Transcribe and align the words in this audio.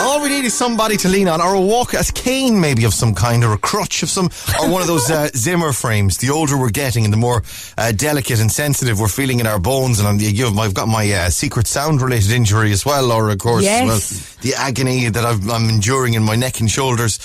All 0.00 0.22
we 0.22 0.28
need 0.30 0.44
is 0.44 0.54
somebody 0.54 0.96
to 0.98 1.08
lean 1.08 1.28
on, 1.28 1.40
or 1.40 1.54
a 1.54 1.60
walk, 1.60 1.92
a 1.94 2.02
cane 2.14 2.60
maybe 2.60 2.84
of 2.84 2.94
some 2.94 3.14
kind, 3.14 3.44
or 3.44 3.52
a 3.52 3.58
crutch 3.58 4.02
of 4.02 4.08
some, 4.08 4.30
or 4.60 4.70
one 4.70 4.80
of 4.80 4.88
those 4.88 5.10
uh, 5.10 5.28
Zimmer 5.36 5.72
frames. 5.72 6.16
The 6.18 6.30
older 6.30 6.56
we're 6.58 6.70
getting, 6.70 7.04
and 7.04 7.12
the 7.12 7.16
more 7.18 7.42
uh, 7.76 7.92
delicate 7.92 8.40
and 8.40 8.50
sensitive 8.50 8.98
we're 8.98 9.08
feeling 9.08 9.40
in 9.40 9.46
our 9.46 9.58
bones. 9.58 9.98
And 9.98 10.08
I'm, 10.08 10.18
you 10.18 10.50
know, 10.50 10.60
I've 10.62 10.74
got 10.74 10.88
my 10.88 11.10
uh, 11.12 11.30
secret 11.30 11.66
sound 11.66 12.00
related 12.02 12.30
injury 12.32 12.72
as 12.72 12.84
well, 12.86 13.12
or 13.12 13.30
of 13.30 13.38
course, 13.38 13.62
Yes. 13.64 13.86
well, 13.86 14.42
the 14.42 14.54
agony 14.58 15.08
that 15.08 15.24
I've, 15.24 15.48
I'm 15.50 15.68
enduring 15.68 16.14
in 16.14 16.22
my 16.22 16.34
neck 16.36 16.60
and 16.60 16.70
shoulders. 16.70 17.18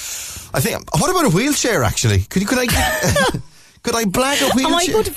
I 0.53 0.59
think. 0.59 0.94
What 0.99 1.09
about 1.09 1.26
a 1.26 1.35
wheelchair? 1.35 1.84
Actually, 1.84 2.20
could 2.30 2.41
you, 2.41 2.48
could 2.48 2.59
I 2.59 2.67
could 3.84 3.95
I 3.95 4.03
blag 4.03 4.41
a 4.41 4.53
wheelchair? 4.55 5.13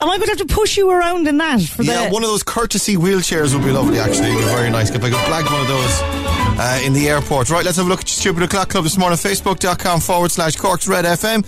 Am 0.00 0.08
I 0.08 0.16
going 0.18 0.20
to? 0.20 0.22
Am 0.22 0.22
I 0.22 0.26
going 0.26 0.36
to 0.36 0.38
have 0.42 0.48
to 0.48 0.54
push 0.54 0.76
you 0.76 0.90
around 0.90 1.26
in 1.26 1.38
that 1.38 1.60
for 1.62 1.82
Yeah, 1.82 2.06
the? 2.06 2.10
one 2.14 2.22
of 2.22 2.28
those 2.30 2.42
courtesy 2.42 2.96
wheelchairs 2.96 3.54
would 3.54 3.64
be 3.64 3.72
lovely, 3.72 3.98
actually. 3.98 4.28
It'd 4.28 4.38
be 4.38 4.44
very 4.44 4.70
nice. 4.70 4.90
If 4.90 5.02
I 5.02 5.10
could 5.10 5.18
blag 5.18 5.44
one 5.50 5.60
of 5.60 5.68
those 5.68 6.00
uh, 6.60 6.80
in 6.84 6.92
the 6.92 7.08
airport. 7.08 7.50
Right, 7.50 7.64
let's 7.64 7.76
have 7.78 7.86
a 7.86 7.88
look 7.88 8.00
at 8.00 8.08
Stupid 8.08 8.42
O'Clock 8.44 8.68
Club 8.70 8.84
this 8.84 8.96
morning. 8.98 9.18
Facebook.com 9.18 10.00
forward 10.00 10.30
slash 10.30 10.56
Cork's 10.56 10.86
Red 10.88 11.04
FM. 11.04 11.44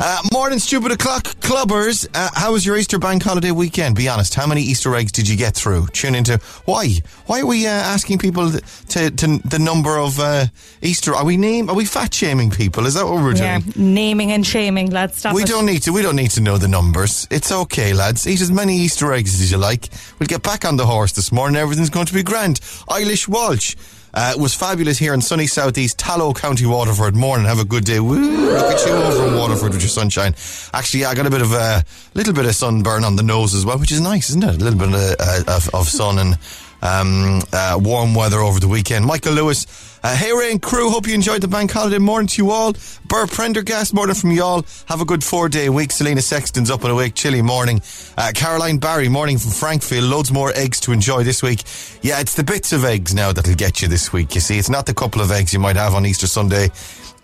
Uh, 0.00 0.22
morning, 0.32 0.60
Stupid 0.60 0.92
O'Clock 0.92 1.24
Clubbers. 1.40 2.06
Uh, 2.14 2.28
how 2.32 2.52
was 2.52 2.64
your 2.64 2.76
Easter 2.76 3.00
bank 3.00 3.20
holiday 3.20 3.50
weekend? 3.50 3.96
Be 3.96 4.08
honest. 4.08 4.32
How 4.32 4.46
many 4.46 4.62
Easter 4.62 4.94
eggs 4.94 5.10
did 5.10 5.28
you 5.28 5.36
get 5.36 5.56
through? 5.56 5.88
Tune 5.88 6.14
into 6.14 6.38
why? 6.66 6.98
Why 7.26 7.40
are 7.40 7.46
we 7.46 7.66
uh, 7.66 7.70
asking 7.70 8.18
people 8.18 8.52
to, 8.52 9.10
to 9.10 9.38
the 9.38 9.58
number 9.58 9.98
of 9.98 10.20
uh, 10.20 10.46
Easter? 10.82 11.16
Are 11.16 11.24
we 11.24 11.36
name? 11.36 11.68
Are 11.68 11.74
we 11.74 11.84
fat 11.84 12.14
shaming 12.14 12.50
people? 12.50 12.86
Is 12.86 12.94
that 12.94 13.06
what 13.06 13.16
we're 13.16 13.34
yeah, 13.34 13.58
doing? 13.58 13.94
naming 13.94 14.30
and 14.30 14.46
shaming. 14.46 14.90
Let's 14.90 15.18
stop. 15.18 15.34
We 15.34 15.42
it. 15.42 15.48
don't 15.48 15.66
need 15.66 15.82
to. 15.82 15.92
We 15.92 16.02
don't 16.02 16.16
need 16.16 16.30
to 16.32 16.40
know 16.40 16.58
the 16.58 16.68
numbers. 16.68 17.26
It's 17.32 17.50
okay, 17.50 17.92
lads. 17.92 18.24
Eat 18.28 18.40
as 18.40 18.52
many 18.52 18.76
Easter 18.76 19.12
eggs 19.12 19.40
as 19.40 19.50
you 19.50 19.58
like. 19.58 19.88
We'll 20.20 20.28
get 20.28 20.44
back 20.44 20.64
on 20.64 20.76
the 20.76 20.86
horse 20.86 21.10
this 21.10 21.32
morning. 21.32 21.56
Everything's 21.60 21.90
going 21.90 22.06
to 22.06 22.14
be 22.14 22.22
grand. 22.22 22.60
Eilish 22.88 23.26
Walsh 23.26 23.74
uh, 24.14 24.34
was 24.36 24.54
fabulous 24.54 24.98
here 24.98 25.14
in 25.14 25.20
sunny 25.20 25.46
southeast 25.46 25.98
Tallow 25.98 26.32
County, 26.32 26.66
Waterford. 26.66 27.14
Morning. 27.14 27.46
Have 27.46 27.60
a 27.60 27.64
good 27.64 27.84
day. 27.84 28.00
Woo, 28.00 28.16
look 28.16 28.72
at 28.72 28.86
you 28.86 28.92
over 28.92 29.28
in 29.28 29.34
Waterford 29.34 29.72
with 29.72 29.82
your 29.82 29.88
sunshine. 29.88 30.34
Actually, 30.72 31.04
I 31.04 31.14
got 31.14 31.26
a 31.26 31.30
bit 31.30 31.42
of 31.42 31.52
a 31.52 31.84
little 32.14 32.32
bit 32.32 32.46
of 32.46 32.54
sunburn 32.54 33.04
on 33.04 33.16
the 33.16 33.22
nose 33.22 33.54
as 33.54 33.64
well, 33.64 33.78
which 33.78 33.92
is 33.92 34.00
nice, 34.00 34.30
isn't 34.30 34.44
it? 34.44 34.54
A 34.54 34.64
little 34.64 34.78
bit 34.78 34.88
of, 34.88 34.94
uh, 34.94 35.56
of, 35.56 35.74
of 35.74 35.88
sun 35.88 36.18
and 36.18 36.38
um, 36.82 37.40
uh, 37.52 37.78
warm 37.80 38.14
weather 38.14 38.38
over 38.38 38.60
the 38.60 38.68
weekend. 38.68 39.04
Michael 39.04 39.32
Lewis. 39.32 39.98
Uh, 40.00 40.14
hey 40.14 40.32
Ray 40.32 40.52
and 40.52 40.62
crew, 40.62 40.90
hope 40.90 41.08
you 41.08 41.14
enjoyed 41.14 41.40
the 41.40 41.48
bank 41.48 41.72
holiday. 41.72 41.98
Morning 41.98 42.28
to 42.28 42.42
you 42.42 42.50
all. 42.52 42.72
Burr 43.06 43.26
Prendergast, 43.26 43.92
morning 43.92 44.14
from 44.14 44.30
you 44.30 44.44
all. 44.44 44.64
Have 44.86 45.00
a 45.00 45.04
good 45.04 45.24
four 45.24 45.48
day 45.48 45.68
week. 45.68 45.90
Selena 45.90 46.22
Sexton's 46.22 46.70
up 46.70 46.82
and 46.82 46.92
awake, 46.92 47.14
chilly 47.14 47.42
morning. 47.42 47.82
Uh, 48.16 48.30
Caroline 48.32 48.78
Barry, 48.78 49.08
morning 49.08 49.38
from 49.38 49.50
Frankfield. 49.50 50.04
Loads 50.04 50.30
more 50.30 50.52
eggs 50.54 50.78
to 50.80 50.92
enjoy 50.92 51.24
this 51.24 51.42
week. 51.42 51.64
Yeah, 52.00 52.20
it's 52.20 52.34
the 52.34 52.44
bits 52.44 52.72
of 52.72 52.84
eggs 52.84 53.12
now 53.12 53.32
that'll 53.32 53.54
get 53.56 53.82
you 53.82 53.88
this 53.88 54.12
week. 54.12 54.36
You 54.36 54.40
see, 54.40 54.58
it's 54.58 54.70
not 54.70 54.86
the 54.86 54.94
couple 54.94 55.20
of 55.20 55.32
eggs 55.32 55.52
you 55.52 55.58
might 55.58 55.76
have 55.76 55.94
on 55.94 56.06
Easter 56.06 56.28
Sunday. 56.28 56.70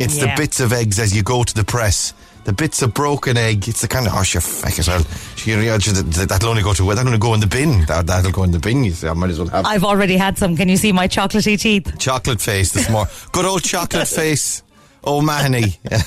It's 0.01 0.19
the 0.19 0.33
bits 0.37 0.59
of 0.59 0.73
eggs 0.73 0.99
as 0.99 1.15
you 1.15 1.23
go 1.23 1.45
to 1.45 1.55
the 1.55 1.65
press. 1.65 2.13
The 2.45 2.53
bits 2.53 2.83
of 2.83 2.93
broken 2.93 3.37
egg. 3.39 3.67
It's 3.69 3.81
the 3.81 3.89
kind 3.89 4.07
of, 4.07 4.13
oh, 4.15 4.23
sure, 4.23 4.41
feck 4.41 4.79
it, 4.79 4.87
I'll, 4.89 5.01
you 5.47 5.57
know, 5.57 5.79
that- 5.79 6.29
that'll 6.29 6.51
only 6.51 6.63
go 6.63 6.75
to, 6.75 6.85
that'll 6.95 7.07
only 7.07 7.19
go 7.19 7.33
in 7.35 7.41
the 7.41 7.47
bin. 7.47 7.87
That, 7.87 8.07
that'll 8.07 8.33
go 8.33 8.43
in 8.43 8.51
the 8.51 8.59
bin, 8.59 8.85
you 8.85 8.93
see. 8.93 9.09
I 9.09 9.15
might 9.15 9.31
as 9.31 9.39
well 9.39 9.49
have 9.49 9.65
I've 9.65 9.83
already 9.85 10.17
had 10.19 10.37
some. 10.37 10.55
Can 10.57 10.69
you 10.69 10.77
see 10.77 10.93
my 10.93 11.09
chocolatey 11.09 11.59
teeth? 11.59 11.99
chocolate 11.99 12.41
face 12.43 12.73
this 12.73 12.91
morning. 12.91 13.13
Good 13.33 13.47
old 13.47 13.63
chocolate 13.65 14.09
face. 14.21 14.63
oh 15.05 15.19
O'Mahony 15.19 15.71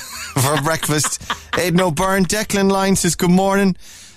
for 0.42 0.62
breakfast. 0.62 1.22
Aidan 1.58 1.82
O'Byrne, 1.82 2.26
Declan 2.26 2.72
Line 2.72 2.96
says 2.96 3.16
good 3.16 3.32
morning. 3.32 3.76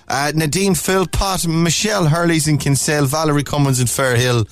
Uh, 0.08 0.32
Nadine 0.34 0.74
Philpott, 0.74 1.46
Michelle 1.46 2.06
Hurley's 2.06 2.48
in 2.48 2.58
Kinsale, 2.58 3.06
Valerie 3.06 3.44
Cummins 3.44 3.78
in 3.80 3.86
Fairhill, 3.86 4.44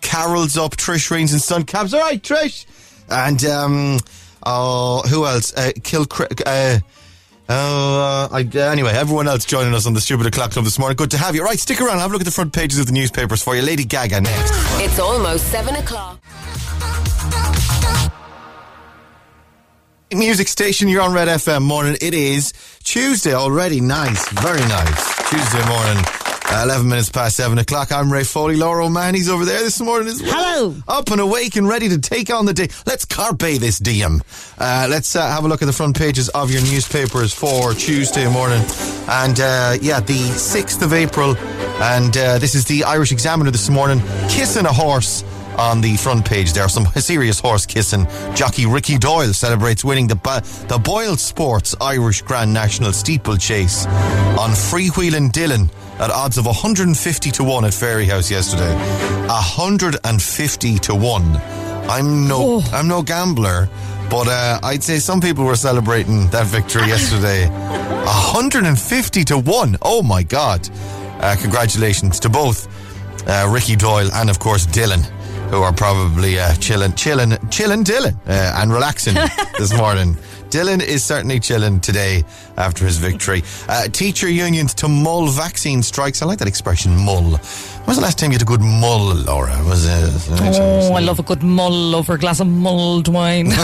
Carol's 0.00 0.56
up, 0.56 0.74
Trish 0.76 1.10
Rains 1.10 1.32
in 1.34 1.38
Sun 1.38 1.64
Cabs. 1.64 1.92
All 1.94 2.00
right, 2.00 2.20
Trish. 2.22 2.64
And 3.10 3.44
um, 3.44 3.98
oh, 4.44 5.02
who 5.08 5.26
else? 5.26 5.52
Uh, 5.54 5.70
Kill. 5.82 6.06
Uh, 6.46 6.78
uh, 7.54 8.28
I, 8.30 8.42
anyway, 8.70 8.92
everyone 8.92 9.28
else 9.28 9.44
joining 9.44 9.74
us 9.74 9.86
on 9.86 9.94
the 9.94 10.00
Stupid 10.00 10.26
O'Clock 10.26 10.52
Club 10.52 10.64
this 10.64 10.78
morning. 10.78 10.96
Good 10.96 11.10
to 11.12 11.18
have 11.18 11.34
you. 11.34 11.42
Right, 11.44 11.58
stick 11.58 11.80
around. 11.80 11.98
Have 11.98 12.10
a 12.10 12.12
look 12.12 12.22
at 12.22 12.24
the 12.24 12.30
front 12.30 12.52
pages 12.52 12.78
of 12.78 12.86
the 12.86 12.92
newspapers 12.92 13.42
for 13.42 13.56
you. 13.56 13.62
Lady 13.62 13.84
Gaga 13.84 14.20
next. 14.20 14.52
It's 14.80 14.98
almost 14.98 15.46
7 15.48 15.74
o'clock. 15.76 16.20
Music 20.14 20.46
station, 20.46 20.88
you're 20.88 21.00
on 21.00 21.14
Red 21.14 21.28
FM 21.28 21.62
morning. 21.62 21.96
It 22.02 22.12
is 22.12 22.52
Tuesday 22.84 23.32
already. 23.32 23.80
Nice, 23.80 24.28
very 24.28 24.60
nice. 24.60 25.30
Tuesday 25.30 25.66
morning, 25.66 26.04
uh, 26.52 26.64
11 26.64 26.86
minutes 26.88 27.08
past 27.10 27.36
7 27.36 27.56
o'clock. 27.58 27.90
I'm 27.92 28.12
Ray 28.12 28.24
Foley. 28.24 28.56
Laura 28.56 28.84
O'Mahony's 28.86 29.28
over 29.28 29.44
there 29.44 29.60
this 29.60 29.80
morning 29.80 30.08
as 30.08 30.22
well. 30.22 30.32
Hello. 30.32 30.74
Up 30.86 31.10
and 31.10 31.20
awake 31.20 31.56
and 31.56 31.66
ready 31.66 31.88
to 31.88 31.98
take 31.98 32.30
on 32.30 32.44
the 32.46 32.52
day. 32.52 32.68
Let's 32.86 33.04
carpe 33.04 33.38
this 33.38 33.78
diem. 33.78 34.22
Uh, 34.58 34.86
let's 34.90 35.16
uh, 35.16 35.26
have 35.26 35.44
a 35.44 35.48
look 35.48 35.62
at 35.62 35.66
the 35.66 35.72
front 35.72 35.96
pages 35.96 36.28
of 36.30 36.50
your 36.50 36.60
newspapers 36.62 37.32
for 37.32 37.72
Tuesday 37.74 38.30
morning. 38.30 38.62
And 39.08 39.40
uh, 39.40 39.76
yeah, 39.80 40.00
the 40.00 40.18
6th 40.18 40.82
of 40.82 40.92
April. 40.92 41.36
And 41.82 42.16
uh, 42.16 42.38
this 42.38 42.54
is 42.54 42.66
the 42.66 42.84
Irish 42.84 43.12
Examiner 43.12 43.50
this 43.50 43.70
morning. 43.70 44.00
Kissing 44.28 44.66
a 44.66 44.72
horse 44.72 45.24
on 45.58 45.80
the 45.80 45.96
front 45.96 46.24
page 46.24 46.52
there. 46.52 46.64
are 46.64 46.68
Some 46.68 46.86
serious 46.86 47.40
horse 47.40 47.66
kissing. 47.66 48.06
Jockey 48.34 48.66
Ricky 48.66 48.98
Doyle 48.98 49.32
celebrates 49.32 49.84
winning 49.84 50.06
the 50.06 50.16
ba- 50.16 50.42
the 50.68 50.78
Boyle 50.78 51.16
Sports 51.16 51.74
Irish 51.80 52.22
Grand 52.22 52.52
National 52.52 52.92
Steeplechase 52.92 53.86
on 53.86 54.50
freewheeling 54.50 55.30
Dylan 55.30 55.70
at 55.98 56.10
odds 56.10 56.38
of 56.38 56.46
150 56.46 57.30
to 57.30 57.44
1 57.44 57.64
at 57.64 57.72
Fairyhouse 57.72 58.30
yesterday. 58.30 58.74
150 59.26 60.78
to 60.78 60.94
1. 60.94 61.36
I'm 61.88 62.28
no 62.28 62.38
Oh. 62.62 62.70
I'm 62.72 62.88
no 62.88 63.02
gambler, 63.02 63.68
but 64.10 64.28
uh, 64.28 64.60
I'd 64.62 64.82
say 64.82 64.98
some 64.98 65.20
people 65.20 65.44
were 65.44 65.56
celebrating 65.56 66.28
that 66.30 66.46
victory 66.46 66.86
yesterday. 66.88 67.48
150 68.04 69.24
to 69.24 69.38
1. 69.38 69.76
Oh 69.82 70.02
my 70.02 70.22
god. 70.22 70.68
Uh, 71.20 71.36
congratulations 71.40 72.18
to 72.20 72.28
both 72.28 72.68
uh, 73.28 73.48
Ricky 73.52 73.76
Doyle 73.76 74.10
and 74.14 74.28
of 74.30 74.38
course 74.38 74.66
Dylan, 74.66 75.04
who 75.52 75.60
are 75.60 75.72
probably 75.72 76.38
uh, 76.38 76.54
chilling, 76.54 76.94
chilling, 76.94 77.36
chilling, 77.50 77.84
Dylan, 77.84 78.16
uh, 78.26 78.56
and 78.56 78.72
relaxing 78.72 79.12
this 79.58 79.76
morning. 79.76 80.14
Dylan 80.48 80.82
is 80.82 81.04
certainly 81.04 81.38
chilling 81.38 81.78
today 81.78 82.24
after 82.56 82.86
his 82.86 82.96
victory. 82.96 83.42
Uh, 83.68 83.86
teacher 83.88 84.30
unions 84.30 84.72
to 84.72 84.88
mull 84.88 85.26
vaccine 85.26 85.82
strikes. 85.82 86.22
I 86.22 86.26
like 86.26 86.38
that 86.38 86.48
expression, 86.48 86.96
mull. 86.96 87.38
When 87.82 87.88
was 87.88 87.96
the 87.96 88.02
last 88.04 88.18
time 88.18 88.30
you 88.30 88.36
had 88.36 88.42
a 88.42 88.44
good 88.44 88.60
mull, 88.60 89.12
Laura? 89.12 89.60
Was 89.64 89.84
it? 89.86 90.28
Oh, 90.60 90.94
I 90.94 91.00
love 91.00 91.18
a 91.18 91.24
good 91.24 91.42
mull 91.42 91.96
over 91.96 92.14
a 92.14 92.18
glass 92.18 92.38
of 92.38 92.46
mulled 92.46 93.08
wine. 93.08 93.48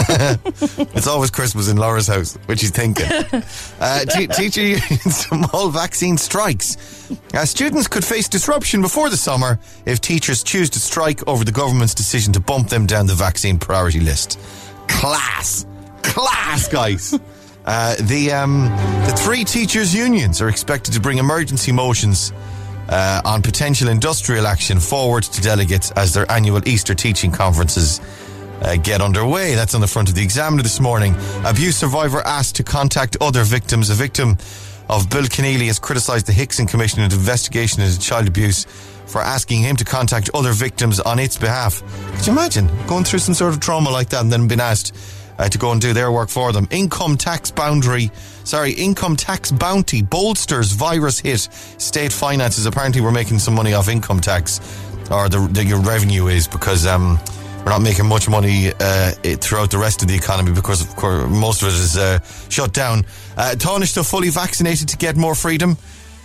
It's 0.93 1.07
always 1.07 1.31
Christmas 1.31 1.69
in 1.69 1.77
Laura's 1.77 2.07
house, 2.07 2.35
which 2.45 2.59
she's 2.59 2.71
thinking. 2.71 3.05
uh, 3.79 3.99
te- 4.05 4.27
teacher 4.27 4.61
unions 4.61 5.25
to 5.25 5.35
mull 5.35 5.69
vaccine 5.69 6.17
strikes. 6.17 7.09
Uh, 7.33 7.45
students 7.45 7.87
could 7.87 8.03
face 8.03 8.27
disruption 8.27 8.81
before 8.81 9.09
the 9.09 9.15
summer 9.15 9.57
if 9.85 10.01
teachers 10.01 10.43
choose 10.43 10.69
to 10.71 10.79
strike 10.79 11.25
over 11.25 11.45
the 11.45 11.53
government's 11.53 11.93
decision 11.93 12.33
to 12.33 12.41
bump 12.41 12.67
them 12.67 12.85
down 12.85 13.05
the 13.07 13.15
vaccine 13.15 13.57
priority 13.57 14.01
list. 14.01 14.37
Class, 14.89 15.65
class, 16.01 16.67
guys. 16.67 17.17
Uh, 17.65 17.95
the 18.01 18.33
um, 18.33 18.65
the 19.05 19.13
three 19.17 19.45
teachers' 19.45 19.95
unions 19.95 20.41
are 20.41 20.49
expected 20.49 20.93
to 20.93 20.99
bring 20.99 21.19
emergency 21.19 21.71
motions 21.71 22.33
uh, 22.89 23.21
on 23.23 23.41
potential 23.41 23.87
industrial 23.87 24.47
action 24.47 24.79
forward 24.79 25.23
to 25.23 25.41
delegates 25.41 25.91
as 25.91 26.13
their 26.13 26.29
annual 26.31 26.67
Easter 26.67 26.93
teaching 26.93 27.31
conferences 27.31 28.01
uh, 28.61 28.75
get 28.77 28.99
underway. 28.99 29.55
That's 29.55 29.75
on 29.75 29.81
the 29.81 29.87
front 29.87 30.09
of 30.09 30.15
the 30.15 30.23
Examiner 30.23 30.63
this 30.63 30.79
morning. 30.79 31.15
Abuse 31.45 31.77
survivor 31.77 32.21
asked 32.25 32.55
to 32.57 32.63
contact 32.63 33.15
other 33.21 33.43
victims. 33.43 33.89
A 33.89 33.93
victim 33.93 34.37
of 34.89 35.09
Bill 35.09 35.23
Kenneally 35.23 35.67
has 35.67 35.79
criticised 35.79 36.25
the 36.25 36.33
Hickson 36.33 36.65
Commission 36.65 37.01
into 37.01 37.15
investigation 37.15 37.81
into 37.81 37.99
child 37.99 38.27
abuse 38.27 38.65
for 39.05 39.21
asking 39.21 39.61
him 39.61 39.75
to 39.75 39.85
contact 39.85 40.29
other 40.33 40.51
victims 40.51 40.99
on 40.99 41.19
its 41.19 41.37
behalf. 41.37 41.81
Could 42.17 42.27
you 42.27 42.33
imagine 42.33 42.69
going 42.87 43.03
through 43.03 43.19
some 43.19 43.35
sort 43.35 43.53
of 43.53 43.59
trauma 43.59 43.89
like 43.89 44.09
that 44.09 44.21
and 44.21 44.31
then 44.31 44.47
being 44.47 44.59
asked 44.59 44.95
uh, 45.39 45.49
to 45.49 45.57
go 45.57 45.71
and 45.71 45.81
do 45.81 45.93
their 45.93 46.11
work 46.11 46.29
for 46.29 46.51
them? 46.51 46.67
Income 46.69 47.17
tax 47.17 47.49
boundary, 47.49 48.11
sorry, 48.43 48.73
income 48.73 49.15
tax 49.15 49.51
bounty 49.51 50.03
bolsters 50.03 50.71
virus 50.71 51.19
hit 51.19 51.39
state 51.39 52.13
finances. 52.13 52.67
Apparently, 52.67 53.01
we're 53.01 53.11
making 53.11 53.39
some 53.39 53.55
money 53.55 53.73
off 53.73 53.89
income 53.89 54.19
tax, 54.19 54.59
or 55.09 55.29
the, 55.29 55.39
the 55.51 55.65
your 55.65 55.79
revenue 55.79 56.27
is 56.27 56.47
because 56.47 56.85
um, 56.85 57.17
we're 57.59 57.71
not 57.71 57.81
making 57.81 58.05
much 58.05 58.29
money 58.29 58.71
uh, 58.79 59.11
throughout 59.41 59.71
the 59.71 59.77
rest 59.77 60.01
of 60.01 60.07
the 60.07 60.15
economy 60.15 60.51
because 60.51 60.81
of 60.81 60.95
course 60.95 61.29
most 61.29 61.61
of 61.61 61.69
it 61.69 61.73
is 61.73 61.97
uh, 61.97 62.19
shut 62.49 62.73
down. 62.73 63.05
Uh, 63.37 63.55
Taoiseach 63.57 64.09
fully 64.09 64.29
vaccinated 64.29 64.87
to 64.89 64.97
get 64.97 65.15
more 65.15 65.35
freedom. 65.35 65.77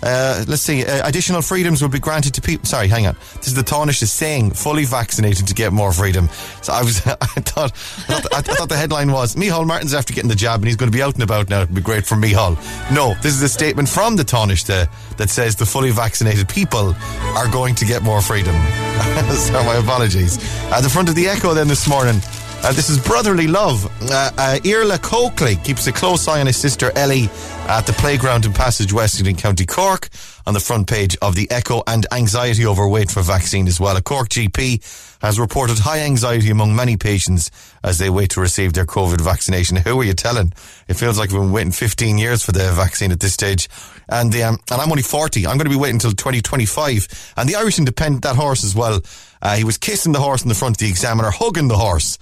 Uh, 0.04 0.44
let's 0.46 0.60
see. 0.60 0.84
Uh, 0.84 1.06
additional 1.08 1.40
freedoms 1.40 1.80
will 1.80 1.88
be 1.88 1.98
granted 1.98 2.34
to 2.34 2.42
people. 2.42 2.66
Sorry, 2.66 2.88
hang 2.88 3.06
on. 3.06 3.16
This 3.36 3.46
is 3.46 3.54
the 3.54 3.62
Taoiseach 3.62 4.02
is 4.02 4.12
saying 4.12 4.50
fully 4.50 4.84
vaccinated 4.84 5.46
to 5.46 5.54
get 5.54 5.72
more 5.72 5.92
freedom. 5.92 6.28
So 6.60 6.74
I 6.74 6.82
was, 6.82 7.04
I 7.06 7.14
thought, 7.14 7.72
I 8.08 8.20
thought, 8.20 8.34
I 8.34 8.40
thought 8.42 8.68
the 8.68 8.76
headline 8.76 9.10
was 9.10 9.34
Micheál 9.34 9.66
Martin's 9.66 9.94
after 9.94 10.12
getting 10.12 10.28
the 10.28 10.36
jab 10.36 10.60
and 10.60 10.66
he's 10.66 10.76
going 10.76 10.90
to 10.90 10.96
be 10.96 11.02
out 11.02 11.14
and 11.14 11.22
about 11.22 11.48
now. 11.48 11.62
It'd 11.62 11.74
be 11.74 11.80
great 11.80 12.04
for 12.04 12.16
Micheál. 12.16 12.56
No, 12.94 13.14
this 13.22 13.34
is 13.34 13.42
a 13.42 13.48
statement 13.48 13.88
from 13.88 14.16
the 14.16 14.24
Taoiseach 14.24 15.16
that 15.16 15.30
says 15.30 15.56
the 15.56 15.66
fully 15.66 15.90
vaccinated 15.90 16.48
people 16.48 16.94
are 17.36 17.48
going 17.50 17.74
to 17.76 17.86
get 17.86 18.02
more 18.02 18.20
freedom. 18.20 18.54
so 19.34 19.52
my 19.64 19.76
apologies. 19.76 20.36
At 20.70 20.80
the 20.80 20.90
front 20.90 21.08
of 21.08 21.14
the 21.14 21.28
Echo 21.28 21.54
then 21.54 21.68
this 21.68 21.88
morning. 21.88 22.20
Uh, 22.64 22.72
this 22.72 22.88
is 22.88 22.99
Brotherly 22.99 23.46
Love. 23.46 23.84
Uh, 24.11 24.31
uh, 24.38 24.58
Irla 24.64 24.96
Coakley 25.02 25.56
keeps 25.56 25.87
a 25.87 25.93
close 25.93 26.26
eye 26.26 26.40
on 26.40 26.46
his 26.46 26.56
sister 26.56 26.90
Ellie 26.96 27.28
at 27.69 27.82
the 27.82 27.93
playground 27.93 28.46
in 28.46 28.55
Passage 28.55 28.90
West 28.90 29.20
in 29.20 29.37
County 29.37 29.66
Cork 29.66 30.08
on 30.46 30.55
the 30.55 30.61
front 30.61 30.88
page 30.88 31.14
of 31.20 31.34
the 31.34 31.50
Echo 31.50 31.82
and 31.87 32.06
anxiety 32.11 32.64
over 32.64 32.88
wait 32.88 33.11
for 33.11 33.20
vaccine 33.20 33.69
as 33.69 33.78
well. 33.78 33.99
A 33.99 34.00
Cork 34.00 34.31
GP 34.31 35.19
has 35.20 35.38
reported 35.38 35.78
high 35.78 36.00
anxiety 36.00 36.49
among 36.49 36.75
many 36.75 36.96
patients 36.96 37.50
as 37.82 37.99
they 37.99 38.08
wait 38.08 38.31
to 38.31 38.40
receive 38.40 38.72
their 38.72 38.87
COVID 38.87 39.20
vaccination. 39.20 39.76
Who 39.76 40.00
are 40.00 40.05
you 40.05 40.14
telling? 40.14 40.55
It 40.88 40.94
feels 40.94 41.19
like 41.19 41.32
we've 41.32 41.43
been 41.43 41.52
waiting 41.52 41.70
15 41.70 42.17
years 42.17 42.43
for 42.43 42.52
the 42.52 42.72
vaccine 42.72 43.12
at 43.12 43.20
this 43.20 43.34
stage. 43.34 43.69
And, 44.08 44.32
the, 44.32 44.43
um, 44.43 44.58
and 44.70 44.81
I'm 44.81 44.90
only 44.90 45.02
40. 45.02 45.46
I'm 45.46 45.58
going 45.58 45.67
to 45.67 45.70
be 45.70 45.76
waiting 45.76 45.96
until 45.96 46.12
2025. 46.12 47.34
And 47.37 47.46
the 47.46 47.56
Irish 47.56 47.78
Independent, 47.78 48.22
that 48.22 48.37
horse 48.37 48.64
as 48.64 48.75
well, 48.75 49.02
uh, 49.43 49.55
he 49.55 49.64
was 49.64 49.76
kissing 49.76 50.12
the 50.12 50.20
horse 50.20 50.43
in 50.43 50.49
the 50.49 50.55
front 50.55 50.76
of 50.76 50.78
the 50.78 50.88
examiner, 50.88 51.31
hugging 51.31 51.69
the 51.69 51.76
horse 51.76 52.17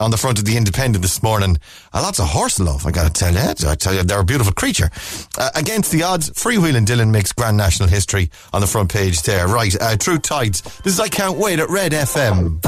on 0.00 0.10
the 0.10 0.16
front 0.16 0.38
of 0.38 0.44
the 0.44 0.56
Independent 0.56 1.02
this 1.02 1.22
morning. 1.22 1.56
Uh, 1.92 2.02
lots 2.02 2.18
of 2.18 2.26
horse 2.26 2.58
love, 2.58 2.84
I 2.86 2.90
got 2.90 3.04
to 3.06 3.12
tell 3.12 3.32
you. 3.32 3.40
I 3.68 3.74
tell 3.74 3.94
you, 3.94 4.02
they're 4.02 4.20
a 4.20 4.24
beautiful 4.24 4.52
creature. 4.52 4.90
Uh, 5.38 5.50
against 5.54 5.92
the 5.92 6.02
odds, 6.02 6.30
freewheeling 6.30 6.84
Dylan 6.84 7.10
makes 7.10 7.32
grand 7.32 7.56
national 7.56 7.88
history 7.88 8.30
on 8.52 8.60
the 8.60 8.66
front 8.66 8.92
page 8.92 9.22
there. 9.22 9.46
Right, 9.46 9.74
uh, 9.80 9.96
True 9.96 10.18
Tides. 10.18 10.62
This 10.82 10.94
is 10.94 11.00
I 11.00 11.08
Can't 11.08 11.38
Wait 11.38 11.60
at 11.60 11.70
Red 11.70 11.92
FM. 11.92 12.60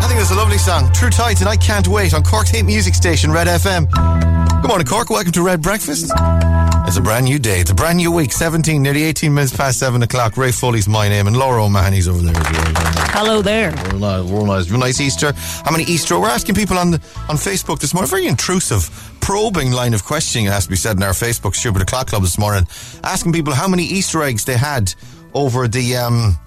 I 0.00 0.06
think 0.08 0.20
it's 0.20 0.30
a 0.30 0.34
lovely 0.34 0.58
song. 0.58 0.90
True 0.92 1.10
Tides 1.10 1.40
and 1.40 1.48
I 1.48 1.56
Can't 1.56 1.88
Wait 1.88 2.14
on 2.14 2.22
Cork's 2.22 2.50
hit 2.50 2.64
music 2.64 2.94
station, 2.94 3.30
Red 3.30 3.46
FM. 3.46 4.41
Good 4.62 4.68
morning, 4.68 4.86
Cork. 4.86 5.10
Welcome 5.10 5.32
to 5.32 5.42
Red 5.42 5.60
Breakfast. 5.60 6.12
It's 6.14 6.96
a 6.96 7.00
brand 7.00 7.24
new 7.24 7.40
day. 7.40 7.58
It's 7.58 7.72
a 7.72 7.74
brand 7.74 7.96
new 7.96 8.12
week. 8.12 8.30
17, 8.30 8.80
nearly 8.80 9.02
18 9.02 9.34
minutes 9.34 9.56
past 9.56 9.80
7 9.80 10.00
o'clock. 10.04 10.36
Ray 10.36 10.52
Foley's 10.52 10.88
my 10.88 11.08
name, 11.08 11.26
and 11.26 11.36
Laura 11.36 11.64
O'Mahony's 11.64 12.06
over 12.06 12.22
there 12.22 12.36
as 12.36 12.52
well. 12.52 12.72
Hello 13.08 13.42
there. 13.42 13.72
Real 13.72 13.98
nice, 13.98 14.30
real 14.30 14.46
nice, 14.46 14.70
real 14.70 14.78
nice 14.78 15.00
Easter. 15.00 15.32
How 15.64 15.72
many 15.72 15.82
Easter? 15.84 16.18
We're 16.18 16.28
asking 16.28 16.54
people 16.54 16.78
on 16.78 16.92
the, 16.92 16.98
on 17.28 17.36
Facebook 17.36 17.80
this 17.80 17.92
morning. 17.92 18.08
Very 18.08 18.28
intrusive, 18.28 18.88
probing 19.20 19.72
line 19.72 19.94
of 19.94 20.04
questioning. 20.04 20.46
It 20.46 20.52
has 20.52 20.64
to 20.66 20.70
be 20.70 20.76
said 20.76 20.96
in 20.96 21.02
our 21.02 21.10
Facebook 21.10 21.56
Stupid 21.56 21.82
O'clock 21.82 22.06
Club 22.06 22.22
this 22.22 22.38
morning, 22.38 22.64
asking 23.02 23.32
people 23.32 23.52
how 23.52 23.66
many 23.66 23.82
Easter 23.82 24.22
eggs 24.22 24.44
they 24.44 24.56
had 24.56 24.94
over 25.34 25.66
the 25.66 25.96
um, 25.96 26.38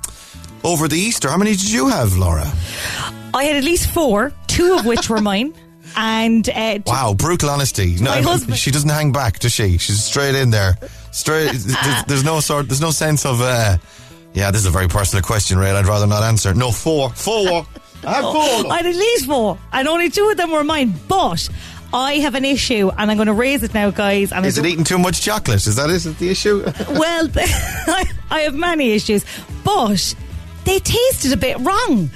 over 0.63 0.87
the 0.87 0.97
Easter. 0.97 1.29
How 1.29 1.37
many 1.37 1.51
did 1.51 1.69
you 1.69 1.89
have, 1.89 2.15
Laura? 2.15 2.49
I 3.33 3.43
had 3.43 3.57
at 3.57 3.65
least 3.65 3.89
four, 3.89 4.31
two 4.47 4.73
of 4.79 4.85
which 4.85 5.09
were 5.09 5.19
mine. 5.19 5.53
And 5.95 6.47
uh, 6.49 6.79
Wow, 6.85 7.13
brutal 7.13 7.49
honesty. 7.49 7.95
No, 7.99 8.11
husband- 8.21 8.57
she 8.57 8.71
doesn't 8.71 8.89
hang 8.89 9.11
back, 9.11 9.39
does 9.39 9.53
she? 9.53 9.77
She's 9.77 10.03
straight 10.03 10.35
in 10.35 10.49
there. 10.49 10.77
Straight. 11.11 11.51
there's, 11.53 12.03
there's 12.05 12.23
no 12.23 12.39
sort. 12.39 12.67
There's 12.67 12.81
no 12.81 12.91
sense 12.91 13.25
of. 13.25 13.41
Uh, 13.41 13.77
yeah, 14.33 14.51
this 14.51 14.61
is 14.61 14.67
a 14.67 14.71
very 14.71 14.89
personal 14.89 15.23
question, 15.23 15.57
Ray. 15.57 15.71
I'd 15.71 15.85
rather 15.85 16.07
not 16.07 16.21
answer. 16.23 16.53
No, 16.53 16.71
four, 16.71 17.09
four. 17.11 17.65
I 18.05 18.13
have 18.13 18.23
four. 18.23 18.71
I 18.71 18.77
had 18.77 18.85
at 18.85 18.95
least 18.95 19.25
four, 19.27 19.57
and 19.71 19.87
only 19.87 20.09
two 20.09 20.27
of 20.29 20.35
them 20.35 20.51
were 20.51 20.63
mine. 20.65 20.93
But 21.07 21.47
I 21.93 22.15
have 22.15 22.35
an 22.35 22.43
issue, 22.43 22.91
and 22.97 23.09
I'm 23.09 23.15
going 23.15 23.27
to 23.27 23.33
raise 23.33 23.63
it 23.63 23.73
now, 23.73 23.91
guys. 23.91 24.33
And 24.33 24.45
Is 24.45 24.57
it 24.57 24.65
eating 24.65 24.83
too 24.83 24.99
much 24.99 25.21
chocolate? 25.21 25.65
Is 25.65 25.77
that 25.77 25.89
is 25.89 26.05
it 26.05 26.17
the 26.19 26.29
issue? 26.29 26.63
Well, 26.89 27.29
I 28.29 28.41
have 28.41 28.53
many 28.55 28.91
issues, 28.91 29.23
but 29.63 30.13
they 30.65 30.79
tasted 30.79 31.31
a 31.31 31.37
bit 31.37 31.57
wrong. 31.59 32.09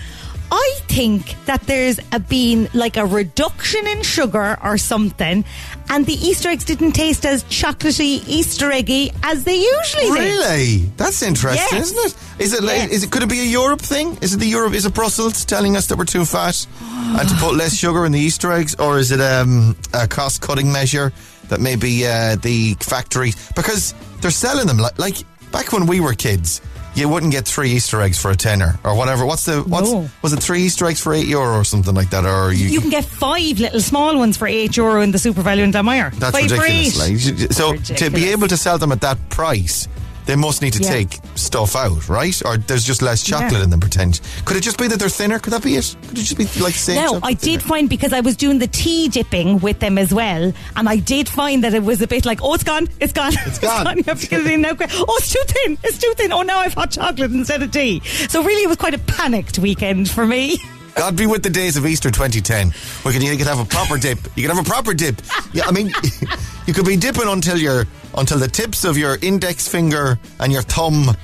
I 0.51 0.75
think 0.87 1.35
that 1.45 1.61
there's 1.63 1.99
a, 2.11 2.19
been 2.19 2.67
like 2.73 2.97
a 2.97 3.05
reduction 3.05 3.85
in 3.87 4.01
sugar 4.03 4.57
or 4.63 4.77
something, 4.77 5.45
and 5.89 6.05
the 6.05 6.13
Easter 6.13 6.49
eggs 6.49 6.63
didn't 6.65 6.93
taste 6.93 7.25
as 7.25 7.43
chocolatey, 7.45 8.27
Easter 8.27 8.71
eggy 8.71 9.11
as 9.23 9.43
they 9.43 9.55
usually 9.55 10.05
do. 10.05 10.13
Really? 10.13 10.77
That's 10.97 11.21
interesting, 11.21 11.77
Yes. 11.77 11.91
isn't 11.91 12.05
it? 12.37 12.41
Is 12.43 12.53
it 12.53 12.63
like, 12.63 12.77
Yes. 12.77 12.91
is 12.91 13.03
it 13.03 13.11
could 13.11 13.23
it 13.23 13.29
be 13.29 13.41
a 13.41 13.45
Europe 13.45 13.81
thing? 13.81 14.17
Is 14.21 14.33
it 14.33 14.37
the 14.39 14.47
Europe 14.47 14.73
is 14.73 14.85
it 14.85 14.93
Brussels 14.93 15.45
telling 15.45 15.75
us 15.77 15.87
that 15.87 15.97
we're 15.97 16.05
too 16.05 16.25
fat 16.25 16.65
and 16.81 17.29
to 17.29 17.35
put 17.35 17.55
less 17.55 17.75
sugar 17.75 18.05
in 18.05 18.11
the 18.11 18.19
Easter 18.19 18.51
eggs 18.51 18.75
or 18.79 18.97
is 18.97 19.11
it 19.11 19.21
um, 19.21 19.75
a 19.93 20.07
cost 20.07 20.41
cutting 20.41 20.71
measure 20.71 21.11
that 21.49 21.59
maybe 21.59 22.05
uh, 22.07 22.35
the 22.37 22.75
factory 22.79 23.33
because 23.55 23.93
they're 24.21 24.31
selling 24.31 24.67
them 24.67 24.77
like, 24.77 24.97
like 24.99 25.15
back 25.51 25.71
when 25.73 25.85
we 25.87 25.99
were 25.99 26.13
kids 26.13 26.61
you 26.95 27.07
wouldn't 27.07 27.31
get 27.31 27.45
three 27.45 27.71
Easter 27.71 28.01
eggs 28.01 28.19
for 28.21 28.31
a 28.31 28.35
tenner 28.35 28.77
or 28.83 28.95
whatever. 28.95 29.25
What's 29.25 29.45
the 29.45 29.61
what's 29.63 29.91
No. 29.91 30.09
was 30.21 30.33
it 30.33 30.41
three 30.41 30.63
Easter 30.63 30.85
eggs 30.85 30.99
for 30.99 31.13
eight 31.13 31.27
euro 31.27 31.57
or 31.57 31.63
something 31.63 31.93
like 31.95 32.09
that? 32.09 32.25
Or 32.25 32.51
you, 32.51 32.67
You 32.67 32.81
can 32.81 32.89
get 32.89 33.05
five 33.05 33.59
little 33.59 33.79
small 33.81 34.17
ones 34.17 34.37
for 34.37 34.47
eight 34.47 34.75
euro 34.77 35.01
in 35.01 35.11
the 35.11 35.17
SuperValu 35.17 35.59
in 35.63 35.71
Dalmire. 35.71 36.13
that's 36.15 36.37
five 36.37 36.51
ridiculous. 36.51 36.97
Like, 37.39 37.51
so 37.51 37.75
to 37.95 38.09
be 38.09 38.29
able 38.29 38.47
to 38.47 38.57
sell 38.57 38.77
them 38.77 38.91
at 38.91 39.01
that 39.01 39.17
price, 39.29 39.87
they 40.29 40.35
must 40.35 40.61
need 40.61 40.73
to 40.73 40.83
Yeah. 40.83 40.89
take 40.91 41.17
stuff 41.33 41.75
out, 41.75 42.07
right? 42.07 42.39
Or 42.45 42.55
there's 42.57 42.83
just 42.83 43.01
less 43.01 43.23
chocolate 43.23 43.51
Yeah. 43.53 43.63
in 43.63 43.69
them. 43.71 43.79
Pretend. 43.79 44.21
Could 44.45 44.57
it 44.57 44.61
just 44.61 44.77
be 44.77 44.85
that 44.87 44.99
they're 44.99 45.09
thinner? 45.09 45.39
Could 45.39 45.53
that 45.53 45.63
be 45.63 45.75
it? 45.75 45.95
Could 46.07 46.19
it 46.19 46.21
just 46.21 46.37
be 46.37 46.43
like 46.61 46.73
the 46.73 46.79
same? 46.79 46.95
No, 47.03 47.19
I 47.23 47.33
did 47.33 47.61
thinner? 47.61 47.69
find 47.69 47.89
because 47.89 48.13
I 48.13 48.19
was 48.19 48.35
doing 48.37 48.59
the 48.59 48.67
tea 48.67 49.07
dipping 49.09 49.57
with 49.59 49.79
them 49.79 49.97
as 49.97 50.13
well, 50.13 50.53
and 50.75 50.87
I 50.87 50.97
did 50.97 51.27
find 51.27 51.63
that 51.63 51.73
it 51.73 51.83
was 51.83 51.99
a 52.03 52.07
bit 52.07 52.25
like, 52.27 52.41
oh, 52.43 52.53
it's 52.53 52.63
gone, 52.63 52.87
it's 52.99 53.11
gone, 53.11 53.33
it's 53.47 53.57
gone. 53.69 53.97
You 53.97 54.03
have 54.03 54.21
to 54.21 54.27
get 54.27 54.41
it 54.41 54.47
in 54.51 54.61
now. 54.61 54.75
quick. 54.75 54.91
Oh, 54.93 55.15
it's 55.17 55.33
too 55.33 55.41
thin, 55.47 55.79
it's 55.83 55.97
too 55.97 56.13
thin. 56.15 56.31
Oh, 56.31 56.43
now 56.43 56.59
I've 56.59 56.75
hot 56.75 56.91
chocolate 56.91 57.31
instead 57.31 57.63
of 57.63 57.71
tea. 57.71 58.01
So 58.29 58.43
really, 58.43 58.61
it 58.63 58.67
was 58.67 58.77
quite 58.77 58.93
a 58.93 58.99
panicked 58.99 59.57
weekend 59.57 60.11
for 60.11 60.27
me. 60.27 60.61
God 60.99 61.15
be 61.15 61.27
with 61.27 61.43
the 61.43 61.49
days 61.49 61.77
of 61.77 61.85
Easter 61.85 62.11
2010. 62.11 62.73
We 63.05 63.13
can 63.13 63.21
you 63.21 63.37
could 63.37 63.47
have 63.47 63.61
a 63.61 63.63
proper 63.63 63.97
dip. 63.97 64.19
You 64.35 64.45
can 64.45 64.53
have 64.53 64.67
a 64.67 64.69
proper 64.69 64.93
dip. 64.93 65.21
Yeah, 65.53 65.63
I 65.65 65.71
mean, 65.71 65.93
you 66.67 66.73
could 66.73 66.83
be 66.83 66.97
dipping 66.97 67.25
until 67.25 67.57
your 67.57 67.85
until 68.17 68.37
the 68.37 68.49
tips 68.49 68.83
of 68.83 68.97
your 68.97 69.17
index 69.21 69.65
finger 69.65 70.19
and 70.41 70.51
your 70.51 70.61
thumb 70.61 71.15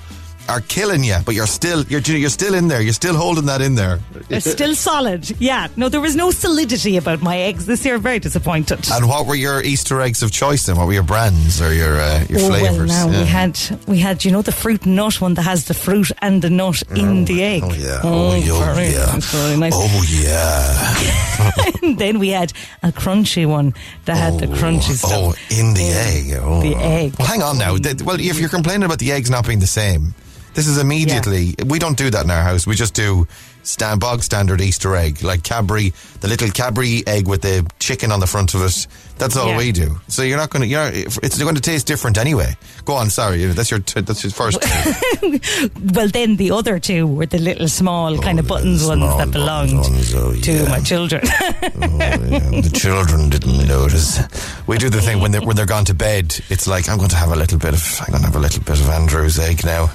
are 0.48 0.62
killing 0.62 1.04
you, 1.04 1.18
but 1.26 1.34
you're 1.36 1.48
still 1.48 1.84
you're 1.86 2.02
you're 2.02 2.30
still 2.30 2.54
in 2.54 2.68
there. 2.68 2.82
You're 2.82 2.94
still 2.94 3.16
holding 3.16 3.46
that 3.48 3.62
in 3.62 3.76
there. 3.76 4.00
They're 4.30 4.40
still 4.42 4.76
solid. 4.76 5.30
Yeah, 5.40 5.68
no, 5.76 5.90
there 5.90 6.02
was 6.02 6.16
no 6.16 6.32
solidity 6.32 6.98
about 6.98 7.22
my 7.22 7.38
eggs 7.38 7.66
this 7.66 7.84
year. 7.86 7.98
Very 7.98 8.20
disappointed. 8.20 8.88
And 8.92 9.08
what 9.10 9.26
were 9.26 9.36
your 9.36 9.62
Easter 9.64 10.02
eggs 10.02 10.22
of 10.24 10.32
choice 10.32 10.66
then? 10.66 10.78
What 10.78 10.88
were 10.88 10.94
your 10.94 11.04
brands 11.04 11.62
or 11.62 11.74
your 11.74 12.00
uh, 12.00 12.26
your 12.30 12.40
Oh, 12.42 12.48
flavors? 12.50 12.90
well, 12.90 13.08
now 13.10 13.12
Yeah. 13.12 13.20
we 13.22 13.26
had 13.28 13.60
we 13.88 14.00
had 14.00 14.24
you 14.26 14.32
know 14.32 14.42
the 14.42 14.52
fruit 14.52 14.86
and 14.86 14.96
nut 14.96 15.20
one 15.22 15.34
that 15.36 15.44
has 15.44 15.66
the 15.66 15.74
fruit 15.74 16.12
and 16.22 16.42
the 16.42 16.50
nut 16.50 16.84
in 16.96 17.26
the 17.26 17.44
egg. 17.44 17.64
Oh 17.66 17.74
yeah. 17.74 18.00
Oh, 18.04 18.36
yeah. 18.36 18.84
yeah. 18.90 19.16
it's 19.18 19.34
nice. 19.58 19.74
Oh 19.76 20.04
yeah. 20.10 21.12
And 21.86 22.00
then 22.00 22.18
we 22.20 22.30
had 22.30 22.52
a 22.82 22.92
crunchy 22.92 23.46
one 23.46 23.74
that 24.06 24.18
had 24.18 24.40
the 24.40 24.48
crunchy 24.48 24.94
stuff. 24.96 25.12
Oh, 25.14 25.34
in 25.50 25.74
the 25.74 25.84
egg. 25.84 26.40
Oh. 26.42 26.62
The 26.62 26.76
egg. 26.76 27.14
Well, 27.20 27.28
hang 27.28 27.44
on 27.44 27.58
now. 27.58 27.74
Well, 28.04 28.20
if 28.20 28.40
you're 28.40 28.50
complaining 28.50 28.84
about 28.84 29.00
the 29.00 29.12
eggs 29.12 29.30
not 29.30 29.46
being 29.46 29.60
the 29.60 29.68
same, 29.68 30.14
this 30.56 30.68
is 30.68 30.78
immediately. 30.80 31.54
We 31.66 31.78
don't 31.80 31.98
do 31.98 32.10
that 32.10 32.24
in 32.26 32.32
our 32.32 32.42
house. 32.42 32.66
We 32.66 32.76
just 32.76 32.94
do 32.96 33.28
stand 33.64 34.00
bog 34.00 34.22
standard 34.24 34.62
Easter 34.62 34.96
egg, 34.96 35.24
like 35.24 35.42
Cadbury, 35.44 35.92
the 36.22 36.28
little 36.28 36.50
Cadbury 36.50 37.02
egg 37.08 37.28
with 37.28 37.42
the 37.42 37.66
chicken 37.80 38.12
on 38.12 38.20
the 38.20 38.28
front 38.28 38.54
of 38.54 38.62
it. 38.62 38.88
That's 39.18 39.38
all 39.38 39.50
Yeah. 39.50 39.58
we 39.58 39.72
do. 39.72 40.00
So 40.08 40.24
you're 40.24 40.38
not 40.38 40.50
going 40.50 40.62
to. 40.64 40.68
You're. 40.68 40.90
It's 40.94 41.42
going 41.42 41.56
to 41.56 41.62
taste 41.62 41.88
different 41.88 42.18
anyway. 42.18 42.56
Go 42.84 42.94
on. 42.96 43.10
Sorry, 43.10 43.46
that's 43.46 43.72
your. 43.72 43.80
T- 43.80 44.02
that's 44.02 44.24
your 44.24 44.32
first. 44.32 44.58
Well, 45.96 46.08
then 46.10 46.36
the 46.36 46.52
other 46.52 46.80
two 46.80 47.08
were 47.08 47.26
the 47.26 47.38
little 47.40 47.68
small 47.68 48.16
oh, 48.16 48.20
kind 48.22 48.40
of 48.40 48.46
Oh, 48.46 48.50
buttons 48.50 48.86
ones 48.86 49.02
that 49.18 49.32
belonged 49.32 49.74
ones, 49.78 50.14
oh, 50.14 50.34
to 50.34 50.70
my 50.70 50.80
children. 50.82 51.22
Oh, 51.26 51.70
yeah, 51.82 52.18
the 52.62 52.72
children 52.74 53.30
didn't 53.30 53.66
notice. 53.68 54.20
We 54.68 54.78
do 54.78 54.90
the 54.90 55.02
thing 55.02 55.20
when 55.22 55.32
they 55.32 55.40
when 55.40 55.56
they're 55.56 55.66
gone 55.66 55.86
to 55.86 55.94
bed. 55.94 56.38
It's 56.50 56.68
like 56.68 56.90
I'm 56.90 56.98
going 56.98 57.10
to 57.10 57.16
have 57.16 57.32
a 57.32 57.36
little 57.36 57.58
bit 57.58 57.74
of 57.74 58.00
I'm 58.02 58.08
going 58.12 58.22
to 58.22 58.28
have 58.28 58.36
a 58.36 58.40
little 58.40 58.64
bit 58.64 58.80
of 58.80 58.90
Andrew's 58.90 59.40
egg 59.40 59.64
now. 59.66 59.92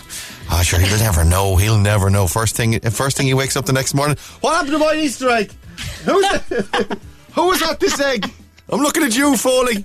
Ah, 0.53 0.63
sure, 0.63 0.81
he'll 0.81 0.99
never 0.99 1.25
know. 1.25 1.57
He'll 1.57 1.79
never 1.79 2.11
know. 2.11 2.27
First 2.27 2.57
thing, 2.57 2.79
first 2.81 3.17
thing 3.17 3.27
he 3.27 3.35
wakes 3.35 3.57
up 3.57 3.67
the 3.67 3.73
next 3.73 3.95
morning. 3.95 4.17
What 4.41 4.55
happened 4.55 4.73
to 4.73 4.79
my 4.79 4.95
Easter 4.95 5.31
egg? 5.31 5.53
Who's 6.05 6.27
who 7.35 7.47
was 7.47 7.63
at 7.63 7.79
this 7.81 8.01
egg? 8.01 8.31
I'm 8.73 8.81
looking 8.81 9.03
at 9.03 9.17
you, 9.17 9.37
Foley. 9.37 9.85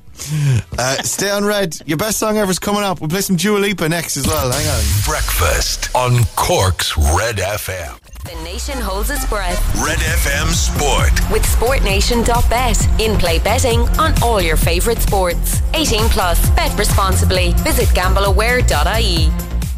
Uh, 0.78 1.02
stay 1.02 1.32
on 1.32 1.44
red. 1.44 1.76
Your 1.88 1.98
best 1.98 2.20
song 2.20 2.38
ever 2.38 2.52
is 2.52 2.60
coming 2.60 2.84
up. 2.84 3.00
We'll 3.02 3.10
play 3.10 3.22
some 3.22 3.36
Dua 3.36 3.58
Lipa 3.58 3.90
next 3.90 4.16
as 4.16 4.28
well. 4.28 4.52
Hang 4.52 4.68
on. 4.68 4.84
Breakfast 5.06 5.90
on 5.96 6.24
Cork's 6.36 6.96
Red 7.18 7.38
FM. 7.38 7.98
The 8.26 8.36
nation 8.44 8.80
holds 8.80 9.10
its 9.10 9.26
breath 9.28 9.58
Red 9.84 9.98
FM 9.98 10.48
Sport. 10.54 11.32
with 11.32 11.42
SportNation.bet. 11.44 13.02
In 13.02 13.18
play 13.18 13.40
betting 13.40 13.80
on 14.00 14.14
all 14.22 14.40
your 14.40 14.58
favourite 14.58 15.00
sports. 15.02 15.62
18 15.74 16.02
plus. 16.10 16.48
Bet 16.52 16.78
responsibly. 16.78 17.54
Visit 17.64 17.88
gambleaware.ie. 17.90 19.32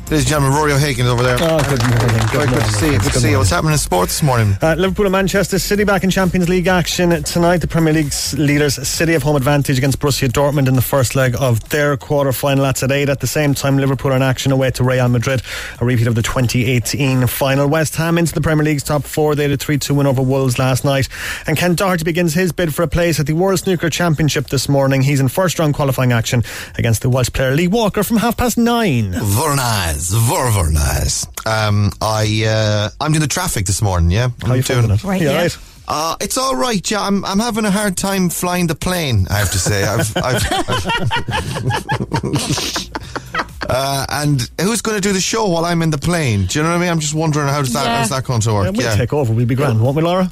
Ladies 0.10 0.24
and 0.24 0.30
gentlemen, 0.30 0.58
Rory 0.58 0.72
O'Hagan 0.72 1.06
is 1.06 1.12
over 1.12 1.22
there. 1.22 1.36
Oh, 1.42 1.62
good 1.68 1.82
morning. 1.82 2.08
Good 2.08 2.32
Very 2.32 2.46
good 2.46 2.50
morning. 2.52 2.70
to 2.70 2.72
see 2.76 2.92
you. 2.94 3.00
Good 3.00 3.12
to 3.12 3.20
see 3.20 3.30
you. 3.32 3.38
What's 3.40 3.50
happening 3.50 3.74
in 3.74 3.78
sports 3.78 4.14
this 4.14 4.24
morning? 4.24 4.56
Uh, 4.62 4.74
Liverpool 4.76 5.06
and 5.06 5.12
Manchester 5.12 5.60
City 5.60 5.84
back 5.84 6.06
in 6.06 6.10
Champions 6.10 6.48
League 6.48 6.68
action 6.68 7.10
tonight. 7.24 7.58
The 7.58 7.68
Premier 7.68 7.94
League's 7.94 8.34
leaders 8.40 8.76
City 8.88 9.12
have 9.12 9.24
home 9.24 9.36
advantage 9.36 9.78
against 9.78 10.00
Borussia 10.00 10.30
Dortmund 10.30 10.70
in 10.70 10.76
the 10.76 10.82
first 10.82 11.14
leg 11.18 11.36
of 11.38 11.60
their 11.72 11.98
quarter 11.98 12.32
final. 12.32 12.64
That's 12.64 12.84
at 12.84 12.92
8. 12.94 13.10
At 13.10 13.20
the 13.20 13.28
same 13.28 13.54
time, 13.54 13.78
Liverpool 13.78 14.14
are 14.14 14.16
in 14.16 14.22
action 14.22 14.54
away 14.54 14.72
to 14.72 14.84
Real 14.86 15.10
Madrid, 15.10 15.42
a 15.82 15.84
repeat 15.86 16.08
of 16.08 16.16
the 16.16 16.22
2018 16.24 17.28
final. 17.28 17.68
West 17.68 17.98
Ham 17.98 18.18
into 18.18 18.34
the 18.34 18.40
Premier 18.40 18.64
League's 18.64 18.84
top 18.84 19.04
four. 19.04 19.36
They 19.36 19.44
had 19.44 19.52
a 19.52 19.58
3 19.58 19.78
2 19.78 19.94
win 19.94 20.08
over 20.08 20.22
Wolves 20.22 20.58
last 20.58 20.86
night. 20.86 21.10
And 21.48 21.58
Ken 21.58 21.76
Doherty 21.76 22.06
begins 22.06 22.34
his 22.34 22.54
bid 22.54 22.74
for 22.74 22.84
a 22.84 22.88
place 22.88 23.20
at 23.20 23.26
the 23.26 23.34
World 23.34 23.60
Snooker 23.60 23.90
Championship 23.90 24.48
this 24.48 24.70
morning. 24.70 25.02
He's 25.02 25.20
in 25.20 25.28
first 25.28 25.60
round 25.60 25.74
qualifying 25.74 26.14
action 26.14 26.44
against 26.78 27.02
the 27.02 27.10
Welsh 27.10 27.34
player 27.34 27.54
Lee 27.54 27.68
Walker 27.68 28.04
from 28.04 28.16
half 28.16 28.38
past 28.38 28.58
nine. 28.58 29.12
Very 29.12 29.58
nice. 29.98 30.10
Very, 30.12 30.52
very 30.52 30.74
nice. 30.74 31.26
Um, 31.46 31.92
I, 32.02 32.44
uh, 32.46 32.90
I'm 33.02 33.12
doing 33.12 33.22
the 33.22 33.28
traffic 33.28 33.66
this 33.66 33.82
morning, 33.82 34.12
yeah? 34.12 34.30
How 34.44 34.52
I'm 34.52 34.58
you 34.58 34.64
doing 34.64 34.90
it? 34.92 35.04
Right, 35.04 35.22
You 35.22 35.28
yeah. 35.28 35.34
alright? 35.34 35.58
Uh, 35.90 36.16
it's 36.20 36.38
all 36.38 36.56
right. 36.56 36.92
Yeah, 36.92 37.02
I'm. 37.02 37.24
I'm 37.24 37.40
having 37.40 37.64
a 37.64 37.72
hard 37.72 37.96
time 37.96 38.30
flying 38.30 38.68
the 38.68 38.76
plane. 38.76 39.26
I 39.30 39.36
have 39.36 39.52
to 39.52 39.58
say. 39.58 39.86
I've. 39.86 40.18
I've, 40.18 40.44
I've 40.58 40.86
uh, 43.70 44.06
and 44.10 44.50
who's 44.60 44.82
going 44.82 44.96
to 44.98 45.02
do 45.02 45.14
the 45.14 45.22
show 45.22 45.48
while 45.48 45.64
I'm 45.64 45.82
in 45.82 45.90
the 45.90 45.98
plane? 45.98 46.46
Do 46.48 46.60
you 46.60 46.64
know 46.64 46.72
what 46.72 46.76
I 46.76 46.80
mean? 46.80 46.90
I'm 46.90 47.00
just 47.00 47.14
wondering 47.14 47.48
how 47.48 47.60
does 47.62 47.72
that 47.72 47.86
Yeah. 47.86 48.00
how's 48.00 48.10
that 48.10 48.26
going 48.26 48.42
to 48.42 48.54
work? 48.54 48.66
Yeah, 48.76 48.90
we'll 48.90 48.98
take 48.98 49.14
over. 49.14 49.32
We'll 49.34 49.46
be 49.46 49.56
grand, 49.56 49.82
won't 49.82 49.96
we, 49.96 50.02
Laura? 50.04 50.30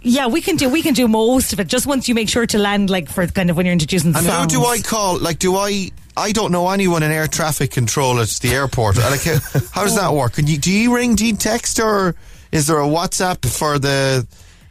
Yeah, 0.00 0.26
we 0.28 0.40
can 0.40 0.56
do 0.56 0.70
we 0.70 0.80
can 0.80 0.94
do 0.94 1.06
most 1.06 1.52
of 1.52 1.60
it. 1.60 1.66
Just 1.66 1.86
once 1.86 2.08
you 2.08 2.14
make 2.14 2.30
sure 2.30 2.46
to 2.46 2.58
land, 2.58 2.88
like 2.88 3.10
for 3.10 3.26
kind 3.26 3.50
of 3.50 3.58
when 3.58 3.66
you're 3.66 3.74
introducing 3.74 4.12
the 4.12 4.18
And 4.18 4.26
who 4.26 4.32
songs. 4.32 4.52
do 4.54 4.64
I 4.64 4.78
call? 4.80 5.18
Like, 5.18 5.38
do 5.38 5.54
I? 5.56 5.90
I 6.16 6.32
don't 6.32 6.52
know 6.52 6.68
anyone 6.70 7.02
in 7.02 7.10
air 7.10 7.26
traffic 7.26 7.70
control 7.70 8.20
at 8.20 8.28
the 8.28 8.50
airport. 8.50 8.96
Like, 8.98 9.22
how, 9.24 9.38
how 9.72 9.82
does 9.84 9.96
that 9.96 10.12
work? 10.12 10.34
Can 10.34 10.46
you, 10.46 10.58
do 10.58 10.70
you 10.72 10.94
ring? 10.94 11.14
Do 11.14 11.26
you 11.26 11.34
text, 11.36 11.78
or 11.80 12.14
is 12.50 12.66
there 12.66 12.78
a 12.80 12.86
WhatsApp 12.86 13.44
for 13.48 13.78
the 13.78 14.26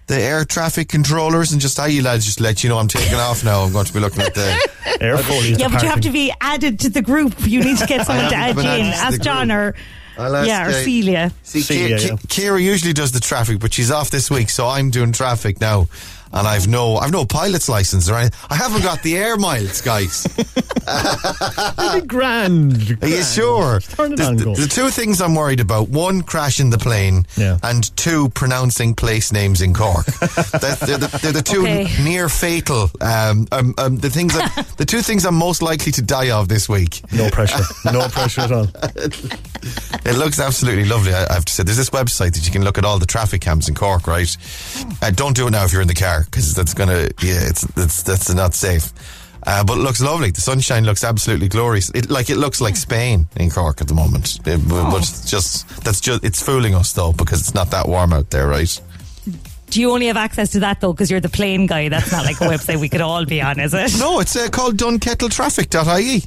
the 0.07 0.19
air 0.19 0.43
traffic 0.45 0.89
controllers? 0.89 1.51
And 1.51 1.62
just 1.62 1.77
how 1.77 1.86
you 1.86 2.03
lads 2.03 2.25
just 2.25 2.39
let 2.41 2.63
you 2.63 2.69
know 2.69 2.77
I'm 2.77 2.88
taking 2.88 3.15
off 3.15 3.43
now. 3.43 3.62
I'm 3.62 3.71
going 3.74 3.86
to 3.86 3.93
be 3.93 4.00
looking 4.00 4.21
at 4.21 4.33
the. 4.36 4.69
Air 5.01 5.17
Foley 5.17 5.51
is 5.53 5.60
Yeah, 5.60 5.67
but 5.69 5.81
you 5.83 5.89
have 5.89 6.01
to 6.01 6.12
be 6.12 6.31
added 6.41 6.79
to 6.81 6.89
the 6.89 7.01
group. 7.01 7.33
You 7.39 7.63
need 7.63 7.77
to 7.77 7.86
get 7.88 8.05
someone 8.07 8.29
to 8.29 8.36
haven't 8.36 8.65
add 8.65 8.77
you 8.79 8.86
in. 8.86 8.88
added 8.88 8.98
to 9.00 9.05
Ask 9.05 9.21
John 9.21 9.48
group. 9.48 9.75
or 10.17 10.36
ask, 10.36 10.48
yeah, 10.48 10.65
or 10.67 10.69
uh, 10.69 10.74
Celia. 10.83 11.31
See, 11.43 11.62
Celia, 11.62 11.98
Ki- 11.98 12.03
yeah. 12.07 12.15
Ki- 12.17 12.27
Kira 12.27 12.62
usually 12.62 12.93
does 12.93 13.12
the 13.12 13.19
traffic, 13.19 13.60
but 13.60 13.74
she's 13.74 13.89
off 13.89 14.10
this 14.12 14.29
week, 14.29 14.50
so 14.50 14.67
I'm 14.67 14.89
doing 14.91 15.12
traffic 15.12 15.60
now. 15.62 15.88
And 16.33 16.47
I've 16.47 16.67
no, 16.67 16.95
I've 16.97 17.11
no 17.11 17.25
pilot's 17.25 17.67
license 17.67 18.09
or 18.09 18.15
anything. 18.15 18.39
I 18.50 18.55
haven't 18.55 18.83
got 18.83 19.03
the 19.03 19.17
air 19.17 19.35
miles, 19.38 19.81
guys. 19.81 20.25
It'll 20.88 22.01
be 22.01 22.07
grand. 22.07 22.97
Are 23.01 23.07
you 23.07 23.21
sure? 23.23 23.79
The, 23.79 24.55
the, 24.57 24.67
two 24.69 24.89
things 24.89 25.21
I'm 25.21 25.35
worried 25.35 25.59
about: 25.59 25.89
one, 25.89 26.21
crashing 26.21 26.69
the 26.69 26.77
plane, 26.77 27.25
Yeah. 27.38 27.57
and 27.63 27.95
two, 27.97 28.29
pronouncing 28.29 28.95
place 28.95 29.31
names 29.31 29.61
in 29.61 29.73
Cork. 29.73 30.05
That- 30.61 30.77
they're, 30.85 30.97
the, 30.97 31.07
they're 31.21 31.31
the 31.31 31.41
two 31.41 31.61
Okay. 31.63 31.88
near 32.03 32.29
fatal. 32.29 32.89
Um, 33.01 33.47
um, 33.51 33.73
um, 33.77 33.97
the 33.97 34.09
things, 34.09 34.33
that, 34.33 34.73
the 34.77 34.85
two 34.85 35.01
things 35.01 35.25
I'm 35.25 35.35
most 35.35 35.61
likely 35.61 35.91
to 35.93 36.01
die 36.01 36.31
of 36.31 36.47
this 36.47 36.67
week. 36.69 37.01
No 37.11 37.29
pressure. 37.29 37.63
No 37.85 38.07
pressure 38.09 38.41
at 38.41 38.51
all. 38.51 38.67
It 40.05 40.17
looks 40.17 40.39
absolutely 40.39 40.85
lovely. 40.85 41.13
I 41.13 41.25
I 41.29 41.33
have 41.33 41.45
to 41.45 41.53
say, 41.53 41.63
there's 41.63 41.77
this 41.77 41.89
website 41.91 42.33
that 42.33 42.45
you 42.45 42.51
can 42.51 42.63
look 42.63 42.77
at 42.77 42.85
all 42.85 43.00
the 43.00 43.05
traffic 43.05 43.41
cams 43.41 43.67
in 43.69 43.75
Cork. 43.75 44.07
Right? 44.07 44.35
Uh, 45.01 45.11
don't 45.11 45.35
do 45.35 45.47
it 45.47 45.51
now 45.51 45.63
if 45.65 45.71
you're 45.73 45.81
in 45.81 45.88
the 45.88 45.93
car 45.93 46.20
because 46.25 46.53
that's 46.53 46.73
gonna, 46.73 47.09
yeah, 47.21 47.39
it's 47.47 47.61
that's 47.75 48.03
that's 48.03 48.33
not 48.33 48.53
safe. 48.53 48.91
Uh, 49.43 49.63
but 49.63 49.77
it 49.77 49.81
looks 49.81 49.99
lovely. 50.01 50.29
The 50.29 50.39
sunshine 50.41 50.85
looks 50.85 51.03
absolutely 51.03 51.47
glorious. 51.47 51.89
It 51.95 52.09
like 52.11 52.29
it 52.29 52.37
looks 52.37 52.61
like 52.61 52.75
Spain 52.75 53.27
in 53.37 53.49
Cork 53.49 53.81
at 53.81 53.87
the 53.87 53.95
moment. 53.95 54.39
It- 54.45 54.67
but- 54.69 54.91
but 54.91 55.01
just 55.25 55.67
that's 55.83 55.99
just 55.99 56.23
it's 56.23 56.41
fooling 56.43 56.75
us 56.75 56.93
though 56.93 57.11
because 57.13 57.39
it's 57.41 57.53
not 57.55 57.71
that 57.71 57.87
warm 57.87 58.13
out 58.13 58.29
there, 58.29 58.47
right? 58.47 58.81
Do 59.71 59.79
you 59.79 59.91
only 59.91 60.07
have 60.07 60.17
access 60.17 60.51
to 60.51 60.59
that 60.59 60.81
though? 60.81 60.91
Because 60.93 61.09
you're 61.09 61.21
the 61.21 61.29
plane 61.29 61.65
guy. 61.65 61.89
That's 61.89 62.11
not 62.11 62.25
like 62.25 62.35
a 62.41 62.45
website 62.45 62.79
we 62.79 62.89
could 62.89 63.01
all 63.01 63.25
be 63.25 63.41
on, 63.41 63.59
is 63.59 63.73
it? 63.73 63.97
No, 63.97 64.19
it's 64.19 64.35
uh, 64.35 64.49
called 64.49 64.75
dunkettletraffic.ie. 64.77 66.13
You 66.15 66.21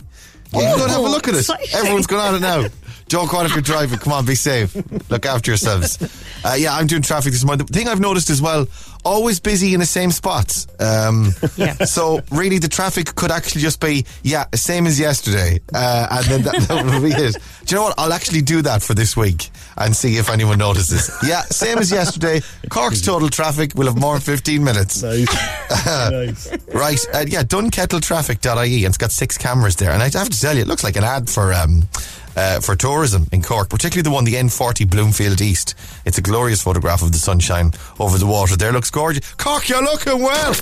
can 0.60 0.76
go 0.78 0.82
and 0.84 0.92
have 0.92 1.00
a 1.00 1.08
look 1.08 1.28
at 1.28 1.34
it. 1.34 1.48
Everyone's 1.74 2.06
going 2.06 2.22
on 2.22 2.34
it 2.36 2.40
now. 2.40 2.64
Don't 3.08 3.30
go 3.30 3.38
on 3.38 3.46
if 3.46 3.52
you're 3.52 3.62
driving. 3.62 3.99
Come 3.99 4.12
on, 4.12 4.25
be 4.26 4.34
safe. 4.34 4.75
Look 5.11 5.26
after 5.26 5.50
yourselves. 5.50 5.99
Uh, 6.44 6.54
yeah, 6.58 6.75
I'm 6.75 6.87
doing 6.87 7.02
traffic 7.02 7.32
this 7.32 7.44
morning. 7.44 7.66
The 7.66 7.73
thing 7.73 7.88
I've 7.88 8.00
noticed 8.00 8.30
as 8.30 8.40
well, 8.42 8.66
always 9.04 9.40
busy 9.40 9.75
in 9.75 9.80
the 9.80 9.87
same 9.87 10.11
spots. 10.11 10.66
Um, 10.80 11.32
Yeah. 11.56 11.75
So 11.84 12.20
really, 12.30 12.58
the 12.58 12.68
traffic 12.68 13.14
could 13.14 13.30
actually 13.30 13.61
just 13.62 13.80
be 13.80 14.04
yeah, 14.23 14.46
same 14.54 14.87
as 14.87 14.99
yesterday, 14.99 15.61
uh, 15.75 16.08
and 16.11 16.26
then 16.26 16.42
that, 16.42 16.68
that 16.68 16.84
would 16.84 17.02
be 17.02 17.11
it. 17.11 17.34
Do 17.66 17.75
you 17.75 17.76
know 17.76 17.84
what? 17.84 17.94
I'll 17.99 18.12
actually 18.12 18.42
do 18.42 18.62
that 18.62 18.82
for 18.82 18.94
this 18.94 19.16
week 19.16 19.50
and 19.76 19.94
see 19.94 20.16
if 20.16 20.28
anyone 20.30 20.58
notices. 20.58 21.11
Yeah, 21.26 21.42
same 21.42 21.78
as 21.78 21.90
yesterday. 21.90 22.40
Cork's 22.70 23.00
total 23.00 23.28
traffic 23.28 23.73
We'll 23.75 23.87
have 23.87 24.00
more 24.00 24.14
than 24.14 24.23
15 24.23 24.62
minutes. 24.64 25.02
Nice. 25.02 25.26
nice. 25.87 26.58
Right, 26.73 26.99
uh, 27.14 27.25
yeah, 27.26 27.42
dunkettletraffic.ie, 27.42 28.84
and 28.84 28.90
it's 28.90 28.99
got 28.99 29.12
six 29.12 29.38
cameras 29.38 29.76
there. 29.76 29.90
And 29.90 30.02
I 30.02 30.11
have 30.11 30.28
to 30.30 30.40
tell 30.40 30.54
you, 30.54 30.62
it 30.62 30.68
looks 30.68 30.84
like 30.84 30.96
an 30.96 31.04
ad 31.04 31.28
for 31.28 31.52
um, 31.52 31.88
uh, 32.36 32.60
for 32.60 32.76
tourism 32.76 33.26
in 33.32 33.42
Cork, 33.42 33.68
particularly 33.68 34.02
the 34.02 34.10
one, 34.10 34.24
the 34.24 34.34
N40 34.34 34.88
Bloomfield 34.88 35.40
East. 35.40 35.74
It's 36.04 36.18
a 36.18 36.22
glorious 36.22 36.62
photograph 36.62 37.02
of 37.02 37.12
the 37.12 37.18
sunshine 37.18 37.72
over 37.98 38.18
the 38.18 38.26
water. 38.26 38.56
There 38.56 38.72
looks 38.72 38.90
gorgeous. 38.90 39.34
Cork, 39.34 39.68
you're 39.68 39.82
looking 39.82 40.22
well. 40.22 40.54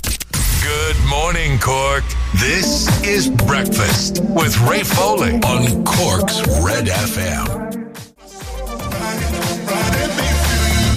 Good 0.63 0.97
morning, 1.09 1.59
Cork. 1.59 2.03
This 2.35 2.87
is 3.05 3.29
Breakfast 3.29 4.23
with 4.23 4.57
Ray 4.61 4.83
Foley 4.83 5.33
on 5.41 5.83
Cork's 5.83 6.39
Red 6.63 6.87
FM. 6.87 7.73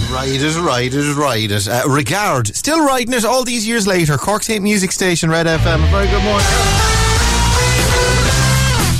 Ride 0.09 0.41
it, 0.41 0.57
ride 0.57 0.93
it, 0.93 1.15
ride 1.15 1.51
it. 1.51 1.67
Uh, 1.67 1.83
regard, 1.87 2.47
still 2.55 2.83
riding 2.83 3.13
it 3.13 3.25
all 3.25 3.43
these 3.43 3.67
years 3.67 3.85
later. 3.85 4.17
Cork's 4.17 4.47
hit 4.47 4.61
music 4.61 4.91
station, 4.91 5.29
Red 5.29 5.47
FM. 5.47 5.85
A 5.85 5.91
very 5.91 6.07
good 6.07 6.23
morning. 6.23 6.86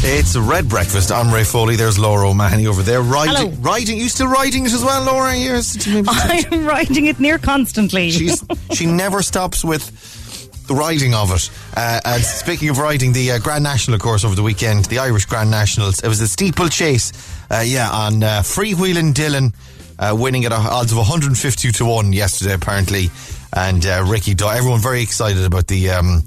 It's 0.09 0.35
a 0.35 0.41
Red 0.41 0.69
Breakfast. 0.69 1.11
I'm 1.11 1.33
Ray 1.33 1.43
Foley. 1.43 1.75
There's 1.75 1.99
Laura 1.99 2.29
O'Mahony 2.29 2.65
over 2.65 2.81
there. 2.81 3.01
Riding, 3.01 3.51
Hello. 3.51 3.51
riding. 3.59 3.97
You 3.97 4.07
still 4.07 4.29
riding 4.29 4.65
it 4.65 4.71
as 4.71 4.81
well, 4.81 5.03
Laura? 5.03 5.35
Yes. 5.35 5.85
I'm 6.07 6.65
riding 6.65 7.07
it 7.07 7.19
near 7.19 7.37
constantly. 7.37 8.09
She's 8.09 8.41
she 8.71 8.85
never 8.85 9.21
stops 9.21 9.65
with 9.65 10.63
the 10.67 10.75
riding 10.75 11.13
of 11.13 11.31
it. 11.31 11.51
Uh, 11.75 11.99
and 12.05 12.23
speaking 12.23 12.69
of 12.69 12.77
riding, 12.77 13.11
the 13.11 13.31
uh, 13.31 13.39
Grand 13.39 13.65
National, 13.65 13.95
of 13.95 14.01
course, 14.01 14.23
over 14.23 14.33
the 14.33 14.43
weekend, 14.43 14.85
the 14.85 14.99
Irish 14.99 15.25
Grand 15.25 15.51
Nationals. 15.51 15.99
It 15.99 16.07
was 16.07 16.19
the 16.19 16.27
steeplechase, 16.27 17.11
uh, 17.51 17.63
yeah, 17.65 17.89
on 17.91 18.23
uh, 18.23 18.39
freewheeling 18.43 19.13
Dylan, 19.13 19.53
uh, 19.99 20.15
winning 20.15 20.45
at 20.45 20.53
odds 20.53 20.93
of 20.93 20.99
150 20.99 21.71
to 21.73 21.85
one 21.85 22.13
yesterday, 22.13 22.53
apparently. 22.53 23.09
And 23.53 23.85
uh, 23.85 24.05
Ricky, 24.07 24.35
Doyle, 24.35 24.51
everyone 24.51 24.79
very 24.79 25.01
excited 25.01 25.43
about 25.43 25.67
the 25.67 25.89
um, 25.89 26.23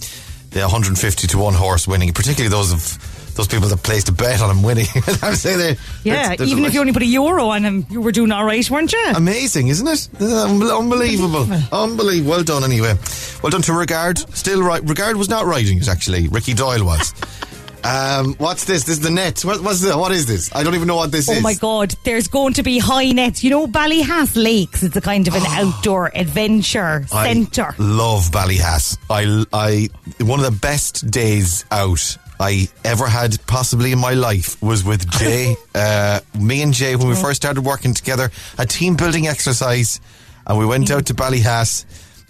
the 0.51 0.61
150 0.61 1.27
to 1.29 1.39
one 1.39 1.55
horse 1.55 1.89
winning, 1.89 2.13
particularly 2.13 2.51
those 2.51 2.73
of. 2.75 3.10
Those 3.41 3.49
people 3.49 3.69
that 3.71 3.83
placed 3.83 4.07
a 4.11 4.13
bet 4.13 4.43
on 4.43 4.51
him 4.55 4.63
winning. 4.63 4.85
I 5.23 5.31
would 5.31 5.39
say 5.39 5.57
they, 5.57 5.77
yeah, 6.05 6.29
they're- 6.29 6.37
they're 6.37 6.47
even 6.47 6.67
if 6.67 6.75
you 6.75 6.81
only 6.81 6.93
put 6.93 7.01
a 7.01 7.07
euro 7.07 7.47
on 7.49 7.65
him, 7.65 7.87
you 7.89 8.03
were 8.03 8.13
doing 8.13 8.31
all 8.33 8.45
right, 8.45 8.71
weren't 8.71 8.93
you? 8.93 9.03
Amazing, 9.17 9.69
isn't 9.69 9.89
it? 9.89 10.09
Unbelievable. 10.21 11.49
Unbelievable. 11.73 12.31
Well 12.31 12.43
done, 12.45 12.65
anyway. 12.65 12.95
Well 13.43 13.49
done 13.49 13.63
to 13.63 13.73
Regard. 13.73 14.19
Still 14.37 14.63
right. 14.63 14.83
Regard 14.87 15.17
was 15.17 15.31
not 15.31 15.47
riding 15.47 15.79
it, 15.79 15.89
actually. 15.89 16.29
Ricky 16.29 16.53
Doyle 16.53 16.85
was. 16.85 17.15
um, 17.85 18.35
what's 18.35 18.67
this? 18.67 18.85
This 18.85 18.99
is 18.99 19.01
the 19.01 19.09
net. 19.11 19.41
What, 19.43 19.63
what's 19.63 19.81
this? 19.81 19.97
What 19.97 20.13
is 20.13 20.27
this? 20.27 20.55
I 20.55 20.63
don't 20.63 20.75
even 20.75 20.87
know 20.87 20.97
what 20.97 21.11
this 21.11 21.31
is. 21.31 21.39
Oh 21.39 21.41
my 21.41 21.55
God, 21.55 21.95
there's 22.05 22.29
going 22.29 22.53
to 22.53 22.63
be 22.63 22.79
high 22.79 23.07
nets. 23.13 23.43
You 23.43 23.49
know, 23.49 23.67
Ballyhass 23.67 24.37
Lakes, 24.37 24.83
it's 24.83 24.97
a 24.97 25.01
kind 25.01 25.27
of 25.29 25.35
an 25.35 25.47
outdoor 25.49 26.13
adventure 26.15 27.07
I 27.11 27.33
centre. 27.33 27.75
love 27.79 28.25
Ballyhass. 28.33 28.99
I, 29.09 29.47
I, 29.51 29.89
one 30.23 30.41
of 30.41 30.45
the 30.45 30.59
best 30.61 31.11
days 31.11 31.65
out 31.71 32.19
I 32.41 32.69
ever 32.85 33.07
had 33.07 33.37
possibly 33.47 33.93
in 33.93 33.99
my 33.99 34.15
life 34.15 34.61
was 34.63 34.83
with 34.83 35.09
Jay. 35.11 35.55
uh, 35.75 36.21
me 36.39 36.63
and 36.63 36.73
Jay, 36.73 36.97
when 36.97 37.09
we 37.09 37.15
first 37.15 37.43
started 37.43 37.61
working 37.63 37.93
together, 37.95 38.31
a 38.59 38.65
team 38.65 38.97
building 38.97 39.27
exercise, 39.29 40.01
and 40.47 40.59
we 40.59 40.65
went 40.65 40.91
out 40.91 41.07
to 41.07 41.15
Ballyhass 41.15 41.85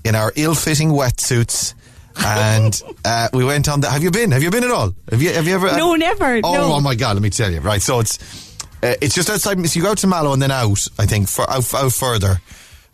in 0.05 0.15
our 0.17 0.33
ill-fitting 0.35 0.89
wetsuits. 0.91 1.75
and 2.25 2.83
uh, 3.05 3.29
we 3.33 3.45
went 3.45 3.69
on. 3.69 3.81
The, 3.83 3.89
have 3.89 4.03
you 4.03 4.11
been? 4.11 4.33
Have 4.33 4.43
you 4.43 4.51
been 4.51 4.65
at 4.65 4.71
all? 4.73 4.93
Have 5.11 5.23
you? 5.23 5.33
Have 5.33 5.47
you 5.47 5.55
ever? 5.55 5.77
No, 5.77 5.95
never, 5.95 6.41
Oh, 6.43 6.55
no. 6.55 6.73
oh 6.75 6.81
my 6.81 6.97
god! 6.97 7.15
Let 7.15 7.23
me 7.23 7.31
tell 7.31 7.51
you. 7.51 7.61
Right, 7.61 7.81
so 7.81 8.01
it's 8.01 8.19
uh, 8.83 8.95
it's 9.01 9.15
just 9.15 9.31
outside. 9.31 9.65
So 9.69 9.79
you 9.79 9.85
go 9.85 9.93
out 9.93 9.99
to 9.99 10.09
Mallow 10.09 10.33
and 10.33 10.43
then 10.43 10.51
out. 10.51 10.87
I 10.99 11.07
think 11.07 11.29
for 11.29 11.49
out, 11.49 11.73
out 11.73 11.93
further, 11.93 12.41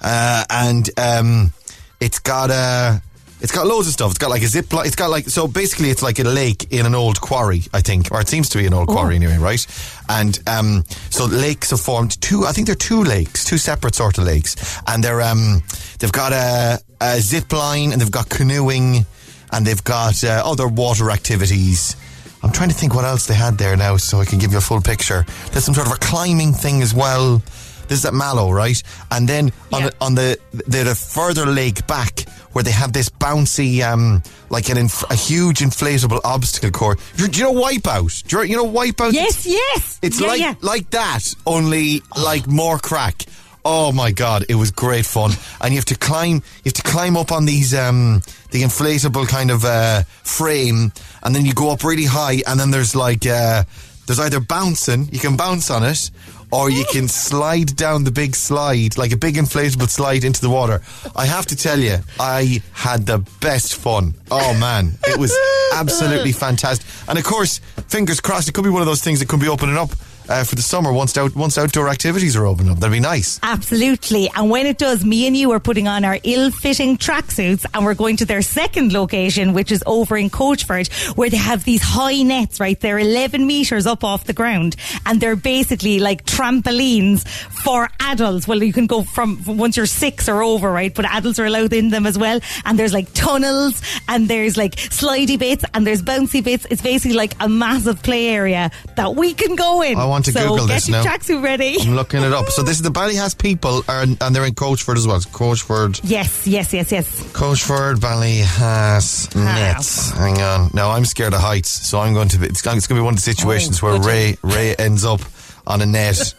uh, 0.03 0.45
and 0.51 0.91
um, 0.99 1.53
it's 1.99 2.19
got 2.19 2.51
a. 2.51 3.01
It's 3.41 3.53
got 3.53 3.67
loads 3.67 3.87
of 3.87 3.93
stuff. 3.93 4.11
It's 4.11 4.19
got 4.19 4.31
like 4.31 4.43
a 4.43 4.47
zip 4.47 4.73
line. 4.73 4.87
It's 4.87 4.97
got 4.97 5.11
like 5.11 5.29
so 5.29 5.47
basically 5.47 5.91
it's 5.91 6.03
like 6.03 6.19
a 6.19 6.25
lake 6.25 6.73
in 6.73 6.87
an 6.87 6.95
old 6.95 7.21
quarry, 7.21 7.63
I 7.75 7.83
think, 7.83 8.11
or 8.11 8.21
it 8.21 8.29
seems 8.29 8.49
to 8.51 8.59
be 8.59 8.67
an 8.67 8.73
old 8.73 8.89
quarry 8.89 9.15
anyway, 9.17 9.37
right? 9.37 9.65
And 10.09 10.39
um, 10.47 10.85
so 11.11 11.27
lakes 11.27 11.71
have 11.71 11.81
formed 11.81 12.21
two. 12.23 12.47
I 12.47 12.53
think 12.53 12.67
they're 12.67 12.75
two 12.75 13.05
lakes, 13.05 13.45
two 13.45 13.59
separate 13.59 13.95
sort 13.95 14.17
of 14.19 14.25
lakes, 14.25 14.81
and 14.87 15.05
they're 15.05 15.21
um, 15.21 15.63
they've 15.99 16.13
got 16.13 16.33
a, 16.33 16.81
a 17.01 17.21
zip 17.21 17.53
line 17.53 17.93
and 17.93 18.01
they've 18.01 18.11
got 18.11 18.31
canoeing 18.31 19.05
and 19.53 19.67
they've 19.67 19.85
got 19.85 20.25
uh, 20.25 20.43
other 20.45 20.67
water 20.67 21.11
activities. 21.11 21.95
I'm 22.43 22.53
trying 22.53 22.69
to 22.69 22.75
think 22.75 22.95
what 22.95 23.05
else 23.05 23.27
they 23.27 23.35
had 23.35 23.59
there 23.59 23.77
now, 23.77 23.97
so 23.97 24.21
I 24.21 24.25
can 24.25 24.39
give 24.39 24.53
you 24.53 24.59
a 24.59 24.63
full 24.63 24.81
picture. 24.81 25.25
There's 25.51 25.65
some 25.65 25.75
sort 25.75 25.89
of 25.89 25.95
a 25.95 25.99
climbing 25.99 26.53
thing 26.53 26.81
as 26.81 26.95
well. 26.95 27.43
This 27.89 28.01
is 28.01 28.05
at 28.05 28.15
Mallow, 28.15 28.51
right? 28.51 28.81
And 29.11 29.29
then 29.29 29.53
on 29.73 29.83
Yeah. 29.83 29.89
the, 29.91 29.95
on 30.01 30.15
the 30.15 30.39
the, 30.53 30.85
the 30.85 30.95
further 30.95 31.47
lake 31.47 31.87
back, 31.87 32.29
where 32.53 32.63
they 32.65 32.71
have 32.73 32.93
this 32.93 33.09
bouncy, 33.09 33.83
um, 33.83 34.23
like 34.51 34.69
an 34.71 34.79
inf- 34.79 35.05
a 35.11 35.15
huge 35.15 35.61
inflatable 35.61 36.21
obstacle 36.25 36.71
course. 36.71 36.99
Do 37.17 37.25
you 37.27 37.45
know 37.45 37.55
Wipeout? 37.55 38.27
Do 38.29 38.39
you, 38.39 38.43
you 38.45 38.57
know 38.57 38.67
Wipeout? 38.67 39.13
Yes, 39.13 39.47
yes. 39.47 39.99
It's 40.03 40.21
yeah, 40.21 40.27
like 40.29 40.41
yeah. 40.41 40.55
like 40.63 40.91
that, 40.91 41.35
only 41.47 42.03
like 42.17 42.47
more 42.47 42.79
crack. 42.79 43.25
Oh 43.69 43.91
my 43.91 44.13
god, 44.13 44.45
it 44.49 44.55
was 44.55 44.71
great 44.71 45.05
fun. 45.07 45.33
And 45.61 45.73
you 45.73 45.79
have 45.79 45.85
to 45.87 45.97
climb 45.99 46.37
you 46.37 46.67
have 46.67 46.73
to 46.75 46.83
climb 46.83 47.17
up 47.17 47.33
on 47.33 47.47
these 47.47 47.75
um 47.75 48.23
the 48.53 48.63
inflatable 48.63 49.27
kind 49.29 49.51
of 49.51 49.65
uh 49.65 50.03
frame 50.23 50.93
and 51.25 51.35
then 51.35 51.45
you 51.45 51.53
go 51.53 51.71
up 51.71 51.83
really 51.83 52.05
high 52.05 52.43
and 52.47 52.61
then 52.61 52.71
there's 52.71 52.95
like 52.95 53.27
uh 53.27 53.65
there's 54.07 54.21
either 54.21 54.39
bouncing, 54.39 55.09
you 55.11 55.19
can 55.19 55.37
bounce 55.37 55.69
on 55.69 55.83
it, 55.83 56.13
or 56.53 56.71
you 56.71 56.85
can 56.93 57.09
slide 57.09 57.75
down 57.77 58.05
the 58.05 58.11
big 58.11 58.37
slide, 58.37 58.97
like 58.97 59.13
a 59.13 59.17
big 59.17 59.35
inflatable 59.35 59.89
slide 59.89 60.25
into 60.25 60.41
the 60.41 60.51
water. 60.51 60.81
I 61.15 61.27
have 61.27 61.47
to 61.47 61.57
tell 61.57 61.79
you, 61.79 61.99
I 62.21 62.63
had 62.73 63.07
the 63.07 63.19
best 63.41 63.77
fun. 63.77 64.15
Oh 64.31 64.55
man, 64.55 64.93
it 65.09 65.19
was 65.19 65.37
absolutely 65.75 66.33
fantastic. 66.33 66.87
And 67.09 67.19
of 67.19 67.25
course, 67.25 67.59
fingers 67.89 68.21
crossed, 68.21 68.49
it 68.49 68.53
could 68.53 68.65
be 68.65 68.71
one 68.71 68.83
of 68.83 68.87
those 68.87 69.03
things 69.03 69.21
that 69.21 69.29
could 69.29 69.41
be 69.41 69.49
opening 69.49 69.77
up 69.77 69.91
uh, 70.29 70.45
for 70.45 70.55
the 70.55 70.63
summer 70.63 70.93
once 70.93 71.17
out 71.17 71.35
once 71.37 71.59
outdoor 71.59 71.89
activities 71.89 72.37
are 72.37 72.47
opening 72.47 72.73
up. 72.73 72.79
That'd 72.79 72.93
be 72.93 73.01
nice. 73.01 73.39
Absolutely. 73.43 74.29
And 74.35 74.51
when 74.51 74.67
it 74.67 74.79
does, 74.79 75.05
me 75.05 75.27
and 75.27 75.37
you 75.37 75.53
are 75.53 75.61
putting 75.61 75.89
on 75.89 76.05
our 76.05 76.19
ill 76.25 76.51
fitting 76.51 76.97
tracksuits 76.97 77.65
and 77.75 77.85
we're 77.85 77.95
going 77.95 78.17
to 78.19 78.25
their 78.25 78.43
second 78.43 78.93
location, 78.93 79.53
which 79.53 79.71
is 79.73 79.83
over 79.87 80.17
in 80.17 80.31
Coachford, 80.31 80.93
where 81.17 81.31
they 81.31 81.37
have 81.37 81.65
these 81.65 81.83
high 81.83 82.23
nets, 82.23 82.61
right? 82.61 82.79
They're 82.79 82.99
11 82.99 83.47
metres 83.47 83.87
up 83.87 84.05
off 84.05 84.25
the 84.25 84.33
ground 84.33 84.77
and 85.05 85.21
they're 85.21 85.37
basically 85.37 85.99
like 85.99 86.25
trampolines 86.25 87.27
for 87.29 87.89
adults. 88.01 88.49
Well, 88.49 88.63
you 88.63 88.73
can 88.73 88.87
go 88.87 89.03
from 89.03 89.37
from 89.39 89.59
once 89.59 89.77
you're 89.77 89.87
six 89.87 90.29
or 90.29 90.43
over, 90.43 90.71
right? 90.71 90.95
But 90.95 91.05
adults 91.07 91.39
are 91.39 91.47
allowed 91.47 91.73
in 91.73 91.91
them 91.91 92.07
as 92.07 92.19
well. 92.19 92.41
And 92.65 92.79
there's 92.79 92.93
like 92.93 93.13
tunnels 93.13 93.83
and 94.09 94.29
there's 94.29 94.57
like 94.57 94.77
slidey 94.77 95.39
bits 95.39 95.65
and 95.75 95.87
there's 95.87 96.03
bouncy 96.03 96.43
bits. 96.43 96.67
It's 96.71 96.83
basically 96.83 97.17
like 97.17 97.35
a 97.41 97.49
massive 97.49 98.03
play 98.03 98.29
area 98.29 98.71
that 98.97 99.15
we 99.15 99.35
can 99.35 99.57
go 99.57 99.83
in. 99.83 99.97
Want 100.17 100.25
to 100.25 100.33
so 100.33 100.49
Google 100.49 100.67
get 100.67 100.77
this 100.77 100.89
your 100.89 101.05
now. 101.05 101.11
tracksuit 101.11 101.43
ready. 101.43 101.77
I'm 101.79 101.95
looking 101.95 102.23
it 102.23 102.33
up. 102.33 102.49
So 102.49 102.63
this 102.63 102.77
is 102.77 102.83
the 102.83 102.89
Ballyhass 102.89 103.37
people, 103.37 103.83
are, 103.87 104.01
and 104.01 104.17
they're 104.35 104.47
in 104.47 104.55
Coachford 104.55 104.97
as 104.97 105.07
well. 105.07 105.21
Coachford, 105.21 106.01
Yes, 106.05 106.47
yes, 106.47 106.73
yes, 106.73 106.91
yes. 106.91 107.23
Coachford, 107.35 107.97
Ballyhass 107.97 109.37
Nets. 109.37 110.13
Hang 110.13 110.41
on. 110.41 110.71
Now 110.73 110.93
I'm 110.93 111.05
scared 111.05 111.35
of 111.35 111.41
heights, 111.41 111.69
so 111.69 112.01
I'm 112.01 112.15
going 112.15 112.29
to 112.29 112.39
be. 112.39 112.47
It's, 112.47 112.63
going 112.63 112.81
to 112.81 112.95
be 112.95 112.99
one 112.99 113.13
of 113.13 113.17
the 113.17 113.21
situations 113.21 113.83
Oh, 113.83 113.89
where. 113.89 114.01
Ray 114.01 114.39
Ray 114.41 114.75
ends 114.77 115.05
up 115.05 115.21
on 115.67 115.83
a 115.83 115.87
net. 115.87 116.17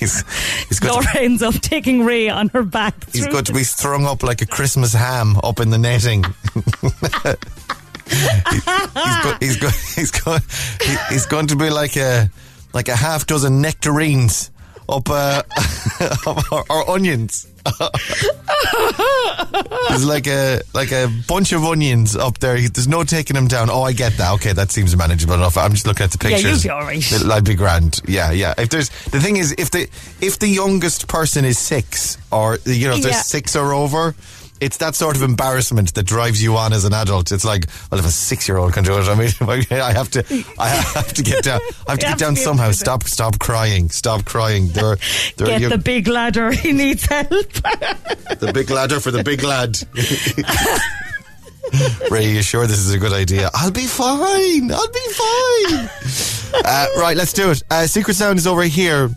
he's 0.00 0.24
he's 0.66 0.80
going 0.80 0.94
Laura 0.94 1.06
to, 1.12 1.22
ends 1.22 1.40
up 1.40 1.54
taking 1.54 2.04
Ray 2.04 2.28
on 2.28 2.48
her 2.48 2.64
back. 2.64 2.96
he's 3.12 3.28
going 3.28 3.44
to 3.44 3.52
be 3.52 3.62
strung 3.62 4.06
up 4.06 4.24
like 4.24 4.42
a 4.42 4.46
Christmas 4.46 4.92
ham 4.92 5.36
up 5.44 5.60
in 5.60 5.70
the 5.70 5.78
netting. 5.78 6.24
he's, 8.08 8.64
go, 9.22 9.36
he's, 9.38 9.56
go, 9.58 9.68
he's, 9.94 10.10
go, 10.10 10.38
he, 10.82 10.96
he's 11.10 11.26
going 11.26 11.46
to 11.46 11.54
be 11.54 11.70
like 11.70 11.96
a 11.96 12.28
like 12.78 12.88
a 12.88 12.94
half 12.94 13.26
dozen 13.26 13.60
nectarines 13.60 14.52
up 14.88 15.10
uh, 15.10 15.42
or, 16.52 16.64
or 16.70 16.90
onions. 16.90 17.48
There's 19.88 20.06
like 20.06 20.26
a 20.28 20.60
like 20.74 20.92
a 20.92 21.08
bunch 21.26 21.52
of 21.52 21.64
onions 21.64 22.14
up 22.14 22.38
there. 22.38 22.54
There's 22.56 22.86
no 22.88 23.02
taking 23.02 23.34
them 23.34 23.48
down. 23.48 23.68
Oh, 23.68 23.82
I 23.82 23.92
get 23.92 24.16
that. 24.18 24.32
Okay, 24.34 24.52
that 24.52 24.70
seems 24.70 24.96
manageable 24.96 25.34
enough. 25.34 25.56
I'm 25.58 25.72
just 25.72 25.86
looking 25.88 26.04
at 26.04 26.12
the 26.12 26.18
pictures. 26.18 26.42
Yeah, 26.44 26.50
you'll 26.50 26.62
be 26.62 26.70
all 26.70 26.82
right. 26.82 27.12
It'll- 27.12 27.32
I'd 27.32 27.44
be 27.44 27.54
grand. 27.56 28.00
Yeah, 28.06 28.30
yeah. 28.30 28.54
If 28.56 28.68
there's 28.70 28.90
the 29.10 29.20
thing 29.20 29.36
is, 29.38 29.54
if 29.58 29.70
the 29.72 29.88
if 30.20 30.38
the 30.38 30.48
youngest 30.48 31.08
person 31.08 31.44
is 31.44 31.58
six 31.58 32.16
or 32.30 32.58
you 32.64 32.86
know 32.88 32.94
if 32.94 33.02
they're 33.02 33.12
Yeah. 33.12 33.22
six 33.22 33.56
or 33.56 33.72
over. 33.74 34.14
It's 34.60 34.76
that 34.78 34.94
sort 34.94 35.16
of 35.16 35.22
embarrassment 35.22 35.94
that 35.94 36.04
drives 36.04 36.42
you 36.42 36.56
on 36.56 36.72
as 36.72 36.84
an 36.84 36.92
adult. 36.92 37.32
It's 37.32 37.44
like, 37.44 37.66
well, 37.90 38.00
if 38.00 38.06
a 38.06 38.10
six-year-old 38.10 38.72
can 38.72 38.84
do 38.84 38.98
it, 38.98 39.08
I 39.08 39.14
mean, 39.14 39.30
I 39.70 39.92
have 39.92 40.10
to, 40.12 40.24
I 40.58 40.68
have 40.68 41.12
to 41.14 41.22
get 41.22 41.44
down, 41.44 41.60
I 41.86 41.92
have 41.92 41.98
to 42.00 42.06
get 42.06 42.18
down 42.18 42.34
to 42.34 42.40
somehow. 42.40 42.70
Stop, 42.72 43.04
stop 43.04 43.38
crying, 43.38 43.88
stop 43.90 44.24
crying. 44.24 44.68
They're, 44.68 44.96
they're 45.36 45.46
Get 45.46 45.60
you- 45.60 45.68
the 45.68 45.78
big 45.78 46.08
ladder. 46.08 46.50
He 46.58 46.72
needs 46.72 47.04
help. 47.06 47.28
the 47.28 48.50
big 48.52 48.70
ladder 48.70 49.00
for 49.00 49.10
the 49.10 49.22
big 49.22 49.42
lad. 49.42 49.78
Ray, 52.10 52.30
you 52.32 52.42
sure 52.42 52.66
this 52.66 52.78
is 52.78 52.92
a 52.94 52.98
good 52.98 53.12
idea? 53.12 53.50
I'll 53.54 53.70
be 53.70 53.86
fine. 53.86 54.72
I'll 54.72 54.88
be 54.88 55.08
fine. 55.12 55.90
Uh, 56.64 56.86
right, 56.98 57.14
let's 57.16 57.32
do 57.34 57.50
it. 57.50 57.62
Uh, 57.70 57.86
Secret 57.86 58.14
Sound 58.14 58.38
is 58.38 58.46
over 58.46 58.62
here. 58.62 59.10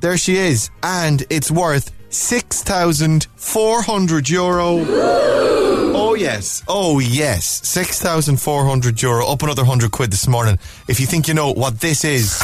There 0.00 0.16
she 0.16 0.36
is, 0.36 0.70
and 0.82 1.24
it's 1.30 1.50
worth 1.50 1.90
six 2.14 2.62
thousand 2.62 3.26
four 3.36 3.82
hundred 3.82 4.28
euro. 4.30 4.84
Oh 5.96 6.14
yes, 6.14 6.62
oh 6.68 6.98
yes, 6.98 7.44
six 7.66 8.00
thousand 8.00 8.40
four 8.40 8.64
hundred 8.64 9.02
euro. 9.02 9.26
Up 9.26 9.42
another 9.42 9.64
hundred 9.64 9.90
quid 9.90 10.10
this 10.10 10.26
morning. 10.28 10.58
If 10.88 11.00
you 11.00 11.06
think 11.06 11.28
you 11.28 11.34
know 11.34 11.52
what 11.52 11.80
this 11.80 12.04
is. 12.04 12.40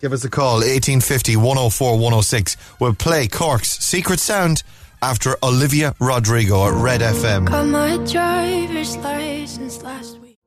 Give 0.00 0.12
us 0.12 0.24
a 0.24 0.30
call, 0.30 0.56
1850 0.58 1.36
104 1.36 1.92
106. 1.94 2.56
We'll 2.78 2.94
play 2.94 3.26
Cork's 3.26 3.78
Secret 3.78 4.20
Sound 4.20 4.62
after 5.02 5.36
Olivia 5.42 5.92
Rodrigo 5.98 6.68
at 6.68 6.74
Red 6.74 7.00
FM. 7.00 7.46
Got 7.46 7.66
my 7.66 7.96
driver's 8.06 8.96
license 8.98 9.82
last 9.82 10.20
week. 10.20 10.38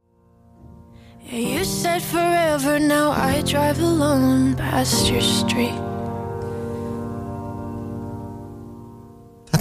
Yeah, 1.20 1.58
you 1.58 1.64
said 1.66 2.02
forever, 2.02 2.80
now 2.80 3.12
I 3.12 3.42
drive 3.42 3.80
alone 3.80 4.56
past 4.56 5.12
your 5.12 5.22
street. 5.22 5.80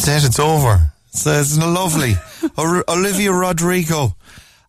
That's 0.01 0.25
it, 0.25 0.29
it's 0.29 0.39
over. 0.39 0.93
It's, 1.09 1.27
it's 1.27 1.59
lovely. 1.59 2.15
Olivia 2.89 3.33
Rodrigo 3.33 4.17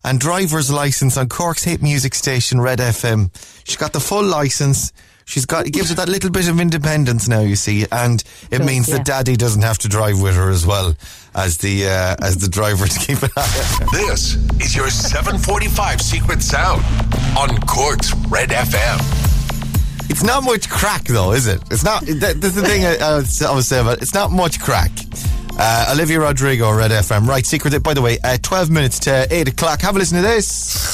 and 0.04 0.20
driver's 0.20 0.70
license 0.70 1.16
on 1.16 1.30
Cork's 1.30 1.64
hit 1.64 1.82
music 1.82 2.14
station, 2.14 2.60
Red 2.60 2.80
FM. 2.80 3.30
She's 3.64 3.78
got 3.78 3.94
the 3.94 4.00
full 4.00 4.24
license. 4.24 4.92
She's 5.24 5.46
got, 5.46 5.66
it 5.66 5.70
gives 5.70 5.88
her 5.88 5.94
that 5.94 6.10
little 6.10 6.28
bit 6.28 6.50
of 6.50 6.60
independence 6.60 7.28
now, 7.28 7.40
you 7.40 7.56
see, 7.56 7.86
and 7.90 8.22
it 8.50 8.58
Does, 8.58 8.66
means 8.66 8.88
yeah. 8.90 8.98
that 8.98 9.06
daddy 9.06 9.36
doesn't 9.36 9.62
have 9.62 9.78
to 9.78 9.88
drive 9.88 10.20
with 10.20 10.36
her 10.36 10.50
as 10.50 10.66
well 10.66 10.94
as 11.34 11.56
the, 11.56 11.86
uh, 11.86 12.16
as 12.20 12.36
the 12.36 12.48
driver 12.48 12.86
to 12.86 12.98
keep 12.98 13.22
an 13.22 13.30
eye 13.34 13.78
on. 13.80 13.86
This 13.90 14.34
is 14.60 14.76
your 14.76 14.90
745 14.90 16.02
Secret 16.02 16.42
Sound 16.42 16.82
on 17.38 17.56
Cork's 17.62 18.14
Red 18.28 18.50
FM. 18.50 19.31
It's 20.10 20.22
not 20.22 20.44
much 20.44 20.68
crack, 20.68 21.04
though, 21.04 21.32
is 21.32 21.46
it? 21.46 21.62
It's 21.70 21.84
not. 21.84 22.02
That, 22.06 22.40
that's 22.40 22.54
the 22.54 22.62
thing 22.62 22.84
I, 22.84 22.96
I 22.96 23.16
was 23.54 23.68
saying 23.68 23.82
about. 23.82 23.98
it. 23.98 24.02
It's 24.02 24.14
not 24.14 24.30
much 24.30 24.60
crack. 24.60 24.90
Uh, 25.58 25.90
Olivia 25.92 26.20
Rodrigo, 26.20 26.70
Red 26.72 26.90
FM. 26.90 27.26
Right, 27.26 27.44
secret. 27.44 27.82
By 27.82 27.94
the 27.94 28.02
way, 28.02 28.18
uh, 28.24 28.38
twelve 28.42 28.70
minutes 28.70 28.98
to 29.00 29.26
eight 29.30 29.48
o'clock. 29.48 29.80
Have 29.82 29.96
a 29.96 29.98
listen 29.98 30.16
to 30.16 30.22
this. 30.22 30.90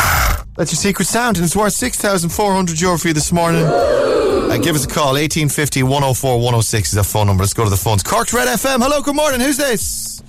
That's 0.57 0.73
your 0.73 0.79
secret 0.79 1.07
sound, 1.07 1.37
and 1.37 1.45
it's 1.47 1.55
worth 1.57 1.73
six 1.73 1.97
thousand 1.97 2.31
four 2.31 2.53
hundred 2.53 2.81
euro 2.81 2.99
for 2.99 3.09
you 3.09 3.15
this 3.15 3.33
morning. 3.33 3.65
Uh, 3.65 4.57
give 4.59 4.75
us 4.75 4.85
a 4.85 4.89
call. 4.89 5.13
1850 5.13 5.83
104 5.83 6.37
106 6.37 6.93
is 6.93 6.99
our 6.99 7.05
phone 7.05 7.27
number. 7.27 7.43
Let's 7.43 7.53
go 7.53 7.65
to 7.65 7.71
the 7.71 7.77
phones. 7.77 8.03
Cork's 8.03 8.33
Red 8.33 8.49
FM. 8.49 8.83
Hello, 8.83 9.03
good 9.03 9.15
morning. 9.15 9.41
Who's 9.41 9.59
this? 9.59 10.23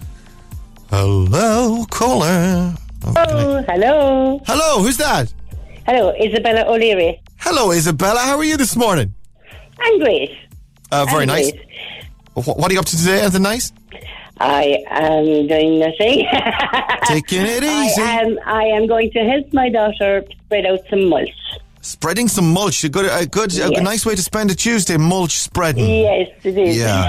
Hello, 0.90 1.86
caller. 1.90 2.76
Oh, 3.06 3.14
hello. 3.68 4.42
Hello, 4.46 4.84
who's 4.84 4.98
that? 4.98 5.34
Hello, 5.90 6.14
Isabella 6.22 6.66
O'Leary. 6.72 7.20
Hello, 7.40 7.72
Isabella. 7.72 8.20
How 8.20 8.38
are 8.38 8.44
you 8.44 8.58
this 8.58 8.76
morning? 8.76 9.12
I'm 9.80 9.98
great. 9.98 10.30
Uh, 10.92 11.06
very 11.06 11.24
I'm 11.24 11.28
nice. 11.30 11.52
great. 11.52 11.66
Wh- 12.36 12.56
What 12.60 12.70
are 12.70 12.74
you 12.76 12.80
up 12.80 12.86
to 12.86 12.96
today? 12.96 13.22
Anything 13.22 13.42
nice? 13.42 13.74
I 14.40 14.84
am 14.92 15.48
doing 15.48 15.80
nothing. 15.80 16.28
Taking 17.06 17.42
it 17.42 17.64
easy. 17.64 18.02
I 18.04 18.22
am, 18.22 18.38
I 18.46 18.64
am 18.66 18.86
going 18.86 19.10
to 19.14 19.20
help 19.24 19.52
my 19.52 19.70
daughter 19.70 20.24
spread 20.46 20.68
out 20.68 20.82
some 20.92 21.06
mulch. 21.10 21.32
Spreading 21.82 22.28
some 22.28 22.52
mulch. 22.52 22.84
A 22.84 22.90
good, 22.90 23.06
a 23.06 23.26
good, 23.26 23.58
a 23.58 23.82
nice 23.82 24.06
way 24.06 24.14
to 24.16 24.22
spend 24.22 24.52
a 24.52 24.56
Tuesday. 24.56 24.98
Mulch 24.98 25.38
spreading. 25.38 25.90
Yes, 25.90 26.30
it 26.44 26.58
is. 26.58 26.78
Yeah. 26.78 27.08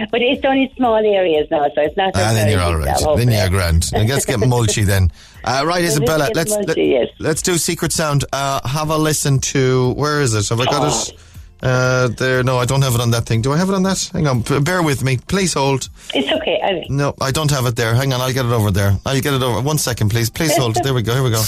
but 0.10 0.22
it's 0.22 0.44
only 0.44 0.72
small 0.76 0.96
areas 0.96 1.48
now, 1.50 1.68
so 1.74 1.82
it's 1.82 1.96
not. 1.96 2.14
a 2.14 2.18
Ah, 2.18 2.32
then 2.32 2.48
you're 2.50 2.60
all 2.60 2.78
big 2.78 3.26
Then 3.26 3.30
you're 3.34 3.48
grand. 3.48 3.90
And 3.92 4.08
let's 4.08 4.24
get 4.24 4.38
mulchy 4.40 4.84
then. 4.84 5.10
Uh, 5.44 5.64
right, 5.66 5.82
let's 5.82 5.96
Isabella. 5.96 6.28
Let's 6.32 6.56
mulchy, 6.56 6.92
yes. 6.92 7.08
let's 7.18 7.42
do 7.42 7.58
secret 7.58 7.90
sound. 7.90 8.24
Uh, 8.32 8.60
have 8.68 8.90
a 8.90 8.96
listen 8.96 9.40
to 9.40 9.92
where 9.94 10.20
is 10.20 10.34
it? 10.34 10.48
Have 10.48 10.60
I 10.60 10.66
got 10.66 10.86
it? 10.86 11.18
Uh, 11.62 12.08
there. 12.08 12.42
No, 12.42 12.58
I 12.58 12.64
don't 12.64 12.82
have 12.82 12.94
it 12.96 13.00
on 13.00 13.12
that 13.12 13.24
thing. 13.26 13.40
Do 13.40 13.52
I 13.52 13.56
have 13.56 13.68
it 13.68 13.74
on 13.74 13.84
that? 13.84 14.10
Hang 14.12 14.26
on. 14.26 14.40
Bear 14.64 14.82
with 14.82 15.04
me. 15.04 15.18
Please 15.28 15.54
hold. 15.54 15.88
It's 16.12 16.30
okay. 16.32 16.60
I, 16.62 16.84
No, 16.88 17.14
I 17.20 17.30
don't 17.30 17.50
have 17.52 17.66
it 17.66 17.76
there. 17.76 17.94
Hang 17.94 18.12
on. 18.12 18.20
I'll 18.20 18.32
get 18.32 18.44
it 18.46 18.50
over 18.52 18.70
there. 18.72 18.96
I'll 19.06 19.20
get 19.20 19.32
it 19.32 19.42
over. 19.42 19.60
One 19.60 19.78
second, 19.78 20.08
please. 20.10 20.28
Please 20.28 20.56
hold. 20.56 20.76
There 20.82 20.92
we 20.94 21.02
go. 21.02 21.14
Here 21.14 21.22
we 21.22 21.30
go. 21.30 21.42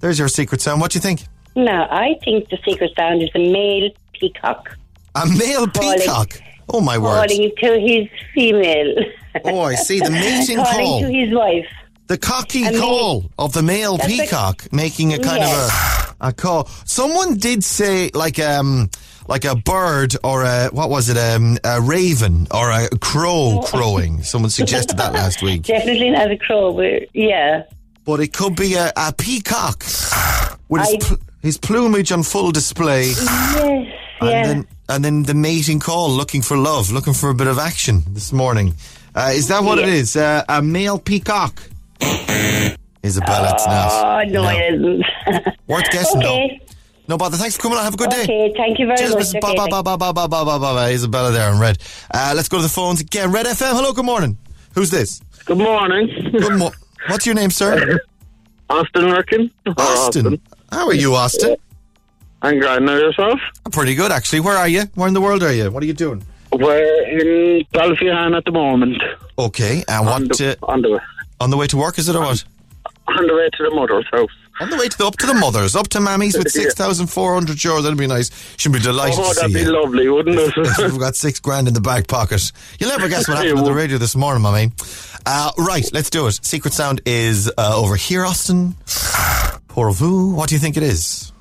There's 0.00 0.18
your 0.18 0.28
secret 0.28 0.60
sound. 0.60 0.80
What 0.82 0.90
do 0.90 0.96
you 0.98 1.00
think? 1.00 1.24
No, 1.56 1.86
I 1.90 2.16
think 2.24 2.50
the 2.50 2.58
secret 2.64 2.92
sound 2.96 3.22
is 3.22 3.30
a 3.34 3.38
male 3.38 3.90
peacock 4.12 4.76
A 5.14 5.26
male 5.26 5.66
Calling- 5.66 5.98
peacock. 6.00 6.40
Oh 6.68 6.82
my 6.82 6.98
word. 6.98 7.28
calling 7.30 7.50
to 7.58 7.80
his 7.80 8.06
female. 8.34 8.94
Oh, 9.44 9.60
I 9.62 9.74
see 9.76 10.00
the 10.00 10.10
mating 10.24 10.58
calling 10.58 10.84
call. 10.86 11.00
to 11.00 11.08
his 11.10 11.34
wife. 11.34 11.66
The 12.08 12.18
cocky 12.18 12.66
A 12.66 12.72
male- 12.72 12.80
call 12.82 13.30
of 13.38 13.54
the 13.54 13.62
male 13.62 13.96
That's 13.96 14.12
a- 14.12 14.16
peacock 14.18 14.70
making 14.72 15.14
a 15.14 15.18
kind 15.18 15.42
of 15.42 15.50
a, 15.50 16.28
a 16.28 16.32
call. 16.34 16.66
Someone 16.84 17.38
did 17.38 17.64
say 17.64 18.10
like 18.12 18.38
um 18.38 18.90
like 19.28 19.44
a 19.44 19.54
bird 19.54 20.16
or 20.24 20.42
a 20.42 20.68
what 20.72 20.90
was 20.90 21.08
it 21.08 21.16
um 21.16 21.58
a 21.64 21.80
raven 21.80 22.46
or 22.50 22.70
a 22.70 22.88
crow 22.98 23.60
crowing. 23.66 24.22
Someone 24.22 24.50
suggested 24.50 24.96
that 24.96 25.12
last 25.12 25.42
week. 25.42 25.62
Definitely 25.74 26.10
not 26.10 26.30
a 26.30 26.36
crow. 26.36 26.72
We're, 26.72 27.06
yeah. 27.14 27.64
But 28.04 28.20
it 28.20 28.32
could 28.32 28.56
be 28.56 28.74
a, 28.74 28.90
a 28.96 29.12
peacock 29.12 29.84
with 30.68 30.82
his, 30.82 30.94
I- 30.94 30.98
pl- 31.06 31.18
his 31.42 31.58
plumage 31.58 32.10
on 32.10 32.22
full 32.22 32.50
display. 32.52 33.08
Yes. 33.08 33.18
And 34.20 34.30
Yeah. 34.30 34.46
then 34.46 34.66
and 34.88 35.04
then 35.04 35.22
the 35.24 35.34
mating 35.34 35.80
call, 35.80 36.10
looking 36.10 36.40
for 36.42 36.56
love, 36.56 36.90
looking 36.90 37.12
for 37.12 37.28
a 37.28 37.34
bit 37.34 37.46
of 37.46 37.58
action 37.58 38.02
this 38.08 38.32
morning. 38.32 38.74
Uh, 39.14 39.32
is 39.34 39.48
that 39.48 39.62
what 39.62 39.78
it 39.78 39.88
is? 39.88 40.16
Uh, 40.16 40.42
a 40.48 40.62
male 40.62 40.98
peacock? 40.98 41.60
Isabella, 43.04 43.50
it's 43.54 43.66
not. 43.66 44.24
oh, 44.26 44.28
no, 44.30 44.48
it 44.48 44.74
isn't. 44.74 45.04
Worth 45.68 45.90
guessing, 45.90 46.22
okay. 46.22 46.60
Though. 47.08 47.14
No 47.14 47.18
bother. 47.18 47.36
Thanks 47.36 47.56
for 47.56 47.62
coming 47.62 47.78
on. 47.78 47.84
Have 47.84 47.94
a 47.94 47.96
good 47.96 48.10
day. 48.10 48.22
Okay, 48.24 48.52
thank 48.56 48.78
you 48.78 48.86
very 48.86 48.98
Cheers, 48.98 49.14
much. 49.14 49.24
Mrs. 49.24 49.36
Okay, 49.36 49.40
Ba- 49.56 49.66
ba- 49.70 49.82
ba- 49.82 49.96
ba- 49.96 50.12
ba- 50.12 50.12
ba- 50.12 50.28
ba- 50.28 50.44
ba- 50.44 50.58
ba- 50.74 50.90
Isabella 50.92 51.30
there 51.32 51.50
in 51.52 51.58
red. 51.58 51.78
Uh, 52.12 52.32
let's 52.36 52.48
go 52.48 52.58
to 52.58 52.62
the 52.62 52.68
phones 52.68 53.00
again. 53.00 53.32
Red 53.32 53.46
FM. 53.46 53.72
Hello. 53.74 53.92
Good 53.92 54.04
morning. 54.04 54.36
Who's 54.74 54.90
this? 54.90 55.20
Good 55.46 55.58
morning. 55.58 56.08
Good 56.32 56.58
mo- 56.58 56.72
What's 57.08 57.24
your 57.26 57.34
name, 57.34 57.50
sir? 57.50 57.98
Austin 58.70 59.04
Rickin. 59.06 59.50
Or 59.66 59.74
Austin. 59.78 60.38
How 60.70 60.86
are 60.88 60.94
you, 60.94 61.14
Austin? 61.14 61.56
I'm 62.42 62.60
glad 62.60 62.82
know 62.82 62.96
yourself. 62.96 63.40
Pretty 63.72 63.94
good, 63.94 64.12
actually. 64.12 64.40
Where 64.40 64.56
are 64.56 64.68
you? 64.68 64.82
Where 64.94 65.08
in 65.08 65.14
the 65.14 65.20
world 65.20 65.42
are 65.42 65.52
you? 65.52 65.70
What 65.70 65.82
are 65.82 65.86
you 65.86 65.94
doing? 65.94 66.22
We're 66.52 67.02
in 67.08 67.64
Ballyphehane 67.72 68.36
at 68.36 68.44
the 68.44 68.52
moment. 68.52 69.02
Okay. 69.38 69.82
And 69.88 70.06
On 70.08 70.28
what? 70.28 70.36
the, 70.38 70.56
Uh, 70.62 70.66
on, 70.66 70.82
the, 70.82 70.90
way. 70.92 70.98
on 71.40 71.50
the 71.50 71.56
way 71.56 71.66
to 71.66 71.76
work, 71.76 71.98
is 71.98 72.08
it 72.08 72.14
or 72.16 72.20
what? 72.20 72.44
on 73.08 73.26
the 73.26 73.34
way 73.34 73.48
to 73.56 73.62
the 73.64 73.70
mother's 73.74 74.06
house. 74.12 74.28
On 74.60 74.68
the 74.70 74.76
way 74.76 74.88
to 74.88 74.98
the, 74.98 75.06
up 75.06 75.16
to 75.18 75.26
the 75.26 75.34
mothers, 75.34 75.76
up 75.76 75.86
to 75.88 75.98
mammies 75.98 76.36
with 76.36 76.50
six 76.50 76.74
thousand 76.74 77.06
four 77.06 77.32
hundred 77.34 77.58
euros. 77.58 77.82
That'd 77.84 77.96
be 77.98 78.06
nice. 78.08 78.30
She'd 78.56 78.72
be 78.72 78.80
delighted 78.80 79.18
Oh, 79.20 79.28
to 79.32 79.34
that'd 79.36 79.52
see 79.52 79.58
be 79.58 79.64
you. 79.64 79.72
lovely, 79.80 80.08
wouldn't 80.08 80.36
it? 80.36 80.56
We've 80.78 80.98
got 80.98 81.14
six 81.14 81.38
grand 81.38 81.68
in 81.68 81.74
the 81.74 81.80
back 81.80 82.08
pocket. 82.08 82.50
You'll 82.80 82.90
never 82.90 83.08
guess 83.08 83.28
what 83.28 83.36
happened 83.38 83.58
on 83.58 83.64
the 83.64 83.72
radio 83.72 83.98
this 83.98 84.16
morning, 84.16 84.42
my 84.42 84.50
man. 84.52 84.72
Uh, 85.24 85.52
right, 85.58 85.88
let's 85.92 86.10
do 86.10 86.26
it. 86.26 86.40
Secret 86.44 86.74
sound 86.74 87.00
is 87.06 87.50
uh, 87.56 87.76
over 87.80 87.94
here, 87.96 88.24
Austin. 88.24 88.74
Pour 89.68 89.92
vous. 89.92 90.34
What 90.34 90.48
do 90.48 90.54
you 90.56 90.58
think 90.60 90.76
it 90.76 90.82
is? 90.82 91.32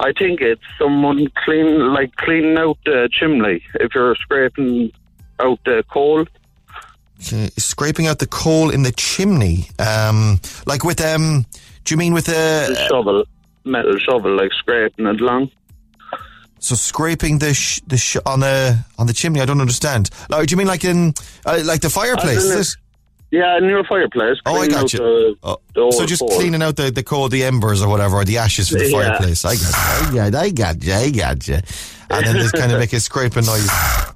I 0.00 0.12
think 0.12 0.40
it's 0.40 0.62
someone 0.78 1.26
clean, 1.44 1.92
like 1.92 2.14
cleaning 2.16 2.56
out 2.56 2.78
the 2.84 3.08
chimney. 3.12 3.62
If 3.74 3.94
you're 3.94 4.14
scraping 4.16 4.92
out 5.40 5.58
the 5.64 5.84
coal, 5.90 6.26
Uh, 7.32 7.48
scraping 7.56 8.06
out 8.06 8.18
the 8.18 8.26
coal 8.26 8.70
in 8.70 8.82
the 8.82 8.92
chimney. 8.92 9.68
Um, 9.78 10.40
like 10.66 10.84
with 10.84 11.00
um, 11.00 11.46
do 11.86 11.94
you 11.94 11.96
mean 11.96 12.12
with 12.12 12.28
a 12.28 12.74
shovel, 12.90 13.24
metal 13.64 13.96
shovel, 13.98 14.36
like 14.36 14.52
scraping 14.52 15.06
it 15.06 15.20
along. 15.20 15.50
so 16.58 16.74
scraping 16.74 17.38
the 17.38 17.54
sh- 17.54 17.80
the 17.86 17.96
sh- 17.96 18.16
on 18.26 18.40
the 18.40 18.76
on 18.98 19.06
the 19.06 19.12
chimney? 19.12 19.40
I 19.40 19.44
don't 19.46 19.60
understand. 19.60 20.10
Like, 20.28 20.46
do 20.48 20.52
you 20.52 20.56
mean 20.58 20.66
like 20.66 20.84
in 20.84 21.14
uh, 21.46 21.62
like 21.64 21.80
the 21.80 21.90
fireplace? 21.90 22.76
Yeah, 23.36 23.58
in 23.58 23.64
your 23.64 23.84
fireplace. 23.84 24.38
Oh, 24.46 24.56
I 24.62 24.66
got 24.68 24.92
you. 24.92 24.98
The, 24.98 25.36
Oh, 25.42 25.56
the 25.74 25.92
so 25.92 26.06
just 26.06 26.22
cleaning 26.36 26.62
out 26.62 26.76
the, 26.76 26.90
the 26.90 27.02
coal, 27.02 27.28
the 27.28 27.44
embers 27.44 27.82
or 27.82 27.88
whatever, 27.88 28.16
or 28.16 28.24
the 28.24 28.38
ashes 28.38 28.68
from 28.70 28.78
the 28.78 28.88
Yeah. 28.88 29.08
fireplace. 29.18 29.44
I 29.44 29.56
got 29.56 30.14
you. 30.14 30.20
I 30.38 30.50
got, 30.50 30.82
you. 30.84 30.92
I 30.94 31.10
got 31.10 31.46
you. 31.48 31.58
And 32.08 32.24
then 32.26 32.36
just 32.36 32.54
kind 32.54 32.72
of 32.72 32.78
make 32.78 32.92
a 32.92 33.00
scraping 33.00 33.44
noise 33.44 33.68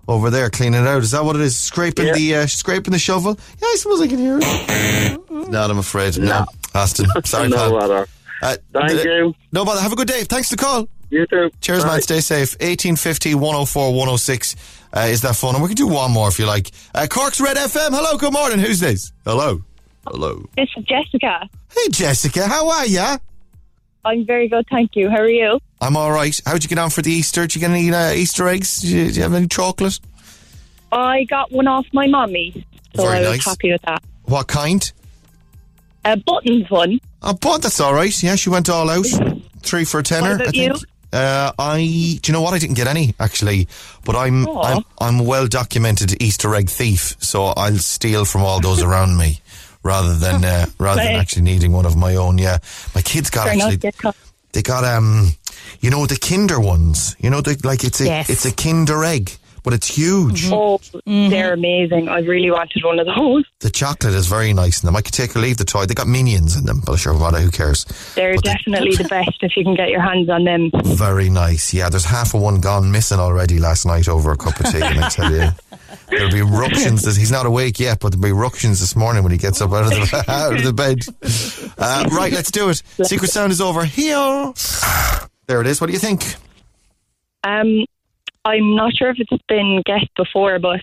over 0.08 0.30
there, 0.30 0.48
cleaning 0.48 0.82
it 0.82 0.86
out. 0.86 1.02
Is 1.02 1.10
that 1.10 1.24
what 1.24 1.36
it 1.36 1.42
is? 1.42 1.58
Scraping 1.58 2.06
Yeah. 2.06 2.14
the 2.14 2.34
uh, 2.36 2.46
scraping 2.46 2.92
the 2.92 2.98
shovel? 2.98 3.36
Yeah, 3.60 3.66
I 3.68 3.74
suppose 3.78 4.00
I 4.00 4.06
can 4.06 4.18
hear 4.18 4.38
it. 4.40 5.30
no, 5.50 5.62
I'm 5.64 5.78
afraid. 5.78 6.16
No, 6.18 6.46
Austin. 6.74 7.06
Sorry, 7.24 7.48
no 7.48 7.70
bother. 7.78 8.06
Uh, 8.42 8.56
Thank 8.72 9.04
you. 9.04 9.34
No 9.52 9.64
bother. 9.64 9.80
Have 9.80 9.92
a 9.92 9.96
good 9.96 10.08
day. 10.08 10.22
Thanks 10.24 10.48
for 10.48 10.56
the 10.56 10.62
call. 10.62 10.88
You 11.10 11.26
too. 11.26 11.50
Cheers, 11.60 11.82
Bye. 11.82 11.90
man. 11.90 12.02
Stay 12.02 12.20
safe. 12.20 12.52
1850 12.60 13.34
104 13.34 13.90
106 13.90 14.56
uh, 14.94 15.00
is 15.08 15.22
that 15.22 15.36
fun? 15.36 15.54
And 15.54 15.62
we 15.62 15.68
can 15.68 15.76
do 15.76 15.86
one 15.86 16.10
more 16.12 16.28
if 16.28 16.38
you 16.38 16.46
like. 16.46 16.70
Uh, 16.94 17.06
Cork's 17.08 17.40
Red 17.40 17.56
FM. 17.56 17.90
Hello. 17.90 18.16
Good 18.18 18.32
morning. 18.32 18.58
Who's 18.58 18.80
this? 18.80 19.12
Hello. 19.24 19.62
Hello. 20.06 20.44
This 20.56 20.68
is 20.76 20.84
Jessica. 20.84 21.48
Hey, 21.74 21.88
Jessica. 21.90 22.46
How 22.46 22.68
are 22.70 22.86
ya? 22.86 23.18
I'm 24.04 24.24
very 24.24 24.48
good, 24.48 24.66
thank 24.70 24.96
you. 24.96 25.10
How 25.10 25.18
are 25.18 25.28
you? 25.28 25.60
I'm 25.80 25.94
all 25.96 26.10
right. 26.10 26.38
How'd 26.46 26.62
you 26.62 26.68
get 26.70 26.78
on 26.78 26.88
for 26.88 27.02
the 27.02 27.12
Easter? 27.12 27.42
Did 27.42 27.54
you 27.56 27.60
get 27.60 27.70
any 27.70 27.92
uh, 27.92 28.12
Easter 28.12 28.48
eggs? 28.48 28.80
Did 28.80 28.90
you, 28.90 29.04
did 29.04 29.16
you 29.16 29.22
have 29.22 29.34
any 29.34 29.46
chocolate? 29.46 30.00
I 30.90 31.24
got 31.24 31.52
one 31.52 31.66
off 31.68 31.86
my 31.92 32.06
mommy, 32.06 32.64
so 32.96 33.02
Very 33.04 33.18
I 33.18 33.20
was 33.20 33.28
nice. 33.28 33.44
happy 33.44 33.70
with 33.72 33.82
that. 33.82 34.02
What 34.24 34.48
kind? 34.48 34.90
A 36.06 36.16
buttons 36.16 36.70
one. 36.70 36.98
Oh, 37.22 37.34
but 37.34 37.58
that's 37.60 37.78
all 37.78 37.92
right. 37.92 38.22
Yeah, 38.22 38.36
she 38.36 38.48
went 38.48 38.70
all 38.70 38.88
out. 38.88 39.04
Three 39.60 39.84
for 39.84 40.00
a 40.00 40.02
tenner. 40.02 40.30
What 40.30 40.34
about 40.36 40.48
I 40.48 40.50
think. 40.52 40.80
you? 40.80 40.86
Uh, 41.12 41.50
I 41.58 41.78
do 42.22 42.30
you 42.30 42.32
know 42.32 42.40
what? 42.42 42.54
I 42.54 42.58
didn't 42.58 42.76
get 42.76 42.86
any 42.86 43.14
actually, 43.18 43.66
but 44.04 44.14
I'm. 44.16 44.46
I'm 44.48 44.84
I'm 45.00 45.20
a 45.20 45.22
well 45.22 45.46
documented 45.48 46.22
Easter 46.22 46.54
egg 46.54 46.70
thief, 46.70 47.16
so 47.18 47.46
I'll 47.46 47.78
steal 47.78 48.24
from 48.24 48.42
all 48.42 48.60
those 48.60 48.82
around 48.82 49.16
me 49.16 49.40
rather 49.82 50.14
than 50.16 50.44
uh, 50.44 50.66
rather 50.78 51.02
than 51.02 51.16
actually 51.16 51.42
needing 51.42 51.72
one 51.72 51.86
of 51.86 51.96
my 51.96 52.14
own. 52.16 52.38
Yeah, 52.38 52.58
my 52.94 53.02
kids 53.02 53.30
got 53.30 53.48
Fair 53.48 53.54
actually. 53.56 54.12
They 54.52 54.62
got 54.62 54.84
um 54.84 55.32
you 55.80 55.90
know 55.90 56.06
the 56.06 56.16
Kinder 56.18 56.60
ones. 56.60 57.16
You 57.18 57.30
know 57.30 57.40
the 57.40 57.60
like 57.64 57.82
it's 57.84 58.00
a 58.00 58.04
Yes. 58.04 58.30
it's 58.30 58.44
a 58.44 58.52
Kinder 58.52 59.04
egg, 59.04 59.32
but 59.62 59.72
it's 59.72 59.86
huge. 59.88 60.48
Oh, 60.50 60.80
they're 61.06 61.52
amazing. 61.54 62.08
I 62.08 62.20
really 62.20 62.50
wanted 62.50 62.84
one 62.84 62.98
of 62.98 63.06
those. 63.06 63.44
The 63.60 63.70
chocolate 63.70 64.14
is 64.14 64.26
very 64.26 64.52
nice 64.52 64.82
in 64.82 64.86
them. 64.86 64.96
I 64.96 65.02
could 65.02 65.14
take 65.14 65.34
or 65.36 65.40
leave 65.40 65.56
the 65.58 65.64
toy. 65.64 65.86
They 65.86 65.94
got 65.94 66.06
minions 66.06 66.56
in 66.56 66.64
them, 66.64 66.82
but 66.84 66.98
sure, 66.98 67.14
what? 67.16 67.34
Who 67.34 67.50
cares? 67.50 67.84
They're 68.14 68.34
But 68.34 68.44
they- 68.44 68.52
definitely 68.52 68.96
the 68.96 69.04
best 69.10 69.38
if 69.42 69.56
you 69.56 69.64
can 69.64 69.74
get 69.74 69.88
your 69.90 70.00
hands 70.02 70.28
on 70.28 70.44
them. 70.44 70.70
Very 70.84 71.28
nice. 71.30 71.72
Yeah, 71.74 71.88
there's 71.88 72.04
half 72.04 72.34
of 72.34 72.40
one 72.42 72.60
gone 72.60 72.90
missing 72.90 73.18
already 73.18 73.58
last 73.58 73.86
night 73.86 74.08
over 74.08 74.32
a 74.32 74.36
cup 74.36 74.58
of 74.60 74.66
tea, 74.72 74.80
and 74.82 75.04
I 75.04 75.08
tell 75.08 75.32
you. 75.32 75.48
There'll 76.08 76.30
be 76.32 76.42
ructions. 76.42 77.02
This, 77.02 77.14
he's 77.16 77.30
not 77.30 77.46
awake 77.46 77.78
yet, 77.78 78.00
but 78.00 78.10
there'll 78.10 78.22
be 78.22 78.32
ructions 78.32 78.80
this 78.80 78.96
morning 78.96 79.22
when 79.22 79.30
he 79.30 79.38
gets 79.38 79.60
up 79.60 79.70
out 79.72 79.84
of 79.84 79.90
the, 79.90 80.24
out 80.28 80.56
of 80.56 80.64
the 80.64 80.72
bed. 80.72 80.98
Uh, 81.78 82.08
right, 82.12 82.32
let's 82.32 82.50
do 82.50 82.68
it. 82.68 82.82
Secret 83.04 83.30
sound 83.30 83.52
is 83.52 83.60
over 83.60 83.84
here. 83.84 84.52
There 85.46 85.60
it 85.60 85.66
is. 85.66 85.80
What 85.80 85.88
do 85.88 85.92
you 85.92 85.98
think? 85.98 86.34
Um, 87.42 87.84
I'm 88.44 88.74
not 88.74 88.94
sure 88.94 89.10
if 89.10 89.16
it's 89.20 89.42
been 89.48 89.82
guessed 89.84 90.14
before, 90.16 90.58
but 90.58 90.80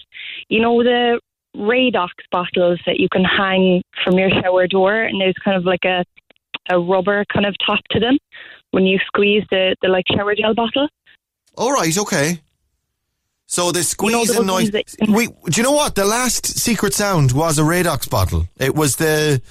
you 0.50 0.62
know 0.62 0.84
the 0.84 1.20
Radox 1.56 2.10
bottles 2.32 2.80
that 2.86 3.00
you 3.00 3.08
can 3.12 3.24
hang 3.24 3.82
from 4.04 4.18
your 4.20 4.30
shower 4.30 4.68
door, 4.68 5.02
and 5.02 5.20
there's 5.20 5.36
kind 5.44 5.58
of 5.58 5.66
like 5.66 5.84
a 5.86 6.04
a 6.70 6.80
rubber 6.80 7.24
kind 7.34 7.46
of 7.46 7.56
top 7.66 7.80
to 7.92 8.00
them 8.00 8.18
when 8.72 8.86
you 8.86 9.00
squeeze 9.08 9.44
the, 9.50 9.76
the 9.82 9.88
like 9.88 10.06
shower 10.14 10.36
gel 10.36 10.54
bottle. 10.54 10.88
All 11.58 11.72
right, 11.72 11.98
okay. 11.98 12.42
So 13.48 13.72
the 13.72 13.80
You 13.80 14.12
know 14.12 14.26
squeeze 14.26 14.30
and 14.38 14.46
noise. 14.48 14.72
that- 14.72 14.84
We, 15.08 15.28
do 15.28 15.34
you 15.56 15.64
know 15.64 15.72
what? 15.72 15.96
The 15.96 16.04
last 16.06 16.46
secret 16.60 16.94
sound 16.94 17.32
was 17.32 17.58
a 17.58 17.62
Radox 17.62 18.10
bottle. 18.10 18.48
It 18.60 18.76
was 18.76 18.98
the. 18.98 19.42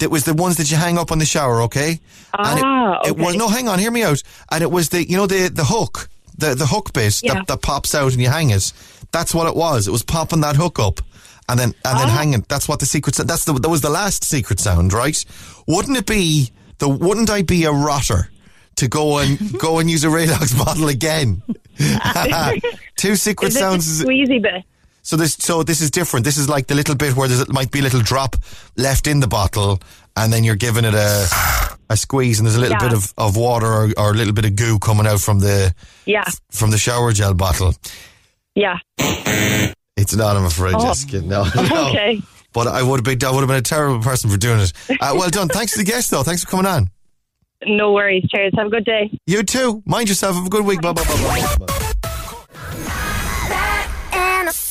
It 0.00 0.10
was 0.10 0.24
the 0.24 0.34
ones 0.34 0.56
that 0.56 0.70
you 0.70 0.76
hang 0.78 0.96
up 0.98 1.10
on 1.12 1.18
the 1.18 1.26
shower, 1.26 1.62
okay? 1.62 1.98
and 2.38 2.58
it, 2.58 2.64
Ah, 2.64 3.00
it 3.06 3.16
was 3.18 3.34
no, 3.36 3.48
hang 3.48 3.68
on, 3.68 3.78
hear 3.78 3.90
me 3.90 4.02
out. 4.02 4.22
And 4.50 4.62
it 4.62 4.70
was 4.70 4.90
the, 4.90 5.06
you 5.06 5.16
know, 5.16 5.26
the 5.26 5.48
the 5.48 5.64
hook, 5.64 6.08
the 6.40 6.54
the 6.54 6.66
hook 6.66 6.92
bit 6.92 7.22
Yeah. 7.22 7.34
that, 7.34 7.46
that 7.46 7.62
pops 7.62 7.94
out 7.94 8.12
and 8.12 8.20
you 8.20 8.28
hang 8.28 8.50
it. 8.50 8.72
That's 9.12 9.34
what 9.34 9.46
it 9.46 9.54
was. 9.56 9.86
It 9.86 9.90
was 9.92 10.02
popping 10.02 10.40
that 10.42 10.56
hook 10.56 10.78
up, 10.78 11.00
and 11.48 11.58
then 11.58 11.74
and 11.84 11.98
then 11.98 12.08
Ah. 12.08 12.16
hanging. 12.18 12.44
That's 12.48 12.68
what 12.68 12.80
the 12.80 12.86
secret. 12.86 13.16
That's 13.16 13.44
the 13.44 13.52
that 13.54 13.68
was 13.68 13.80
the 13.80 13.90
last 13.90 14.24
secret 14.24 14.60
sound, 14.60 14.92
right? 14.92 15.24
Wouldn't 15.66 15.96
it 15.96 16.06
be 16.06 16.50
the? 16.78 16.88
Wouldn't 16.88 17.30
I 17.30 17.42
be 17.42 17.64
a 17.64 17.72
rotter 17.72 18.30
to 18.76 18.88
go 18.88 19.18
and 19.18 19.58
go 19.58 19.78
and 19.78 19.90
use 19.90 20.04
a 20.04 20.08
Radox 20.08 20.56
bottle 20.64 20.88
again? 20.88 21.42
Two 22.96 23.16
secret 23.16 23.48
Is 23.48 23.58
sounds. 23.58 24.02
squeezy 24.02 24.40
bit? 24.42 24.64
so 25.02 25.16
this, 25.16 25.34
so 25.34 25.62
this 25.62 25.80
is 25.80 25.90
different. 25.90 26.24
This 26.24 26.36
is 26.36 26.48
like 26.48 26.66
the 26.66 26.74
little 26.74 26.94
bit 26.94 27.16
where 27.16 27.26
there 27.28 27.44
might 27.48 27.70
be 27.70 27.78
a 27.78 27.82
little 27.82 28.02
drop 28.02 28.36
left 28.76 29.06
in 29.06 29.20
the 29.20 29.26
bottle, 29.28 29.80
and 30.16 30.32
then 30.32 30.44
you're 30.44 30.56
giving 30.56 30.84
it 30.84 30.94
a 30.94 31.69
a 31.90 31.96
squeeze, 31.96 32.38
and 32.38 32.46
there's 32.46 32.56
a 32.56 32.60
little 32.60 32.78
Yeah. 32.80 32.88
bit 32.88 32.96
of, 32.96 33.12
of 33.18 33.36
water 33.36 33.66
or, 33.66 33.90
or 33.98 34.10
a 34.12 34.14
little 34.14 34.32
bit 34.32 34.46
of 34.46 34.56
goo 34.56 34.78
coming 34.78 35.06
out 35.06 35.20
from 35.20 35.40
the 35.40 35.74
Yeah, 36.06 36.24
from 36.50 36.70
the 36.70 36.78
shower 36.78 37.12
gel 37.12 37.34
bottle. 37.34 37.74
yeah. 38.54 38.78
It's 39.96 40.14
not, 40.16 40.36
I'm 40.36 40.44
afraid, 40.46 40.74
Oh. 40.76 40.86
Jessica. 40.86 41.20
No, 41.20 41.44
no. 41.54 41.88
Okay. 41.90 42.22
But 42.54 42.68
I 42.68 42.82
would 42.82 42.96
have 42.98 43.04
been, 43.04 43.28
I 43.28 43.30
would 43.32 43.40
have 43.40 43.48
been 43.48 43.58
a 43.58 43.62
terrible 43.62 44.00
person 44.02 44.30
for 44.30 44.38
doing 44.38 44.60
it. 44.60 44.72
Uh, 44.88 45.12
well 45.14 45.28
done. 45.28 45.48
Thanks 45.48 45.72
to 45.72 45.78
the 45.78 45.84
guest, 45.84 46.10
though. 46.10 46.22
Thanks 46.22 46.42
for 46.42 46.50
coming 46.50 46.66
on. 46.66 46.88
No 47.66 47.92
worries. 47.92 48.24
Cheers. 48.34 48.52
Have 48.56 48.68
a 48.68 48.70
good 48.70 48.86
day. 48.86 49.10
You 49.26 49.42
too. 49.42 49.82
Mind 49.84 50.08
yourself. 50.08 50.36
Have 50.36 50.46
a 50.46 50.48
good 50.48 50.64
week. 50.64 50.80
Bye 50.80 50.92
bye 50.94 51.04
bye 51.04 51.56
bye. 51.66 51.86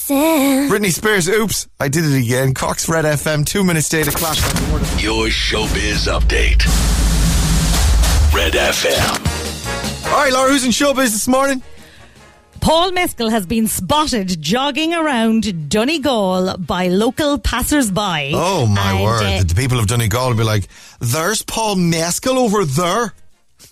Bye. 0.10 0.68
Britney 0.70 0.92
Spears. 0.92 1.28
Oops, 1.30 1.68
I 1.80 1.88
did 1.88 2.04
it 2.04 2.18
again. 2.18 2.54
Cork's 2.56 2.90
Red 2.90 3.06
FM. 3.06 3.46
Two 3.46 3.64
minutes 3.64 3.90
to 3.90 4.00
eight 4.00 4.08
o'clock. 4.08 4.36
Your 5.02 5.28
showbiz 5.28 6.08
update. 6.12 6.66
Red 8.34 8.54
FM. 8.54 10.06
All 10.08 10.14
right, 10.18 10.34
Laura, 10.34 10.50
who's 10.52 10.66
in 10.66 10.72
showbiz 10.72 11.12
this 11.12 11.28
morning? 11.28 11.62
Paul 12.60 12.92
Mescal 12.92 13.30
has 13.30 13.46
been 13.46 13.68
spotted 13.68 14.42
jogging 14.42 14.94
around 14.94 15.70
Donegal 15.70 16.58
by 16.58 16.88
local 16.88 17.38
passers-by. 17.38 18.32
Oh 18.34 18.66
my 18.66 18.92
And, 18.94 19.04
word! 19.04 19.24
uh, 19.24 19.44
the 19.44 19.56
people 19.56 19.80
of 19.80 19.88
Donegal 19.88 20.30
will 20.30 20.36
be 20.38 20.44
like, 20.44 20.68
"There's 21.00 21.42
Paul 21.44 21.76
Mescal 21.78 22.38
over 22.38 22.66
there." 22.66 23.14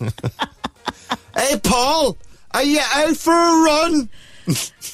hey, 1.36 1.58
Paul, 1.62 2.16
are 2.52 2.62
you 2.62 2.80
out 2.94 3.16
for 3.16 3.32
a 3.32 3.62
run? 3.64 4.08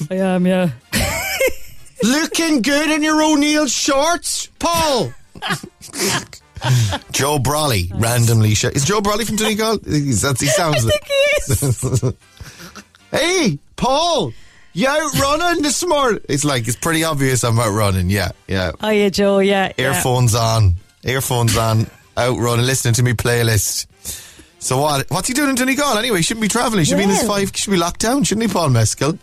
I 0.09 0.15
am, 0.15 0.45
yeah. 0.45 0.71
Looking 2.03 2.61
good 2.61 2.91
in 2.91 3.03
your 3.03 3.21
O'Neill 3.21 3.67
shorts, 3.67 4.47
Paul. 4.59 5.13
Joe 7.11 7.37
Brolly 7.39 7.91
randomly. 7.93 8.53
Sh- 8.55 8.65
is 8.65 8.85
Joe 8.85 9.01
Brolly 9.01 9.25
from 9.25 9.35
Donegal? 9.35 9.79
He's, 9.85 10.21
that's, 10.21 10.41
he 10.41 10.47
sounds. 10.47 10.85
I 10.85 10.89
think 10.89 11.05
he 11.05 11.13
is. 11.53 12.13
hey, 13.11 13.59
Paul, 13.75 14.33
you 14.73 14.87
out 14.87 15.13
running 15.19 15.63
this 15.63 15.85
morning? 15.85 16.21
It's 16.27 16.43
like 16.43 16.67
it's 16.67 16.77
pretty 16.77 17.03
obvious 17.03 17.43
I'm 17.43 17.59
out 17.59 17.73
running. 17.73 18.09
Yeah, 18.09 18.31
yeah. 18.47 18.71
Oh, 18.81 18.89
yeah, 18.89 19.09
Joe, 19.09 19.39
yeah. 19.39 19.71
yeah. 19.77 19.93
Earphones 19.93 20.35
on, 20.35 20.75
earphones 21.03 21.55
on, 21.57 21.87
out 22.17 22.37
running, 22.37 22.65
listening 22.65 22.93
to 22.95 23.03
me 23.03 23.13
playlist. 23.13 23.87
So 24.59 24.81
what? 24.81 25.09
What's 25.11 25.27
he 25.27 25.33
doing 25.33 25.49
in 25.49 25.55
Donegal 25.55 25.97
anyway? 25.97 26.17
He 26.17 26.23
shouldn't 26.23 26.41
be 26.41 26.47
travelling. 26.47 26.79
He 26.79 26.85
should 26.85 26.97
be 26.97 27.03
in 27.03 27.09
his 27.09 27.21
five. 27.23 27.51
Should 27.55 27.71
be 27.71 27.77
locked 27.77 27.99
down, 27.99 28.23
shouldn't 28.23 28.47
he, 28.47 28.51
Paul 28.51 28.69
Mescal? 28.69 29.17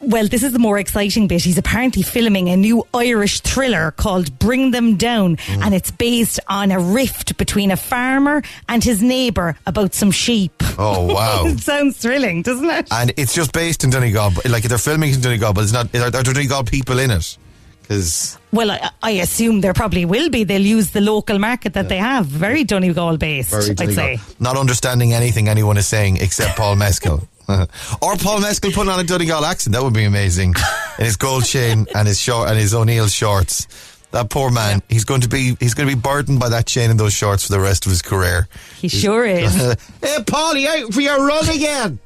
Well, 0.00 0.28
this 0.28 0.44
is 0.44 0.52
the 0.52 0.60
more 0.60 0.78
exciting 0.78 1.26
bit. 1.26 1.42
He's 1.42 1.58
apparently 1.58 2.02
filming 2.02 2.48
a 2.48 2.56
new 2.56 2.86
Irish 2.94 3.40
thriller 3.40 3.90
called 3.90 4.38
Bring 4.38 4.70
Them 4.70 4.96
Down, 4.96 5.36
Mm. 5.36 5.64
and 5.66 5.74
it's 5.74 5.90
based 5.90 6.38
on 6.48 6.70
a 6.70 6.78
rift 6.78 7.36
between 7.36 7.70
a 7.72 7.76
farmer 7.76 8.42
and 8.68 8.84
his 8.84 9.02
neighbour 9.02 9.56
about 9.66 9.94
some 9.94 10.12
sheep. 10.12 10.52
Oh 10.78 11.12
wow! 11.12 11.42
it 11.46 11.58
sounds 11.58 11.96
thrilling, 11.96 12.42
doesn't 12.42 12.70
it? 12.70 12.86
and 12.92 13.12
it's 13.16 13.34
just 13.34 13.52
based 13.52 13.82
in 13.82 13.90
Donegal. 13.90 14.32
Like 14.48 14.62
they're 14.64 14.78
filming 14.78 15.12
in 15.14 15.20
Donegal, 15.20 15.52
but 15.52 15.64
it's 15.64 15.72
not. 15.72 15.92
Are 15.96 16.10
there 16.10 16.22
Donegal 16.22 16.62
people 16.64 16.98
in 17.00 17.10
it? 17.10 17.36
Because 17.82 18.38
Well, 18.52 18.70
I, 18.70 18.90
I 19.02 19.10
assume 19.12 19.62
there 19.62 19.72
probably 19.74 20.04
will 20.04 20.28
be. 20.30 20.44
They'll 20.44 20.60
use 20.60 20.90
the 20.90 21.00
local 21.00 21.38
market 21.38 21.72
that 21.72 21.88
they 21.88 21.96
have. 21.96 22.26
Very 22.26 22.62
Donegal 22.62 23.16
based, 23.16 23.52
I'd 23.80 23.94
say. 23.94 24.20
not 24.38 24.56
understanding 24.56 25.12
anything 25.14 25.48
anyone 25.48 25.76
is 25.78 25.86
saying 25.88 26.18
except 26.18 26.56
Paul 26.58 26.76
Mescal. 26.76 27.26
or 28.02 28.16
Paul 28.16 28.40
Mescal 28.40 28.72
putting 28.72 28.92
on 28.92 29.00
a 29.00 29.04
Donegal 29.04 29.44
accent. 29.44 29.74
That 29.74 29.82
would 29.82 29.94
be 29.94 30.04
amazing. 30.04 30.54
in 30.98 31.04
his 31.04 31.16
gold 31.16 31.44
chain 31.44 31.86
and 31.94 32.06
his 32.06 32.20
short 32.20 32.48
and 32.48 32.58
his 32.58 32.74
O'Neill 32.74 33.08
shorts. 33.08 33.66
That 34.10 34.30
poor 34.30 34.50
man. 34.50 34.80
He's 34.88 35.04
going 35.04 35.20
to 35.22 35.28
be 35.28 35.56
he's 35.60 35.74
going 35.74 35.88
to 35.88 35.94
be 35.94 36.00
burdened 36.00 36.40
by 36.40 36.48
that 36.50 36.66
chain 36.66 36.90
and 36.90 36.98
those 36.98 37.12
shorts 37.12 37.46
for 37.46 37.52
the 37.52 37.60
rest 37.60 37.86
of 37.86 37.90
his 37.90 38.02
career. 38.02 38.48
He 38.76 38.88
sure 38.88 39.24
is. 39.24 39.54
hey, 40.02 40.16
Paul, 40.26 40.56
you 40.56 40.68
out 40.68 40.94
for 40.94 41.00
your 41.00 41.26
run 41.26 41.48
again? 41.48 41.98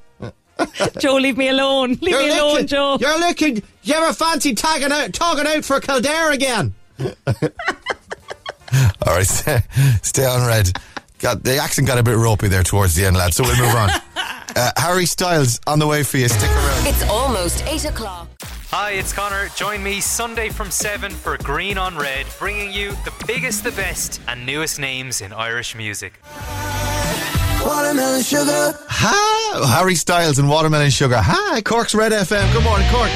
Joe, 0.98 1.14
leave 1.14 1.36
me 1.36 1.48
alone. 1.48 1.98
Leave 2.00 2.16
me 2.16 2.28
alone, 2.28 2.52
looking, 2.52 2.66
Joe. 2.68 2.96
You're 3.00 3.18
looking. 3.18 3.62
You 3.82 3.94
ever 3.94 4.12
fancy 4.12 4.54
tagging 4.54 4.92
out, 4.92 5.12
talking 5.12 5.46
out 5.46 5.64
for 5.64 5.80
Kildare 5.80 6.30
again? 6.30 6.74
All 7.00 7.14
right, 9.16 9.26
stay, 9.26 9.58
stay 10.02 10.24
on 10.24 10.46
red. 10.46 10.70
Got 11.18 11.42
the 11.42 11.56
accent 11.56 11.88
got 11.88 11.98
a 11.98 12.02
bit 12.02 12.16
ropey 12.16 12.48
there 12.48 12.62
towards 12.62 12.94
the 12.94 13.06
end, 13.06 13.16
lad. 13.16 13.34
So 13.34 13.44
we'll 13.44 13.56
move 13.56 13.74
on. 13.74 13.90
Uh, 14.54 14.70
Harry 14.76 15.06
Styles 15.06 15.60
on 15.66 15.78
the 15.78 15.86
way 15.86 16.02
for 16.02 16.18
you. 16.18 16.28
Stick 16.28 16.50
around. 16.50 16.86
It's 16.86 17.02
almost 17.08 17.64
8 17.66 17.86
o'clock. 17.86 18.28
Hi, 18.70 18.92
it's 18.92 19.12
Connor. 19.12 19.48
Join 19.54 19.82
me 19.82 20.00
Sunday 20.00 20.48
from 20.48 20.70
7 20.70 21.10
for 21.10 21.36
Green 21.38 21.76
on 21.78 21.96
Red, 21.96 22.26
bringing 22.38 22.72
you 22.72 22.90
the 23.04 23.12
biggest, 23.26 23.64
the 23.64 23.72
best, 23.72 24.20
and 24.28 24.46
newest 24.46 24.78
names 24.78 25.20
in 25.20 25.32
Irish 25.32 25.74
music. 25.74 26.14
Watermelon 27.64 28.22
sugar. 28.22 28.74
Hi, 28.88 29.76
Harry 29.78 29.94
Styles 29.94 30.38
and 30.38 30.48
watermelon 30.48 30.90
sugar. 30.90 31.18
Hi, 31.18 31.60
Cork's 31.62 31.94
Red 31.94 32.12
FM. 32.12 32.52
Good 32.52 32.64
morning, 32.64 32.88
Cork. 32.90 33.10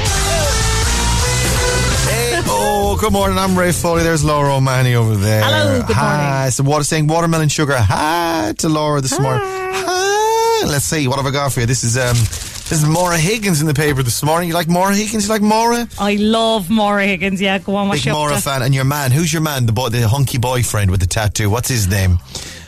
Hey, 2.06 2.40
oh, 2.46 2.96
good 3.00 3.12
morning. 3.12 3.38
I'm 3.38 3.58
Ray 3.58 3.72
Foley. 3.72 4.02
There's 4.04 4.24
Laura 4.24 4.54
O'Mahony 4.54 4.94
over 4.94 5.16
there. 5.16 5.42
Hello, 5.42 5.82
good 5.86 5.96
Hi. 5.96 6.50
So, 6.50 6.62
what 6.62 6.80
is 6.80 6.88
saying 6.88 7.08
watermelon 7.08 7.48
sugar? 7.48 7.76
Hi 7.76 8.54
to 8.58 8.68
Laura 8.68 9.00
this 9.00 9.18
morning. 9.18 9.42
Hi. 9.44 10.15
Let's 10.66 10.84
see. 10.84 11.06
What 11.06 11.16
have 11.16 11.26
I 11.26 11.30
got 11.30 11.52
for 11.52 11.60
you? 11.60 11.66
This 11.66 11.84
is 11.84 11.96
um, 11.96 12.16
this 12.16 12.72
is 12.72 12.84
Maura 12.84 13.16
Higgins 13.16 13.60
in 13.60 13.66
the 13.66 13.74
paper 13.74 14.02
this 14.02 14.22
morning. 14.22 14.48
You 14.48 14.54
like 14.54 14.68
Maura 14.68 14.94
Higgins? 14.94 15.24
You 15.26 15.30
like 15.30 15.42
Maura? 15.42 15.86
I 15.98 16.16
love 16.16 16.68
Maura 16.68 17.06
Higgins. 17.06 17.40
Yeah, 17.40 17.58
go 17.58 17.76
on, 17.76 17.88
what's 17.88 18.04
Big 18.04 18.12
Maura 18.12 18.40
fan. 18.40 18.62
And 18.62 18.74
your 18.74 18.84
man? 18.84 19.12
Who's 19.12 19.32
your 19.32 19.42
man? 19.42 19.66
The 19.66 19.72
boy, 19.72 19.90
the 19.90 20.08
hunky 20.08 20.38
boyfriend 20.38 20.90
with 20.90 21.00
the 21.00 21.06
tattoo. 21.06 21.48
What's 21.48 21.68
his 21.68 21.86
name? 21.86 22.18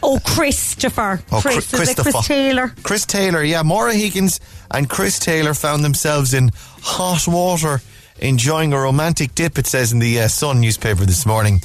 Oh, 0.02 0.20
Christopher. 0.24 1.20
Oh, 1.32 1.40
Chris, 1.40 1.56
Chri- 1.56 1.58
is 1.58 1.70
Christopher. 1.70 2.12
Chris 2.12 2.26
Taylor? 2.28 2.74
Chris 2.84 3.04
Taylor, 3.04 3.42
yeah. 3.42 3.62
Maura 3.62 3.92
Higgins 3.92 4.38
and 4.70 4.88
Chris 4.88 5.18
Taylor 5.18 5.52
found 5.54 5.84
themselves 5.84 6.34
in 6.34 6.50
hot 6.80 7.26
water 7.26 7.80
enjoying 8.20 8.72
a 8.72 8.78
romantic 8.80 9.34
dip, 9.34 9.58
it 9.58 9.66
says 9.66 9.92
in 9.92 9.98
the 9.98 10.20
uh, 10.20 10.28
Sun 10.28 10.60
newspaper 10.60 11.04
this 11.04 11.26
morning. 11.26 11.60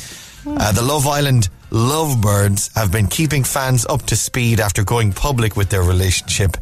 Uh, 0.46 0.72
the 0.72 0.82
Love 0.82 1.06
Island 1.06 1.50
lovebirds 1.74 2.70
have 2.76 2.92
been 2.92 3.08
keeping 3.08 3.44
fans 3.44 3.86
up 3.90 4.04
to 4.04 4.16
speed 4.16 4.60
after 4.60 4.84
going 4.84 5.12
public 5.12 5.56
with 5.58 5.70
their 5.70 5.84
relationship. 5.84 6.56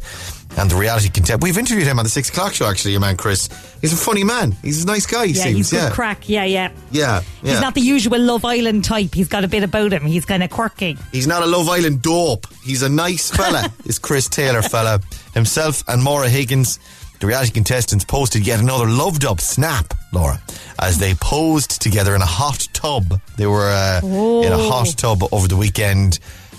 And 0.54 0.70
the 0.70 0.76
reality 0.76 1.08
contest. 1.08 1.40
We've 1.42 1.56
interviewed 1.56 1.86
him 1.86 1.98
on 1.98 2.04
the 2.04 2.10
six 2.10 2.28
o'clock 2.28 2.52
show, 2.52 2.66
actually, 2.66 2.90
your 2.90 3.00
man 3.00 3.16
Chris. 3.16 3.48
He's 3.80 3.94
a 3.94 3.96
funny 3.96 4.22
man. 4.22 4.52
He's 4.62 4.84
a 4.84 4.86
nice 4.86 5.06
guy, 5.06 5.28
he 5.28 5.32
Yeah, 5.32 5.44
seems. 5.44 5.56
he's 5.56 5.70
good 5.70 5.76
yeah. 5.78 5.90
crack. 5.90 6.28
Yeah, 6.28 6.44
yeah. 6.44 6.72
yeah. 6.90 7.22
Yeah. 7.42 7.52
He's 7.52 7.60
not 7.62 7.74
the 7.74 7.80
usual 7.80 8.20
Love 8.20 8.44
Island 8.44 8.84
type. 8.84 9.14
He's 9.14 9.28
got 9.28 9.44
a 9.44 9.48
bit 9.48 9.62
about 9.62 9.94
him. 9.94 10.04
He's 10.04 10.26
kind 10.26 10.42
of 10.42 10.50
quirky. 10.50 10.98
He's 11.10 11.26
not 11.26 11.42
a 11.42 11.46
Love 11.46 11.70
Island 11.70 12.02
dope. 12.02 12.46
He's 12.62 12.82
a 12.82 12.90
nice 12.90 13.30
fella. 13.30 13.72
is 13.86 13.98
Chris 13.98 14.28
Taylor 14.28 14.60
fella 14.60 15.00
himself 15.32 15.82
and 15.88 16.02
Maura 16.02 16.28
Higgins. 16.28 16.78
The 17.22 17.28
reality 17.28 17.52
contestants 17.52 18.04
posted 18.04 18.44
yet 18.44 18.58
another 18.58 18.84
loved 18.84 19.24
up 19.24 19.40
snap, 19.40 19.94
Laura, 20.12 20.42
as 20.80 20.98
they 20.98 21.14
posed 21.14 21.80
together 21.80 22.16
in 22.16 22.20
a 22.20 22.26
hot 22.26 22.66
tub. 22.72 23.20
They 23.36 23.46
were 23.46 23.70
uh, 23.70 24.00
in 24.02 24.52
a 24.52 24.58
hot 24.58 24.88
tub 24.96 25.22
over 25.30 25.46
the 25.46 25.56
weekend. 25.56 26.18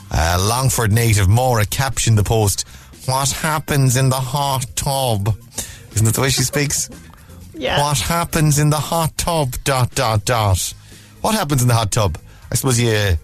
Uh, 0.10 0.38
Longford 0.40 0.94
native 0.94 1.28
Maura 1.28 1.66
captioned 1.66 2.18
the 2.18 2.24
post, 2.24 2.66
"What 3.08 3.30
happens 3.32 3.98
in 3.98 4.08
the 4.08 4.22
hot 4.22 4.66
tub?" 4.78 5.36
Isn't 5.96 6.06
that 6.06 6.16
the 6.16 6.22
way 6.22 6.30
she 6.30 6.44
speaks? 6.44 6.90
Yeah. 7.54 7.82
What 7.82 8.00
happens 8.00 8.58
in 8.58 8.70
the 8.70 8.80
hot 8.80 9.18
tub? 9.18 9.56
Dot 9.66 9.94
dot 9.96 10.24
dot. 10.24 10.74
What 11.20 11.36
happens 11.36 11.62
in 11.62 11.68
the 11.68 11.74
hot 11.74 11.92
tub? 11.92 12.18
I 12.50 12.56
suppose 12.56 12.80
you 12.80 13.18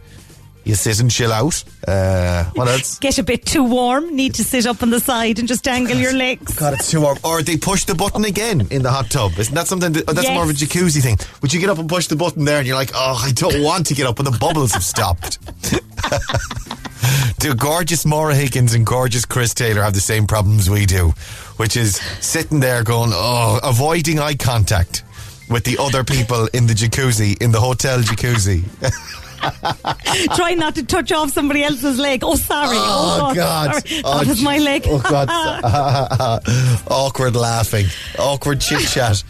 you 0.65 0.76
sit 0.76 1.00
and 1.00 1.10
chill 1.10 1.32
out. 1.32 1.63
Uh, 1.88 2.43
what 2.54 2.67
else? 2.67 3.00
Get 3.00 3.17
a 3.17 3.24
bit 3.24 3.45
too 3.45 3.63
warm. 3.63 4.15
Need 4.15 4.36
to 4.36 4.43
sit 4.43 4.65
up 4.65 4.84
on 4.84 4.89
the 4.91 5.00
side 5.00 5.39
and 5.39 5.48
just 5.48 5.63
dangle 5.63 5.98
your 5.98 6.13
legs. 6.13 6.54
God, 6.58 6.74
it's 6.74 6.91
too 6.91 7.02
warm. 7.02 7.17
Or 7.24 7.41
they 7.41 7.58
push 7.58 7.86
the 7.86 7.95
button 7.95 8.26
again 8.26 8.67
in 8.69 8.84
the 8.84 8.91
hot 8.91 9.10
tub. 9.10 9.32
Isn't 9.38 9.56
that 9.56 9.67
something? 9.67 9.93
That, 9.93 10.04
oh, 10.08 10.13
that's 10.13 10.28
Yes. 10.28 10.34
more 10.36 10.43
of 10.43 10.50
a 10.50 10.54
jacuzzi 10.54 11.02
thing. 11.02 11.17
Would 11.41 11.54
you 11.54 11.60
get 11.60 11.69
up 11.69 11.80
and 11.80 11.89
push 11.89 12.08
the 12.08 12.15
button 12.15 12.45
there, 12.45 12.60
and 12.60 12.67
you're 12.67 12.76
like, 12.76 12.91
oh, 12.93 13.22
I 13.26 13.32
don't 13.32 13.63
want 13.63 13.88
to 13.88 13.93
get 13.95 14.06
up, 14.06 14.17
but 14.17 14.26
the 14.26 14.38
bubbles 14.38 14.74
have 14.74 14.84
stopped. 14.84 15.39
do 17.39 17.56
gorgeous 17.56 18.06
Maura 18.06 18.36
Higgins 18.36 18.74
and 18.74 18.86
gorgeous 18.86 19.26
Chris 19.26 19.54
Taylor 19.54 19.82
have 19.82 19.93
the 19.93 20.02
same 20.02 20.28
problems 20.28 20.69
we 20.69 20.86
do, 20.86 21.13
which 21.58 21.78
is 21.78 21.95
sitting 22.19 22.60
there 22.60 22.84
going, 22.84 23.12
oh, 23.13 23.60
avoiding 23.63 24.19
eye 24.19 24.36
contact 24.36 25.04
with 25.50 25.63
the 25.63 25.78
other 25.80 26.04
people 26.04 26.48
in 26.54 26.67
the 26.67 26.74
jacuzzi, 26.74 27.41
in 27.41 27.52
the 27.52 27.60
hotel 27.60 28.00
jacuzzi. 28.00 28.63
Try 30.36 30.54
not 30.56 30.75
to 30.75 30.86
touch 30.86 31.12
off 31.12 31.32
somebody 31.32 31.63
else's 31.63 31.97
leg. 31.97 32.23
Oh, 32.23 32.36
sorry. 32.36 32.78
Oh, 32.78 33.30
oh 33.32 33.36
God. 33.36 33.88
Sorry. 33.88 34.02
Oh, 34.04 34.13
oh 34.13 34.19
that 34.19 34.28
was 34.28 34.41
my 34.41 34.58
leg. 34.58 34.84
Oh, 34.86 34.99
God. 34.99 35.30
Awkward 36.88 37.36
laughing. 37.36 37.86
Awkward 38.17 38.62
chit 38.62 38.82
chat. 38.88 39.23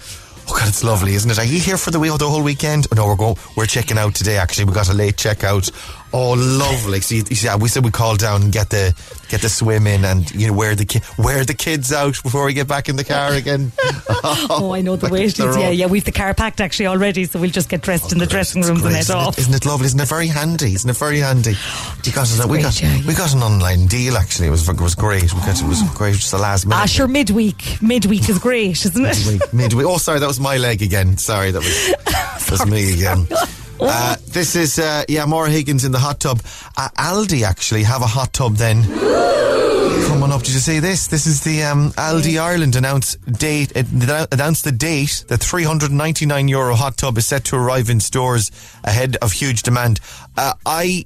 Oh, 0.48 0.56
God, 0.58 0.68
it's 0.68 0.84
lovely, 0.84 1.14
isn't 1.14 1.30
it? 1.30 1.38
Are 1.38 1.46
you 1.46 1.60
here 1.60 1.78
for 1.78 1.92
the, 1.92 2.00
the 2.00 2.28
whole 2.28 2.44
weekend? 2.44 2.88
Oh, 2.92 2.96
no, 2.96 3.06
we're 3.06 3.16
going, 3.16 3.36
we're 3.56 3.68
checking 3.68 3.98
out 4.00 4.16
today, 4.16 4.38
actually. 4.38 4.66
We 4.66 4.74
got 4.74 4.90
a 4.90 4.94
late 4.94 5.16
checkout. 5.16 5.70
Oh, 6.12 6.32
lovely. 6.32 7.02
So, 7.02 7.16
you, 7.16 7.24
you 7.30 7.36
see, 7.36 7.46
yeah, 7.46 7.56
we 7.56 7.70
said 7.70 7.84
we 7.86 7.92
call 7.92 8.16
down 8.16 8.42
and 8.44 8.52
get 8.52 8.70
the, 8.70 8.94
get 9.30 9.42
the 9.42 9.50
swim 9.50 9.86
in 9.88 10.04
and, 10.06 10.30
you 10.32 10.48
know, 10.48 10.54
wear 10.54 10.76
the, 10.76 10.86
ki- 10.86 11.02
wear 11.18 11.46
the 11.46 11.54
kids 11.54 11.92
out 11.94 12.22
before 12.24 12.46
we 12.46 12.54
get 12.54 12.68
back 12.68 12.90
in 12.90 12.96
the 12.96 13.04
car 13.04 13.34
again. 13.34 13.72
oh, 14.24 14.72
I 14.74 14.82
know 14.82 14.96
the 14.96 15.10
way 15.10 15.26
it 15.26 15.38
Yeah, 15.38 15.70
yeah. 15.70 15.86
We've 15.86 16.04
the 16.04 16.12
car 16.12 16.34
packed 16.34 16.62
actually 16.62 16.88
already, 16.88 17.26
so 17.26 17.40
we'll 17.40 17.52
just 17.52 17.70
get 17.70 17.82
dressed 17.82 18.12
in 18.12 18.18
the 18.18 18.26
dressing 18.26 18.62
rooms 18.62 18.82
and 18.82 18.92
Great, 18.92 19.06
head 19.06 19.16
off. 19.16 19.38
isn't 19.38 19.54
it 19.54 19.66
lovely? 19.66 19.86
Isn't 19.86 20.00
it 20.00 20.08
very 20.08 20.28
handy? 20.28 20.74
Isn't 20.74 20.90
it 20.90 20.98
very 20.98 21.20
handy? 21.20 21.54
We 22.10 22.14
got, 22.14 22.32
it, 22.32 22.46
we, 22.46 22.58
great, 22.58 22.64
got, 22.64 22.82
yeah, 22.82 22.96
yeah. 22.96 23.08
we 23.08 23.14
got 23.14 23.34
an 23.36 23.44
online 23.44 23.86
deal, 23.86 24.18
actually. 24.18 24.48
It 24.48 24.52
was, 24.52 24.68
it 24.68 24.82
was 24.82 24.96
great. 24.96 25.32
We 25.32 25.40
got, 25.42 25.62
it 25.62 25.68
was 25.68 25.84
great. 25.94 26.16
Just 26.16 26.32
the 26.32 26.40
last 26.40 26.66
minute. 26.66 26.82
Ah, 26.82 26.86
sure, 26.88 27.08
midweek. 27.08 27.78
Midweek 27.84 28.28
is 28.30 28.40
great, 28.40 28.84
isn't 28.84 29.06
it? 29.06 29.18
midweek. 29.28 29.54
midweek. 29.54 29.86
Oh, 29.86 29.98
sorry, 29.98 30.20
that 30.20 30.28
was 30.28 30.40
my 30.40 30.58
leg 30.58 30.82
again. 30.82 31.18
Sorry, 31.18 31.52
that 31.52 31.60
was 31.60 31.88
that 32.06 32.48
was 32.52 32.66
me 32.66 32.94
again. 32.94 33.28
Uh, 33.82 34.16
this 34.28 34.56
is 34.56 34.78
uh, 34.78 35.04
yeah, 35.08 35.26
Maura 35.26 35.50
Higgins 35.50 35.86
in 35.86 35.92
the 35.92 36.00
hot 36.00 36.20
tub. 36.20 36.42
Uh, 36.76 36.90
Aldi 36.98 37.44
actually 37.44 37.84
have 37.84 38.02
a 38.02 38.08
hot 38.08 38.34
tub. 38.34 38.56
Then 38.56 38.84
coming 40.08 40.32
up, 40.32 40.42
did 40.42 40.54
you 40.54 40.60
see 40.60 40.80
this? 40.80 41.08
This 41.08 41.26
is 41.26 41.44
the 41.44 41.64
um, 41.64 41.92
Aldi 41.92 42.42
Ireland 42.42 42.76
announced 42.76 43.22
date. 43.32 43.72
Announced 43.76 44.66
the 44.66 44.72
date. 44.72 45.24
The 45.28 45.38
399 45.38 46.48
euro 46.48 46.76
hot 46.76 46.98
tub 46.98 47.18
is 47.18 47.26
set 47.26 47.46
to 47.46 47.56
arrive 47.56 47.90
in 47.90 48.00
stores 48.00 48.52
ahead 48.84 49.16
of 49.22 49.32
huge 49.32 49.64
demand. 49.64 50.00
Uh, 50.38 50.54
I. 50.66 51.06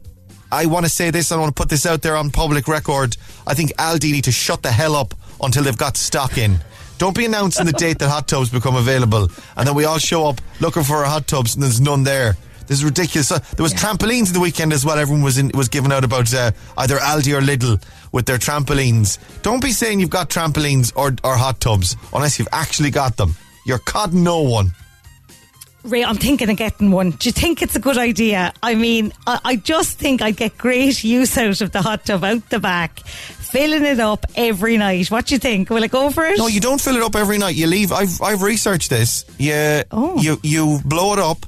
I 0.52 0.68
want 0.68 0.86
to 0.86 0.92
say 0.92 1.10
this. 1.10 1.32
I 1.32 1.38
want 1.38 1.56
to 1.56 1.60
put 1.60 1.68
this 1.68 1.88
out 1.88 2.04
there 2.04 2.16
on 2.16 2.30
public 2.30 2.68
record. 2.68 3.18
I 3.48 3.56
think 3.56 3.72
Aldi 3.78 4.12
need 4.12 4.26
to 4.26 4.32
shut 4.32 4.62
the 4.62 4.72
hell 4.72 4.96
up 4.96 5.16
until 5.42 5.64
they've 5.64 5.76
got 5.76 5.98
stock 5.98 6.38
in. 6.38 6.60
Don't 7.00 7.18
be 7.18 7.26
announcing 7.26 7.66
the 7.66 7.72
date 7.72 7.98
that 7.98 8.10
hot 8.10 8.28
tubs 8.28 8.52
become 8.52 8.76
available, 8.76 9.30
and 9.58 9.68
then 9.68 9.74
we 9.74 9.86
all 9.86 9.98
show 9.98 10.28
up 10.28 10.40
looking 10.62 10.84
for 10.84 10.98
our 10.98 11.06
hot 11.06 11.26
tubs, 11.26 11.56
and 11.56 11.64
there's 11.64 11.82
none 11.82 12.04
there. 12.04 12.38
This 12.68 12.80
is 12.80 12.86
ridiculous. 12.86 13.32
Uh, 13.32 13.40
there 13.56 13.64
was 13.64 13.74
trampolines 13.74 14.28
in 14.28 14.34
the 14.34 14.40
weekend 14.40 14.74
as 14.74 14.86
well. 14.86 14.98
Everyone 14.98 15.24
was 15.24 15.38
in, 15.38 15.52
was 15.54 15.70
giving 15.70 15.92
out 15.92 16.04
about 16.04 16.34
uh, 16.34 16.52
either 16.78 16.98
Aldi 16.98 17.38
or 17.38 17.42
Lidl 17.42 17.82
with 18.12 18.26
their 18.26 18.38
trampolines. 18.38 19.18
Don't 19.42 19.62
be 19.62 19.72
saying 19.72 20.00
you've 20.00 20.10
got 20.10 20.30
trampolines 20.30 20.92
or, 20.96 21.16
or 21.24 21.36
hot 21.36 21.60
tubs 21.60 21.96
unless 22.14 22.40
you've 22.40 22.48
actually 22.52 22.92
got 22.92 23.18
them. 23.18 23.36
You're 23.66 23.80
codding 23.80 24.24
no 24.24 24.42
one. 24.42 24.72
Ray, 25.84 26.04
I'm 26.06 26.16
thinking 26.16 26.50
of 26.50 26.56
getting 26.56 26.92
one. 26.92 27.12
Do 27.12 27.28
you 27.28 27.34
think 27.34 27.62
it's 27.62 27.76
a 27.76 27.80
good 27.80 27.98
idea? 27.98 28.54
I 28.64 28.76
mean, 28.76 29.12
I, 29.28 29.40
I 29.44 29.56
just 29.58 29.98
think 30.00 30.22
I'd 30.22 30.38
get 30.38 30.58
great 30.58 31.04
use 31.04 31.38
out 31.38 31.60
of 31.60 31.72
the 31.74 31.82
hot 31.82 32.06
tub 32.06 32.24
out 32.24 32.50
the 32.50 32.60
back, 32.60 33.02
filling 33.02 33.84
it 33.84 34.00
up 34.00 34.26
every 34.38 34.78
night. 34.78 35.12
What 35.12 35.26
do 35.26 35.36
you 35.36 35.40
think? 35.40 35.70
Will 35.70 35.84
I 35.84 35.88
go 35.88 36.10
for 36.10 36.24
it? 36.26 36.38
No, 36.38 36.48
you 36.48 36.62
don't 36.62 36.80
fill 36.80 36.96
it 36.96 37.04
up 37.04 37.18
every 37.18 37.38
night. 37.38 37.56
You 37.56 37.68
leave. 37.68 37.92
I've 37.92 38.22
I've 38.22 38.42
researched 38.44 38.90
this. 38.90 39.26
You 39.38 39.84
Oh. 39.92 40.22
you 40.22 40.40
you 40.42 40.80
blow 40.86 41.12
it 41.12 41.20
up, 41.20 41.46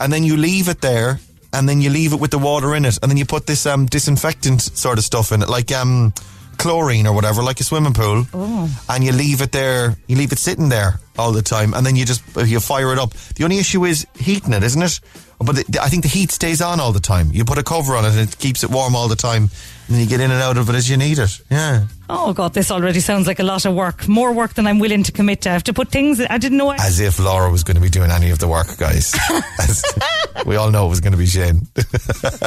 and 0.00 0.12
then 0.12 0.24
you 0.24 0.36
leave 0.36 0.68
it 0.68 0.80
there, 0.80 1.20
and 1.52 1.68
then 1.68 1.80
you 1.80 1.90
leave 1.90 2.12
it 2.12 2.20
with 2.20 2.30
the 2.30 2.38
water 2.38 2.74
in 2.74 2.84
it, 2.84 2.98
and 3.02 3.10
then 3.10 3.16
you 3.18 3.24
put 3.26 3.46
this 3.46 3.66
um 3.66 3.86
disinfectant 3.86 4.60
sort 4.62 4.98
of 4.98 5.04
stuff 5.04 5.32
in 5.32 5.42
it, 5.42 5.48
like 5.48 5.70
um 5.72 6.12
chlorine 6.58 7.06
or 7.06 7.14
whatever, 7.14 7.42
like 7.42 7.60
a 7.60 7.64
swimming 7.64 7.94
pool, 7.94 8.26
Oh. 8.34 8.68
and 8.88 9.04
you 9.04 9.12
leave 9.12 9.40
it 9.40 9.52
there. 9.52 9.96
You 10.08 10.16
leave 10.16 10.32
it 10.32 10.38
sitting 10.38 10.68
there 10.68 11.00
all 11.18 11.32
the 11.32 11.42
time, 11.42 11.74
and 11.74 11.84
then 11.84 11.96
you 11.96 12.04
just 12.04 12.22
uh, 12.36 12.42
you 12.42 12.60
fire 12.60 12.92
it 12.92 12.98
up. 12.98 13.12
The 13.36 13.44
only 13.44 13.58
issue 13.58 13.84
is 13.84 14.06
heating 14.18 14.52
it, 14.52 14.62
isn't 14.62 14.82
it? 14.82 15.00
But 15.42 15.56
the, 15.56 15.80
I 15.82 15.88
think 15.88 16.02
the 16.02 16.08
heat 16.10 16.30
stays 16.30 16.60
on 16.60 16.80
all 16.80 16.92
the 16.92 17.00
time. 17.00 17.30
You 17.32 17.44
put 17.46 17.56
a 17.56 17.62
cover 17.62 17.94
on 17.96 18.04
it, 18.04 18.10
and 18.10 18.18
it 18.28 18.38
keeps 18.38 18.62
it 18.62 18.68
warm 18.70 18.94
all 18.94 19.08
the 19.08 19.16
time, 19.16 19.44
and 19.44 19.50
then 19.88 20.00
you 20.00 20.06
get 20.06 20.20
in 20.20 20.30
and 20.30 20.42
out 20.42 20.58
of 20.58 20.68
it 20.68 20.74
as 20.74 20.88
you 20.90 20.98
need 20.98 21.18
it. 21.18 21.40
Yeah. 21.50 21.86
Oh 22.10 22.32
God, 22.34 22.52
this 22.52 22.70
already 22.70 23.00
sounds 23.00 23.26
like 23.26 23.38
a 23.38 23.42
lot 23.42 23.64
of 23.64 23.74
work. 23.74 24.06
More 24.08 24.32
work 24.32 24.52
than 24.54 24.66
I'm 24.66 24.78
willing 24.80 25.02
to 25.04 25.12
commit 25.12 25.42
to. 25.42 25.50
I 25.50 25.52
have 25.54 25.64
to 25.64 25.72
put 25.72 25.88
things 25.90 26.20
I 26.28 26.36
didn't 26.38 26.58
know. 26.58 26.68
I- 26.68 26.76
As 26.76 27.00
if 27.00 27.18
Laura 27.18 27.50
was 27.50 27.64
going 27.64 27.76
to 27.76 27.80
be 27.80 27.88
doing 27.88 28.10
any 28.10 28.30
of 28.30 28.38
the 28.38 28.48
work, 28.48 28.76
guys. 28.76 29.14
We 30.46 30.56
all 30.56 30.70
know 30.70 30.86
it 30.86 30.88
was 30.88 31.00
going 31.00 31.12
to 31.12 31.18
be 31.18 31.26
Shane. 31.26 31.66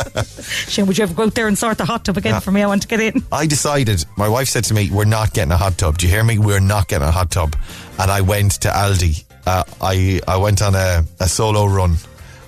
Shane, 0.67 0.87
would 0.87 0.97
you 0.97 1.03
ever 1.03 1.13
go 1.13 1.23
out 1.23 1.35
there 1.35 1.47
and 1.47 1.57
sort 1.57 1.77
the 1.77 1.85
hot 1.85 2.05
tub 2.05 2.17
again 2.17 2.33
Yeah. 2.33 2.39
for 2.39 2.51
me? 2.51 2.63
I 2.63 2.67
want 2.67 2.81
to 2.81 2.87
get 2.87 2.99
in. 2.99 3.23
I 3.31 3.45
decided, 3.45 4.03
my 4.17 4.27
wife 4.27 4.47
said 4.49 4.63
to 4.65 4.73
me, 4.73 4.89
We're 4.91 5.05
not 5.05 5.33
getting 5.33 5.51
a 5.51 5.57
hot 5.57 5.77
tub. 5.77 5.97
Do 5.99 6.07
you 6.07 6.11
hear 6.11 6.23
me? 6.23 6.37
We're 6.39 6.59
not 6.59 6.87
getting 6.87 7.07
a 7.07 7.11
hot 7.11 7.29
tub. 7.31 7.55
And 7.99 8.11
I 8.11 8.21
went 8.21 8.53
to 8.61 8.69
Aldi. 8.69 9.23
Uh, 9.45 9.63
I, 9.81 10.19
I 10.27 10.37
went 10.37 10.61
on 10.61 10.75
a, 10.75 11.03
a 11.19 11.27
solo 11.27 11.65
run. 11.65 11.95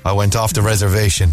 I 0.03 0.13
went 0.13 0.35
off 0.35 0.53
the 0.53 0.61
reservation. 0.61 1.31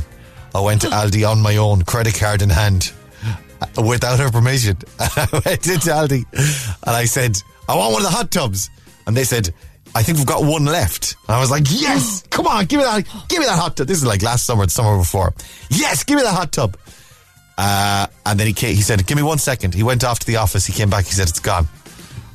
I 0.55 0.61
went 0.61 0.83
to 0.83 0.89
Aldi 0.89 1.29
on 1.29 1.41
my 1.41 1.57
own, 1.57 1.83
credit 1.83 2.15
card 2.15 2.43
in 2.43 2.51
hand, 2.51 2.93
uh, 3.25 3.83
without 3.83 4.19
her 4.19 4.31
permission. 4.31 4.77
I 4.99 5.27
went 5.33 5.67
into 5.67 5.91
Aldi 5.91 6.25
and 6.87 6.97
I 6.97 7.05
said, 7.05 7.37
I 7.69 7.77
want 7.77 7.93
one 7.93 8.03
of 8.03 8.11
the 8.11 8.15
hot 8.15 8.31
tubs. 8.31 8.71
And 9.07 9.17
they 9.17 9.25
said, 9.25 9.53
I 9.95 10.03
think 10.03 10.19
we've 10.19 10.27
got 10.27 10.45
one 10.45 10.65
left. 10.65 11.17
And 11.29 11.37
I 11.37 11.41
was 11.41 11.51
like, 11.51 11.65
yes, 11.69 12.23
come 12.31 12.47
on, 12.47 12.67
give 12.67 12.79
me 12.79 12.85
that, 12.85 13.05
give 13.29 13.41
me 13.41 13.47
that 13.47 13.59
hot 13.59 13.77
tub. 13.77 13.87
This 13.87 13.99
is 13.99 14.07
like 14.07 14.23
last 14.23 14.47
summer, 14.47 14.67
the 14.67 14.71
summer 14.71 14.99
before. 14.99 15.35
Yes, 15.71 16.05
give 16.05 16.17
me 16.17 16.23
that 16.23 16.35
hot 16.35 16.53
tub. 16.53 16.77
Uh, 17.59 18.07
and 18.27 18.41
then 18.41 18.47
he 18.47 18.53
came, 18.53 18.75
he 18.75 18.81
said, 18.83 19.07
"Give 19.07 19.17
me 19.17 19.23
one 19.23 19.37
second. 19.39 19.75
He 19.75 19.83
went 19.83 20.05
off 20.05 20.19
to 20.21 20.27
the 20.27 20.37
office. 20.37 20.65
He 20.65 20.73
came 20.73 20.89
back. 20.89 21.05
He 21.05 21.13
said, 21.13 21.29
"It's 21.29 21.39
gone." 21.39 21.69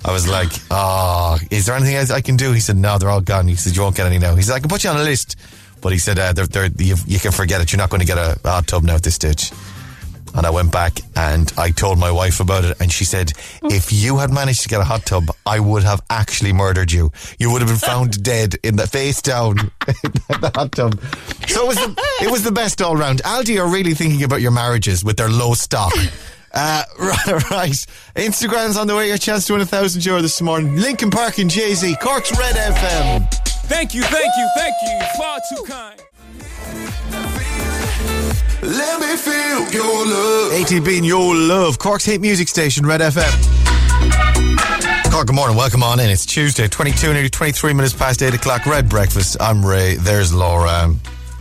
I 0.07 0.11
was 0.13 0.27
like, 0.27 0.51
"Oh, 0.71 1.37
is 1.51 1.65
there 1.65 1.75
anything 1.75 1.95
else 1.95 2.11
I 2.11 2.21
can 2.21 2.37
do?" 2.37 2.53
He 2.53 2.61
said, 2.61 2.77
"No, 2.77 2.97
they're 2.97 3.09
all 3.09 3.21
gone." 3.21 3.47
He 3.47 3.55
said, 3.55 3.75
"You 3.75 3.81
won't 3.81 3.95
get 3.95 4.07
any 4.07 4.19
now." 4.19 4.35
He 4.35 4.41
said, 4.41 4.53
"I 4.55 4.59
can 4.59 4.69
put 4.69 4.83
you 4.83 4.89
on 4.89 4.97
a 4.97 5.03
list," 5.03 5.35
but 5.81 5.91
he 5.91 5.99
said, 5.99 6.17
uh, 6.17 6.31
they're, 6.33 6.47
they're, 6.47 6.69
you, 6.77 6.95
"You 7.05 7.19
can 7.19 7.31
forget 7.31 7.59
it. 7.61 7.71
You're 7.71 7.77
not 7.77 7.89
going 7.89 7.99
to 7.99 8.07
get 8.07 8.17
a, 8.17 8.39
a 8.45 8.49
hot 8.49 8.67
tub 8.67 8.83
now 8.83 8.95
at 8.95 9.03
this 9.03 9.15
stage." 9.15 9.51
And 10.35 10.45
I 10.45 10.49
went 10.51 10.71
back 10.71 10.99
and 11.15 11.51
I 11.57 11.71
told 11.71 11.97
my 11.97 12.11
wife 12.11 12.39
about 12.39 12.63
it, 12.63 12.79
and 12.79 12.91
she 12.91 13.05
said, 13.05 13.31
"If 13.63 13.91
you 13.91 14.17
had 14.17 14.31
managed 14.31 14.61
to 14.61 14.69
get 14.69 14.79
a 14.79 14.85
hot 14.85 15.05
tub, 15.05 15.25
I 15.45 15.59
would 15.59 15.83
have 15.83 16.01
actually 16.09 16.53
murdered 16.53 16.91
you. 16.91 17.11
You 17.37 17.51
would 17.51 17.61
have 17.61 17.69
been 17.69 17.77
found 17.77 18.23
dead 18.33 18.55
in 18.63 18.75
the 18.77 18.87
face 18.87 19.21
down 19.21 19.57
in 19.87 20.11
the 20.41 20.51
hot 20.55 20.71
tub." 20.71 21.01
So 21.47 21.63
it 21.63 21.67
was 21.67 21.77
the, 21.77 21.95
it 22.21 22.31
was 22.31 22.43
the 22.43 22.51
best 22.51 22.81
all 22.81 22.95
round. 22.95 23.21
Aldi 23.23 23.59
are 23.59 23.67
really 23.69 23.93
thinking 23.93 24.23
about 24.23 24.39
your 24.41 24.51
marriages 24.51 25.03
with 25.03 25.17
their 25.17 25.29
low 25.29 25.53
stock. 25.53 25.93
Uh, 26.53 26.83
right, 26.99 27.49
right. 27.51 27.85
Instagram's 28.15 28.77
on 28.77 28.87
the 28.87 28.95
way. 28.95 29.07
Your 29.07 29.17
chance 29.17 29.45
to 29.47 29.53
win 29.53 29.61
a 29.61 29.65
thousand 29.65 30.05
euro 30.05 30.21
this 30.21 30.41
morning. 30.41 30.75
Linkin 30.75 31.09
Park 31.09 31.39
and 31.39 31.49
Jay 31.49 31.73
Z, 31.73 31.95
Cork's 32.01 32.31
Red 32.37 32.55
FM. 32.55 33.29
Thank 33.65 33.93
you, 33.93 34.01
thank 34.03 34.31
you, 34.37 34.49
thank 34.55 34.73
you. 34.81 34.99
Far 35.17 35.39
too 35.49 35.63
kind. 35.63 36.01
Let 38.61 38.99
me 38.99 39.15
feel 39.17 39.71
your 39.71 40.05
love. 40.05 40.51
ATB 40.53 40.97
and 40.97 41.05
your 41.05 41.35
love. 41.35 41.79
Cork's 41.79 42.05
hit 42.05 42.21
music 42.21 42.47
station, 42.47 42.85
Red 42.85 43.01
FM. 43.01 43.43
Cork, 45.11 45.27
good 45.27 45.35
morning. 45.35 45.57
Welcome 45.57 45.83
on 45.83 45.99
in. 45.99 46.09
It's 46.09 46.25
Tuesday, 46.25 46.67
22, 46.67 47.13
nearly 47.13 47.29
23 47.29 47.73
minutes 47.73 47.93
past 47.93 48.21
8 48.21 48.33
o'clock. 48.33 48.65
Red 48.65 48.89
breakfast. 48.89 49.37
I'm 49.39 49.65
Ray. 49.65 49.95
There's 49.95 50.33
Laura. 50.33 50.93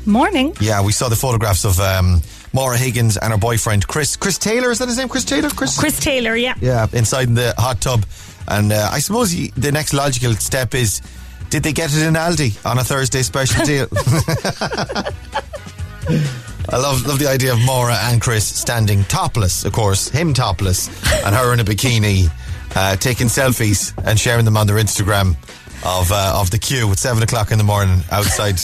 Morning. 0.04 0.54
Yeah, 0.60 0.82
we 0.82 0.92
saw 0.92 1.08
the 1.08 1.16
photographs 1.16 1.64
of 1.64 1.80
um, 1.80 2.22
Maura 2.56 2.78
Higgins 2.78 3.18
and 3.18 3.32
her 3.34 3.38
boyfriend, 3.38 3.86
Chris. 3.86 4.16
Chris 4.16 4.38
Taylor, 4.38 4.70
is 4.70 4.78
that 4.78 4.88
his 4.88 4.96
name? 4.96 5.10
Chris 5.10 5.26
Taylor? 5.26 5.50
Chris? 5.50 5.78
Chris 5.78 6.00
Taylor, 6.00 6.34
yeah. 6.34 6.54
Yeah, 6.58 6.86
inside 6.94 7.34
the 7.34 7.52
hot 7.58 7.82
tub. 7.82 8.06
And 8.48 8.72
uh, 8.72 8.88
I 8.90 8.98
suppose 9.00 9.34
y- 9.34 9.50
the 9.58 9.70
next 9.72 9.92
logical 9.92 10.32
step 10.36 10.74
is 10.74 11.02
did 11.50 11.62
they 11.62 11.74
get 11.74 11.92
it 11.94 12.02
in 12.02 12.14
Aldi 12.14 12.64
on 12.64 12.78
a 12.78 12.82
Thursday 12.84 13.20
special 13.22 13.62
deal? 13.72 13.86
I 16.68 16.78
love 16.78 17.06
love 17.06 17.18
the 17.18 17.28
idea 17.28 17.52
of 17.52 17.60
Maura 17.60 17.94
and 17.94 18.22
Chris 18.22 18.46
standing 18.46 19.04
topless, 19.04 19.64
of 19.66 19.72
course, 19.74 20.08
him 20.08 20.32
topless, 20.32 20.88
and 21.24 21.34
her 21.34 21.52
in 21.52 21.60
a 21.60 21.64
bikini, 21.64 22.28
uh, 22.74 22.96
taking 22.96 23.26
selfies 23.28 23.92
and 24.04 24.18
sharing 24.18 24.44
them 24.46 24.56
on 24.56 24.66
their 24.66 24.76
Instagram 24.76 25.36
of 25.84 26.10
uh, 26.10 26.32
of 26.40 26.50
the 26.50 26.58
queue 26.58 26.90
at 26.90 26.98
seven 26.98 27.22
o'clock 27.22 27.52
in 27.52 27.58
the 27.58 27.64
morning 27.64 28.00
outside 28.10 28.58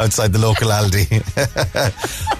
outside 0.00 0.32
the 0.32 0.38
local 0.38 0.68
Aldi, 0.68 1.10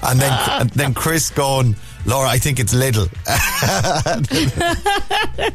and 0.10 0.20
then 0.20 0.32
and 0.60 0.70
then 0.70 0.94
Chris 0.94 1.30
going, 1.30 1.76
Laura, 2.06 2.28
I 2.28 2.38
think 2.38 2.58
it's 2.58 2.74
Lidl. 2.74 3.08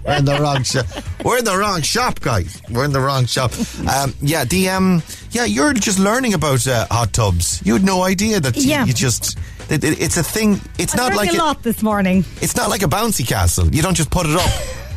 We're 0.06 0.18
in 0.18 0.26
the 0.26 0.38
wrong 0.39 0.63
shop. 0.63 0.86
We're 1.24 1.39
in 1.39 1.46
the 1.46 1.58
wrong 1.58 1.82
shop, 1.82 2.20
guys. 2.20 2.62
We're 2.70 2.86
in 2.86 2.91
the 2.91 3.00
wrong 3.00 3.26
shop. 3.26 3.52
Um, 3.89 4.13
yeah, 4.22 4.46
the 4.46 4.70
um, 4.70 5.02
yeah, 5.32 5.46
you're 5.46 5.74
just 5.74 6.00
learning 6.00 6.34
about 6.34 6.68
uh, 6.68 6.86
hot 6.91 7.13
tubs. 7.13 7.62
You 7.65 7.74
had 7.74 7.84
no 7.84 8.04
idea 8.04 8.39
that 8.39 8.56
Yeah. 8.58 8.82
you, 8.82 8.88
you 8.88 8.94
just. 8.94 9.38
It, 9.70 9.84
it- 9.84 10.00
it's 10.02 10.18
a 10.18 10.24
thing. 10.24 10.62
It's 10.78 10.94
I 10.94 10.98
not 11.10 11.15
like 11.15 11.34
a 11.34 11.38
a, 11.38 11.39
lot 11.39 11.63
this 11.63 11.82
morning. 11.82 12.24
it's 12.41 12.56
not 12.56 12.70
like 12.70 12.84
a 12.84 12.88
bouncy 12.88 13.28
castle. 13.28 13.68
You 13.74 13.82
don't 13.82 13.96
just 13.96 14.12
put 14.12 14.28
it 14.28 14.36
up 14.36 14.50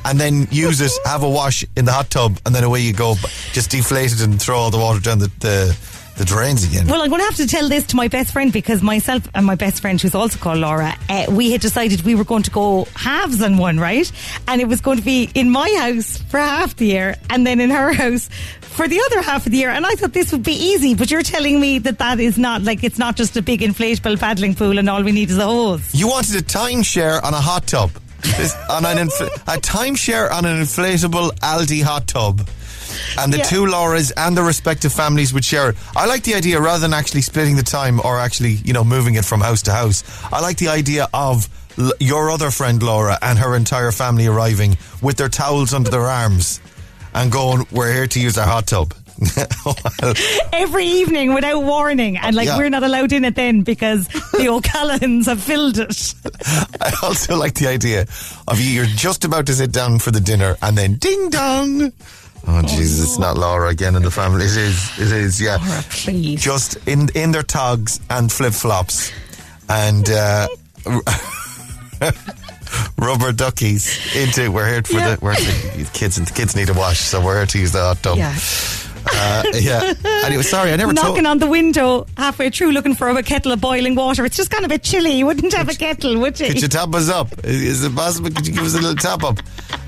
and 0.04 0.20
then 0.20 0.46
use 0.50 0.80
it, 0.82 0.92
have 1.06 1.22
a 1.22 1.28
wash 1.28 1.64
in 1.76 1.86
the 1.86 1.92
hot 1.92 2.10
tub, 2.10 2.38
and 2.44 2.54
then 2.54 2.64
away 2.64 2.80
you 2.80 2.92
go. 2.92 3.14
Just 3.52 3.70
deflate 3.70 4.12
it 4.12 4.20
and 4.22 4.40
throw 4.40 4.58
all 4.58 4.70
the 4.70 4.78
water 4.78 5.00
down 5.00 5.18
the 5.20 5.30
the, 5.40 5.76
the 6.18 6.24
drains 6.24 6.64
again. 6.64 6.86
Well, 6.86 7.00
I'm 7.00 7.08
going 7.08 7.20
to 7.20 7.24
have 7.26 7.36
to 7.36 7.46
tell 7.46 7.68
this 7.68 7.84
to 7.86 7.96
my 7.96 8.08
best 8.08 8.32
friend 8.32 8.52
because 8.52 8.82
myself 8.82 9.26
and 9.34 9.46
my 9.46 9.54
best 9.54 9.80
friend, 9.80 10.00
who's 10.00 10.14
also 10.14 10.38
called 10.38 10.58
Laura, 10.58 10.94
uh, 11.08 11.26
we 11.30 11.52
had 11.52 11.60
decided 11.60 12.02
we 12.02 12.14
were 12.16 12.24
going 12.24 12.42
to 12.42 12.50
go 12.50 12.86
halves 12.96 13.40
on 13.40 13.56
one, 13.56 13.78
right? 13.78 14.10
And 14.48 14.60
it 14.60 14.66
was 14.68 14.80
going 14.80 14.98
to 14.98 15.04
be 15.04 15.30
in 15.34 15.48
my 15.50 15.70
house 15.78 16.18
for 16.18 16.38
half 16.38 16.76
the 16.76 16.86
year 16.86 17.14
and 17.30 17.46
then 17.46 17.60
in 17.60 17.70
her 17.70 17.92
house 18.02 18.28
for 18.60 18.88
the 18.88 19.00
other 19.00 19.22
half 19.22 19.46
of 19.46 19.52
the 19.52 19.58
year. 19.58 19.70
And 19.70 19.86
I 19.86 19.94
thought 19.94 20.12
this 20.12 20.32
would 20.32 20.42
be 20.42 20.52
easy, 20.54 20.94
but 20.94 21.10
you're 21.10 21.22
telling 21.22 21.60
me 21.60 21.78
that 21.80 21.98
that 21.98 22.20
is 22.20 22.36
not 22.36 22.62
like 22.62 22.82
it's 22.84 22.98
not 22.98 23.16
just 23.16 23.36
a 23.36 23.42
big 23.42 23.60
inflatable 23.60 24.18
paddling 24.18 24.54
pool 24.54 24.78
and 24.78 24.90
all 24.90 25.02
we 25.02 25.12
need 25.12 25.30
is 25.30 25.38
a 25.38 25.44
hose. 25.44 25.94
You 25.94 26.08
wanted 26.08 26.34
a 26.34 26.42
timeshare 26.44 27.22
on 27.22 27.32
a 27.32 27.40
hot 27.40 27.66
tub. 27.66 27.90
This- 28.36 28.56
on 28.68 28.84
an 28.84 28.98
infl- 29.08 29.32
a 29.46 29.60
timeshare 29.60 30.30
on 30.30 30.44
an 30.44 30.60
inflatable 30.60 31.30
Aldi 31.38 31.82
hot 31.82 32.08
tub. 32.08 32.48
And 33.18 33.32
the 33.32 33.38
Yeah. 33.38 33.44
two 33.44 33.64
Lauras 33.66 34.12
and 34.16 34.36
the 34.36 34.42
respective 34.42 34.92
families 34.92 35.32
would 35.32 35.44
share 35.44 35.70
it. 35.70 35.76
I 35.96 36.06
like 36.06 36.22
the 36.24 36.34
idea 36.34 36.60
rather 36.60 36.80
than 36.80 36.92
actually 36.94 37.22
splitting 37.22 37.56
the 37.56 37.62
time 37.62 38.00
or 38.04 38.18
actually, 38.18 38.52
you 38.64 38.72
know, 38.72 38.84
moving 38.84 39.14
it 39.14 39.24
from 39.24 39.40
house 39.40 39.62
to 39.62 39.72
house. 39.72 40.04
I 40.32 40.40
like 40.40 40.56
the 40.58 40.68
idea 40.68 41.08
of 41.12 41.48
l- 41.78 41.92
your 42.00 42.30
other 42.30 42.50
friend 42.50 42.82
Laura 42.82 43.18
and 43.22 43.38
her 43.38 43.54
entire 43.56 43.92
family 43.92 44.26
arriving 44.26 44.76
with 45.02 45.16
their 45.16 45.28
towels 45.28 45.72
under 45.74 45.90
their 45.90 46.06
arms 46.06 46.60
and 47.14 47.30
going, 47.32 47.66
"We're 47.70 47.92
here 47.92 48.06
to 48.06 48.20
use 48.20 48.36
our 48.38 48.46
hot 48.46 48.66
tub." 48.66 48.94
Well, 49.64 50.14
Every 50.52 50.86
evening 50.86 51.34
without 51.34 51.62
warning. 51.62 52.16
And 52.16 52.36
like 52.36 52.46
Yeah. 52.46 52.56
we're 52.56 52.68
not 52.70 52.84
allowed 52.84 53.12
in 53.12 53.24
it 53.24 53.34
then 53.34 53.62
because 53.62 54.06
the 54.32 54.48
O'Callaghan's 54.48 55.26
have 55.26 55.42
filled 55.42 55.78
it. 55.78 56.14
I 56.80 56.92
also 57.02 57.36
like 57.36 57.54
the 57.54 57.66
idea 57.66 58.06
of 58.46 58.60
you, 58.60 58.70
you're 58.70 58.86
just 58.86 59.24
about 59.24 59.46
to 59.46 59.54
sit 59.54 59.72
down 59.72 59.98
for 59.98 60.10
the 60.12 60.20
dinner 60.20 60.56
and 60.62 60.78
then 60.78 60.94
ding 60.96 61.30
dong. 61.30 61.92
Oh, 62.46 62.62
Jesus, 62.62 63.02
it's 63.04 63.18
not 63.18 63.36
Laura 63.36 63.68
again 63.68 63.94
in 63.94 64.02
the 64.02 64.10
family. 64.10 64.44
It 64.46 64.56
is, 64.56 64.98
it 64.98 65.12
is, 65.12 65.40
yeah. 65.40 65.56
Laura, 65.56 65.82
please. 65.90 66.40
Just 66.42 66.76
in 66.88 67.08
in 67.14 67.32
their 67.32 67.42
togs 67.42 68.00
and 68.08 68.30
flip 68.32 68.52
flops 68.54 69.12
and 69.68 70.08
uh, 70.08 70.48
rubber 72.98 73.32
duckies 73.32 74.14
into. 74.16 74.50
We're 74.50 74.68
here 74.68 74.82
for 74.82 74.94
Yeah. 74.94 75.16
the 75.16 75.24
we're 75.24 75.34
the 75.34 75.88
kids 75.92 76.18
and 76.18 76.26
the 76.26 76.32
kids 76.32 76.54
need 76.56 76.68
a 76.70 76.74
wash, 76.74 76.98
so 77.00 77.20
we're 77.24 77.36
here 77.38 77.46
to 77.46 77.58
use 77.58 77.72
the 77.72 77.80
hot 77.80 78.02
tub. 78.02 78.18
Yeah. 78.18 78.34
Uh, 79.06 79.42
yeah. 79.54 79.94
Anyway, 80.24 80.42
sorry, 80.42 80.72
I 80.72 80.76
never 80.76 80.92
told. 80.92 81.08
knocking 81.08 81.26
on 81.26 81.38
the 81.38 81.46
window 81.46 82.06
halfway 82.16 82.50
through 82.50 82.72
looking 82.72 82.94
for 82.94 83.08
a 83.08 83.22
kettle 83.22 83.52
of 83.52 83.60
boiling 83.60 83.94
water. 83.94 84.24
It's 84.24 84.36
just 84.36 84.50
kind 84.50 84.64
of 84.64 84.70
a 84.70 84.74
bit 84.74 84.82
chilly. 84.82 85.12
You 85.12 85.26
wouldn't 85.26 85.52
have 85.54 85.68
a 85.68 85.74
kettle, 85.74 86.18
would 86.18 86.38
you? 86.38 86.48
Could 86.48 86.62
you 86.62 86.68
top 86.68 86.94
us 86.94 87.08
up? 87.08 87.28
Is 87.44 87.84
it 87.84 87.94
possible? 87.94 88.30
Could 88.30 88.46
you 88.46 88.54
give 88.54 88.64
us 88.64 88.74
a 88.74 88.80
little 88.80 88.96
top 88.96 89.24
up? 89.24 89.38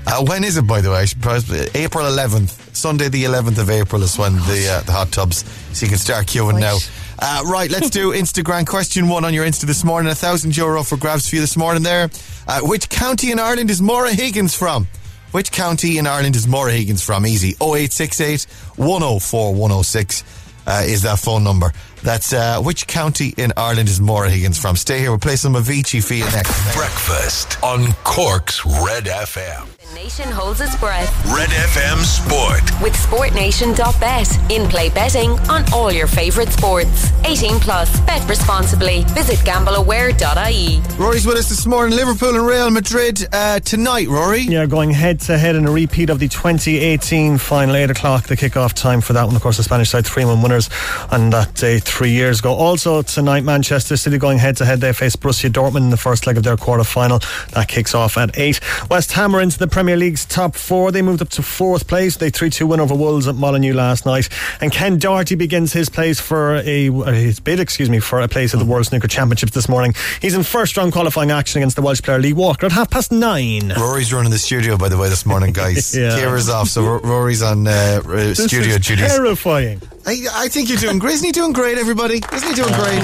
Uh, 0.07 0.25
when 0.25 0.43
is 0.43 0.57
it, 0.57 0.65
by 0.67 0.81
the 0.81 0.89
way? 0.89 0.97
I 0.97 1.05
should 1.05 1.21
probably, 1.21 1.67
April 1.75 2.05
11th 2.05 2.75
Sunday, 2.75 3.09
the 3.09 3.23
11th 3.25 3.59
of 3.59 3.69
April, 3.69 4.01
is 4.01 4.17
when 4.17 4.33
the 4.33 4.79
uh, 4.79 4.81
the 4.85 4.91
hot 4.91 5.11
tubs. 5.11 5.45
So 5.73 5.85
you 5.85 5.89
can 5.89 5.99
start 5.99 6.25
queuing 6.25 6.59
now. 6.59 6.77
Uh, 7.19 7.43
right, 7.45 7.69
let's 7.69 7.89
do 7.89 8.11
Instagram 8.13 8.65
question 8.65 9.07
one 9.07 9.23
on 9.25 9.33
your 9.33 9.45
Insta 9.45 9.61
this 9.63 9.83
morning. 9.83 10.11
A 10.11 10.15
thousand 10.15 10.57
euro 10.57 10.83
for 10.83 10.97
grabs 10.97 11.29
for 11.29 11.35
you 11.35 11.41
this 11.41 11.55
morning. 11.55 11.83
There, 11.83 12.09
uh, 12.47 12.61
which 12.61 12.89
county 12.89 13.31
in 13.31 13.39
Ireland 13.39 13.69
is 13.69 13.81
Maura 13.81 14.11
Higgins 14.11 14.55
from? 14.55 14.87
Which 15.31 15.51
county 15.51 15.97
in 15.97 16.07
Ireland 16.07 16.35
is 16.35 16.47
Maura 16.47 16.71
Higgins 16.73 17.03
from? 17.03 17.25
Easy. 17.25 17.55
0868 17.61 18.43
104 18.75 19.51
106 19.53 20.23
uh, 20.67 20.83
is 20.85 21.01
that 21.03 21.19
phone 21.19 21.43
number. 21.43 21.71
That's 22.03 22.33
uh, 22.33 22.61
which 22.61 22.87
county 22.87 23.33
in 23.37 23.53
Ireland 23.55 23.87
is 23.87 24.01
Maura 24.01 24.29
Higgins 24.29 24.57
from? 24.59 24.75
Stay 24.75 24.99
here. 24.99 25.11
We'll 25.11 25.19
play 25.19 25.35
some 25.35 25.53
Avicii 25.53 26.03
for 26.03 26.15
you 26.15 26.25
next. 26.25 26.75
Breakfast 26.75 27.61
on 27.63 27.93
Cork's 28.03 28.65
Red 28.65 29.05
FM. 29.05 29.67
The 29.77 29.93
nation 29.95 30.31
holds 30.31 30.61
its 30.61 30.75
breath. 30.77 31.09
Red 31.35 31.49
FM 31.49 31.99
Sport. 32.03 32.81
With 32.81 32.93
SportNation.bet. 32.93 34.51
In 34.51 34.67
play 34.69 34.89
betting 34.89 35.31
on 35.49 35.63
all 35.73 35.91
your 35.91 36.07
favourite 36.07 36.49
sports. 36.49 37.11
18 37.25 37.59
plus. 37.59 37.99
Bet 38.01 38.27
responsibly. 38.27 39.03
Visit 39.09 39.37
gambleaware.ie. 39.39 40.81
Rory's 40.97 41.25
with 41.25 41.37
us 41.37 41.49
this 41.49 41.65
morning. 41.67 41.95
Liverpool 41.95 42.35
and 42.35 42.45
Real 42.47 42.71
Madrid 42.71 43.27
uh, 43.31 43.59
tonight, 43.59 44.07
Rory. 44.07 44.41
Yeah, 44.41 44.65
going 44.65 44.89
head 44.91 45.19
to 45.21 45.37
head 45.37 45.55
in 45.55 45.67
a 45.67 45.71
repeat 45.71 46.09
of 46.09 46.19
the 46.19 46.27
2018 46.27 47.37
final, 47.37 47.75
8 47.75 47.91
o'clock, 47.91 48.25
the 48.25 48.37
kick-off 48.37 48.73
time 48.73 49.01
for 49.01 49.13
that 49.13 49.25
one. 49.25 49.35
Of 49.35 49.41
course, 49.41 49.57
the 49.57 49.63
Spanish 49.63 49.89
side 49.89 50.05
3 50.05 50.25
1 50.25 50.41
winners 50.41 50.69
on 51.11 51.29
that 51.31 51.53
day 51.55 51.79
three 51.91 52.11
years 52.11 52.39
ago. 52.39 52.53
Also, 52.53 53.01
tonight, 53.01 53.43
Manchester 53.43 53.97
City 53.97 54.17
going 54.17 54.37
head 54.39 54.57
to 54.57 54.65
head. 54.65 54.79
They 54.81 54.93
face 54.93 55.15
Borussia 55.15 55.49
Dortmund 55.49 55.81
in 55.83 55.89
the 55.89 55.97
first 55.97 56.25
leg 56.25 56.37
of 56.37 56.43
their 56.43 56.57
quarter 56.57 56.83
final. 56.83 57.19
That 57.53 57.67
kicks 57.67 57.93
off 57.93 58.17
at 58.17 58.37
8. 58.37 58.59
West 58.89 59.11
Ham 59.11 59.35
are 59.35 59.41
into 59.41 59.59
the 59.59 59.67
Premier 59.67 59.97
League's 59.97 60.25
top 60.25 60.55
four. 60.55 60.91
They 60.91 61.01
moved 61.01 61.21
up 61.21 61.29
to 61.29 61.43
fourth 61.43 61.87
place. 61.87 62.17
They 62.17 62.29
3 62.29 62.49
2 62.49 62.65
win 62.65 62.79
over 62.79 62.95
Wolves 62.95 63.27
at 63.27 63.35
Molineux 63.35 63.73
last 63.73 64.05
night. 64.05 64.29
And 64.61 64.71
Ken 64.71 64.97
Doherty 64.97 65.35
begins 65.35 65.73
his 65.73 65.89
place 65.89 66.19
for 66.19 66.55
a 66.65 66.89
uh, 66.89 67.11
his 67.11 67.39
bid, 67.39 67.59
excuse 67.59 67.89
me, 67.89 67.99
for 67.99 68.21
a 68.21 68.27
place 68.27 68.53
at 68.53 68.59
the 68.59 68.65
World 68.65 68.85
Snooker 68.85 69.07
Championships 69.07 69.51
this 69.51 69.67
morning. 69.67 69.93
He's 70.21 70.33
in 70.33 70.43
first 70.43 70.77
round 70.77 70.93
qualifying 70.93 71.31
action 71.31 71.59
against 71.59 71.75
the 71.75 71.81
Welsh 71.81 72.01
player 72.01 72.19
Lee 72.19 72.33
Walker 72.33 72.65
at 72.67 72.71
half 72.71 72.89
past 72.89 73.11
nine. 73.11 73.73
Rory's 73.77 74.13
running 74.13 74.31
the 74.31 74.37
studio, 74.39 74.77
by 74.77 74.89
the 74.89 74.97
way, 74.97 75.09
this 75.09 75.25
morning, 75.25 75.53
guys. 75.53 75.95
Yeah. 76.01 76.17
Kira's 76.17 76.49
off, 76.49 76.69
so 76.69 76.99
Rory's 76.99 77.41
on 77.41 77.67
uh, 77.67 78.01
studio 78.33 78.75
is 78.75 78.85
duties. 78.87 79.05
terrifying. 79.07 79.81
I, 80.05 80.25
I 80.33 80.47
think 80.47 80.69
you're 80.69 80.77
doing 80.77 80.99
great. 80.99 81.13
Isn't 81.15 81.25
he 81.25 81.31
doing 81.31 81.53
great, 81.53 81.77
everybody? 81.77 82.21
Isn't 82.33 82.49
he 82.49 82.55
doing 82.55 82.73
great? 82.73 82.95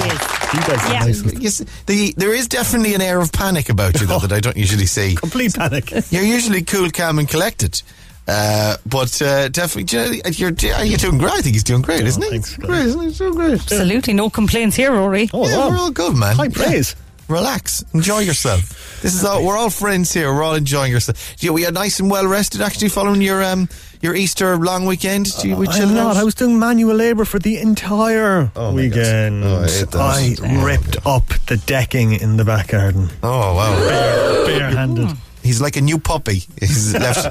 You 0.54 0.60
guys 0.60 0.84
are 0.84 0.92
Yeah. 0.92 1.00
nice. 1.00 1.22
Yes, 1.40 1.58
the, 1.86 2.12
there 2.16 2.34
is 2.34 2.48
definitely 2.48 2.94
an 2.94 3.00
air 3.02 3.20
of 3.20 3.32
panic 3.32 3.68
about 3.68 4.00
you, 4.00 4.06
though, 4.06 4.18
that 4.18 4.32
I 4.32 4.40
don't 4.40 4.56
usually 4.56 4.86
see. 4.86 5.14
Complete 5.20 5.54
panic. 5.54 5.90
You're 6.10 6.22
usually 6.24 6.62
cool, 6.62 6.90
calm, 6.90 7.18
and 7.18 7.28
collected. 7.28 7.80
Uh, 8.26 8.76
but 8.84 9.22
uh, 9.22 9.48
definitely, 9.48 9.96
you 9.98 10.04
know, 10.22 10.30
you're, 10.30 10.84
you're 10.84 10.98
doing 10.98 11.18
great. 11.18 11.32
I 11.32 11.40
think 11.40 11.54
he's 11.54 11.64
doing 11.64 11.80
great, 11.82 12.02
isn't 12.02 12.22
he? 12.22 12.28
thanks, 12.28 12.56
great, 12.56 12.84
isn't 12.86 13.00
he? 13.00 13.06
He's 13.06 13.18
doing 13.18 13.34
great. 13.34 13.52
Absolutely 13.54 14.12
no 14.12 14.28
complaints 14.28 14.76
here, 14.76 14.92
Rory. 14.92 15.30
Oh, 15.32 15.48
yeah, 15.48 15.56
wow. 15.56 15.70
we're 15.70 15.78
all 15.78 15.90
good, 15.90 16.14
man. 16.16 16.36
High 16.36 16.48
praise. 16.50 16.94
Relax, 17.28 17.84
enjoy 17.92 18.20
yourself. 18.20 19.00
This 19.02 19.14
is 19.14 19.22
all. 19.22 19.44
We're 19.44 19.56
all 19.58 19.68
friends 19.68 20.12
here. 20.14 20.32
We're 20.32 20.42
all 20.42 20.54
enjoying 20.54 20.90
yourself. 20.90 21.36
Yeah, 21.42 21.50
we 21.50 21.66
are 21.66 21.70
nice 21.70 22.00
and 22.00 22.10
well 22.10 22.26
rested. 22.26 22.62
Actually, 22.62 22.88
following 22.88 23.20
your 23.20 23.44
um 23.44 23.68
your 24.00 24.14
Easter 24.14 24.56
long 24.56 24.86
weekend. 24.86 25.26
Did 25.26 25.44
you, 25.44 25.56
we 25.56 25.66
I'm 25.68 25.94
not. 25.94 26.16
I 26.16 26.24
was 26.24 26.34
doing 26.34 26.58
manual 26.58 26.94
labour 26.94 27.24
for 27.24 27.38
the 27.38 27.58
entire 27.58 28.50
Oh, 28.56 28.72
weekend. 28.74 29.44
Oh, 29.44 29.64
I. 29.94 30.36
Oh, 30.40 30.44
I 30.44 30.64
ripped 30.64 30.96
up 31.06 31.26
the 31.46 31.56
decking 31.66 32.12
in 32.12 32.36
the 32.36 32.44
back 32.44 32.68
garden. 32.68 33.08
Oh 33.22 33.54
wow. 33.54 33.74
Bare, 33.88 34.46
barehanded. 34.46 35.16
He's 35.42 35.60
like 35.60 35.76
a 35.76 35.80
new 35.80 35.98
puppy. 35.98 36.42
He's 36.60 36.92
left. 36.94 37.24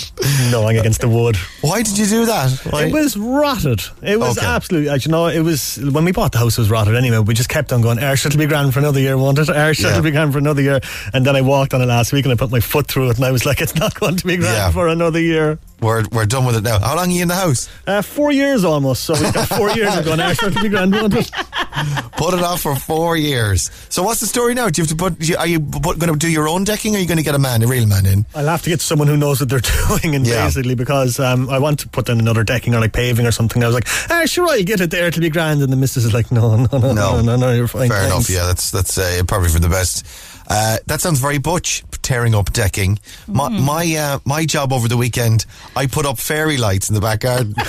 Gnawing 0.51 0.77
against 0.77 1.01
the 1.01 1.09
wood. 1.09 1.35
Why 1.61 1.81
did 1.81 1.97
you 1.97 2.05
do 2.05 2.25
that? 2.25 2.51
Why? 2.69 2.85
It 2.85 2.93
was 2.93 3.17
rotted. 3.17 3.81
It 4.03 4.19
was 4.19 4.37
Okay. 4.37 4.45
absolutely. 4.47 4.93
You 4.99 5.11
know, 5.11 5.27
it 5.27 5.39
was 5.41 5.77
when 5.77 6.05
we 6.05 6.11
bought 6.11 6.31
the 6.31 6.37
house. 6.37 6.57
It 6.57 6.61
was 6.61 6.69
rotted 6.69 6.95
anyway. 6.95 7.19
We 7.19 7.33
just 7.33 7.49
kept 7.49 7.73
on 7.73 7.81
going. 7.81 7.97
Air 7.99 8.13
it'll 8.13 8.37
be 8.37 8.45
grand 8.45 8.73
for 8.73 8.79
another 8.79 8.99
year, 8.99 9.17
won't 9.17 9.39
it? 9.39 9.47
Yeah. 9.47 9.69
it'll 9.71 10.01
be 10.01 10.11
grand 10.11 10.31
for 10.33 10.37
another 10.39 10.61
year. 10.61 10.79
And 11.13 11.25
then 11.25 11.35
I 11.35 11.41
walked 11.41 11.73
on 11.73 11.81
it 11.81 11.87
last 11.87 12.13
week 12.13 12.25
and 12.25 12.31
I 12.33 12.35
put 12.35 12.51
my 12.51 12.59
foot 12.59 12.87
through 12.87 13.09
it 13.09 13.17
and 13.17 13.25
I 13.25 13.31
was 13.31 13.45
like, 13.45 13.61
it's 13.61 13.75
not 13.75 13.99
going 13.99 14.15
to 14.17 14.25
be 14.25 14.37
grand 14.37 14.55
Yeah. 14.55 14.71
for 14.71 14.87
another 14.87 15.19
year. 15.19 15.57
We're 15.81 16.03
we're 16.11 16.25
done 16.27 16.45
with 16.45 16.55
it 16.55 16.63
now. 16.63 16.77
How 16.79 16.95
long 16.95 17.09
are 17.09 17.11
you 17.11 17.23
in 17.23 17.27
the 17.27 17.33
house? 17.35 17.67
Uh, 17.87 18.03
four 18.03 18.31
years 18.31 18.63
almost. 18.63 19.03
So 19.03 19.13
we've 19.19 19.33
got 19.33 19.47
four 19.47 19.71
years 19.75 19.97
of 19.97 20.05
going. 20.05 20.19
Air 20.19 20.31
it'll 20.33 20.61
be 20.61 20.69
grand. 20.69 20.93
Put 20.93 22.35
it 22.35 22.43
off 22.43 22.61
for 22.61 22.75
four 22.75 23.17
years. 23.17 23.71
So 23.89 24.03
what's 24.03 24.19
the 24.19 24.27
story 24.27 24.53
now? 24.53 24.69
Do 24.69 24.79
you 24.79 24.85
have 24.87 24.95
to 24.95 24.95
put? 24.95 25.35
Are 25.39 25.47
you 25.47 25.59
going 25.59 25.97
to 25.99 26.15
do 26.15 26.29
your 26.29 26.47
own 26.47 26.65
decking? 26.65 26.93
or 26.93 26.97
Are 26.97 27.01
you 27.01 27.07
going 27.07 27.17
to 27.17 27.23
get 27.23 27.33
a 27.33 27.39
man, 27.39 27.63
a 27.63 27.67
real 27.67 27.87
man, 27.87 28.05
in? 28.05 28.25
I'll 28.35 28.45
have 28.45 28.61
to 28.63 28.69
get 28.69 28.79
someone 28.79 29.07
who 29.07 29.17
knows 29.17 29.39
what 29.39 29.49
they're 29.49 29.59
doing, 29.87 30.13
and 30.15 30.27
Yeah. 30.27 30.45
basically 30.45 30.75
because 30.75 31.19
um, 31.19 31.49
I 31.49 31.57
want 31.57 31.79
to 31.79 31.89
put 31.89 32.09
in 32.09 32.19
another 32.19 32.43
decking 32.43 32.75
or 32.75 32.79
like 32.79 32.93
paving 32.93 33.25
or 33.25 33.31
something. 33.31 33.63
I 33.63 33.65
was 33.65 33.73
like, 33.73 33.87
ah, 34.11 34.25
sure, 34.25 34.47
I'll 34.49 34.63
get 34.63 34.81
it 34.81 34.91
there 34.91 35.09
to 35.09 35.19
be 35.19 35.29
grand, 35.29 35.63
and 35.63 35.73
the 35.73 35.77
missus 35.77 36.05
is 36.05 36.13
like, 36.13 36.31
no, 36.31 36.57
no, 36.57 36.67
no, 36.71 36.77
no, 36.79 36.93
no, 36.93 37.21
no, 37.21 37.35
no 37.37 37.51
you're 37.53 37.67
fine. 37.67 37.89
Fair 37.89 38.05
enough. 38.05 38.29
Yeah, 38.29 38.45
that's 38.45 38.69
that's 38.69 38.99
uh, 38.99 39.23
probably 39.27 39.49
for 39.49 39.59
the 39.59 39.69
best. 39.69 40.05
Uh, 40.47 40.77
that 40.85 41.01
sounds 41.01 41.19
very 41.19 41.39
butch. 41.39 41.83
Tearing 42.01 42.35
up 42.35 42.51
decking. 42.51 42.99
My 43.27 43.49
my 43.49 43.95
uh, 43.95 44.19
my 44.25 44.45
job 44.45 44.73
over 44.73 44.87
the 44.87 44.97
weekend, 44.97 45.45
I 45.75 45.87
put 45.87 46.05
up 46.05 46.17
fairy 46.17 46.57
lights 46.57 46.89
in 46.89 46.95
the 46.95 47.01
back 47.01 47.21
garden. 47.21 47.53
and 47.57 47.65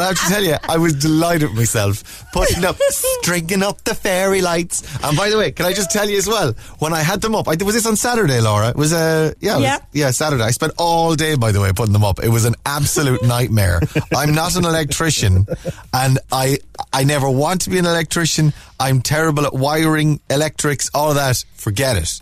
I 0.00 0.06
have 0.08 0.18
to 0.20 0.28
tell 0.32 0.42
you, 0.42 0.56
I 0.68 0.76
was 0.76 0.94
delighted 0.94 1.50
with 1.50 1.58
myself 1.58 2.24
putting 2.32 2.64
up, 2.64 2.76
stringing 2.90 3.62
up 3.62 3.82
the 3.84 3.94
fairy 3.94 4.40
lights. 4.40 4.82
And 5.04 5.16
by 5.16 5.30
the 5.30 5.38
way, 5.38 5.52
can 5.52 5.66
I 5.66 5.72
just 5.72 5.90
tell 5.90 6.08
you 6.08 6.18
as 6.18 6.26
well, 6.26 6.52
when 6.78 6.92
I 6.92 7.00
had 7.02 7.20
them 7.20 7.34
up, 7.34 7.48
I, 7.48 7.56
was 7.64 7.74
this 7.74 7.86
on 7.86 7.96
Saturday, 7.96 8.40
Laura? 8.40 8.68
It 8.70 8.76
was 8.76 8.92
uh, 8.92 9.32
yeah, 9.40 9.54
was- 9.56 9.64
Yeah. 9.64 9.78
yeah, 9.92 10.10
Saturday. 10.10 10.42
I 10.42 10.50
spent 10.50 10.72
all 10.78 11.14
day, 11.14 11.36
by 11.36 11.52
the 11.52 11.60
way, 11.60 11.72
putting 11.72 11.92
them 11.92 12.04
up. 12.04 12.22
It 12.22 12.28
was 12.30 12.44
an 12.44 12.54
absolute 12.66 13.22
nightmare. 13.22 13.80
I'm 14.14 14.34
not 14.34 14.56
an 14.56 14.64
electrician, 14.64 15.46
and 15.92 16.18
I 16.32 16.58
I 16.92 17.04
never 17.04 17.30
want 17.30 17.62
to 17.62 17.70
be 17.70 17.78
an 17.78 17.86
electrician. 17.86 18.52
I'm 18.80 19.00
terrible 19.00 19.44
at 19.46 19.54
wiring, 19.54 20.20
electrics, 20.28 20.90
all 20.94 21.10
of 21.10 21.16
that. 21.16 21.44
Forget 21.54 21.96
it. 21.96 22.20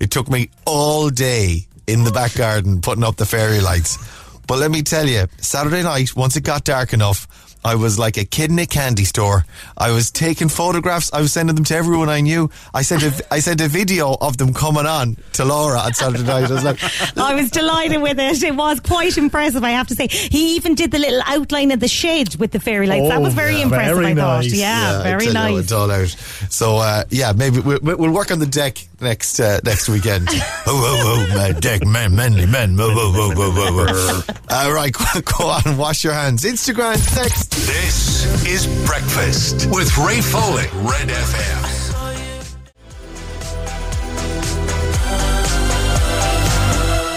It 0.00 0.10
took 0.10 0.28
me 0.28 0.50
all 0.66 1.10
day 1.10 1.66
in 1.86 2.04
the 2.04 2.12
back 2.12 2.34
garden 2.34 2.80
putting 2.80 3.04
up 3.04 3.16
the 3.16 3.26
fairy 3.26 3.60
lights. 3.60 3.98
But 4.46 4.58
let 4.58 4.70
me 4.70 4.82
tell 4.82 5.06
you, 5.06 5.26
Saturday 5.38 5.82
night, 5.82 6.14
once 6.16 6.36
it 6.36 6.42
got 6.42 6.64
dark 6.64 6.92
enough, 6.92 7.47
I 7.64 7.74
was 7.74 7.98
like 7.98 8.16
a 8.16 8.24
kid 8.24 8.50
in 8.50 8.58
a 8.58 8.66
candy 8.66 9.04
store. 9.04 9.44
I 9.76 9.90
was 9.90 10.10
taking 10.10 10.48
photographs. 10.48 11.12
I 11.12 11.20
was 11.20 11.32
sending 11.32 11.54
them 11.56 11.64
to 11.66 11.74
everyone 11.76 12.08
I 12.08 12.20
knew. 12.20 12.50
I 12.72 12.82
sent 12.82 13.02
a, 13.02 13.24
I 13.30 13.40
sent 13.40 13.60
a 13.60 13.68
video 13.68 14.16
of 14.20 14.36
them 14.38 14.54
coming 14.54 14.86
on 14.86 15.16
to 15.34 15.44
Laura 15.44 15.78
on 15.80 15.92
Saturday 15.94 16.22
night. 16.24 16.50
I 16.50 16.54
was 16.54 16.64
like, 16.64 16.78
I 17.18 17.34
was 17.34 17.50
delighted 17.50 18.00
with 18.00 18.18
it. 18.18 18.42
It 18.42 18.54
was 18.56 18.80
quite 18.80 19.18
impressive, 19.18 19.64
I 19.64 19.70
have 19.70 19.88
to 19.88 19.94
say. 19.94 20.06
He 20.08 20.56
even 20.56 20.74
did 20.74 20.90
the 20.92 20.98
little 20.98 21.20
outline 21.26 21.70
of 21.72 21.80
the 21.80 21.88
shed 21.88 22.36
with 22.36 22.52
the 22.52 22.60
fairy 22.60 22.86
lights. 22.86 23.08
that 23.08 23.18
Oh, 23.18 23.20
was 23.22 23.34
very 23.34 23.56
yeah, 23.56 23.62
impressive, 23.64 23.96
very 23.96 24.06
I 24.12 24.14
thought. 24.14 24.42
nice. 24.44 24.54
Yeah, 24.54 25.00
I 25.00 25.02
very 25.02 25.32
nice. 25.32 25.58
It's 25.64 25.72
all 25.72 25.90
out. 25.90 26.08
So 26.50 26.76
uh, 26.78 27.04
yeah, 27.10 27.32
maybe 27.36 27.60
we'll, 27.60 27.80
we'll 27.82 28.12
work 28.12 28.30
on 28.30 28.38
the 28.38 28.46
deck 28.46 28.78
next 29.00 29.40
uh, 29.40 29.60
next 29.64 29.88
weekend. 29.88 30.28
oh, 30.30 30.36
oh, 30.66 31.26
oh, 31.30 31.36
my 31.36 31.52
deck, 31.52 31.86
man, 31.86 32.14
manly 32.14 32.46
men. 32.46 32.76
Whoa, 32.76 32.94
whoa, 32.94 33.12
whoa, 33.12 33.34
whoa, 33.34 33.72
whoa, 33.72 33.86
whoa. 33.86 34.20
All 34.50 34.72
right, 34.72 34.92
go, 34.92 35.04
go 35.38 35.46
on, 35.46 35.76
wash 35.76 36.04
your 36.04 36.12
hands. 36.12 36.44
Instagram, 36.44 36.96
text. 37.14 37.50
This 37.52 38.46
is 38.46 38.66
Breakfast 38.86 39.66
with 39.70 39.96
Ray 39.98 40.20
Foley. 40.20 40.64
Red 40.84 41.08
FM. 41.08 41.78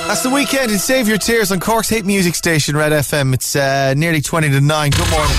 That's 0.08 0.24
the 0.24 0.30
weekend. 0.30 0.72
It's 0.74 0.84
Save 0.84 1.08
Your 1.08 1.18
Tears 1.18 1.54
on 1.54 1.62
Cork's 1.62 1.88
hit 1.88 2.06
music 2.06 2.36
station, 2.36 2.76
Red 2.76 2.92
FM. 2.92 3.34
It's 3.34 3.56
uh, 3.56 3.94
nearly 3.96 4.20
20 4.20 4.50
to 4.50 4.60
9. 4.60 4.92
Good 4.92 5.10
morning. 5.10 5.38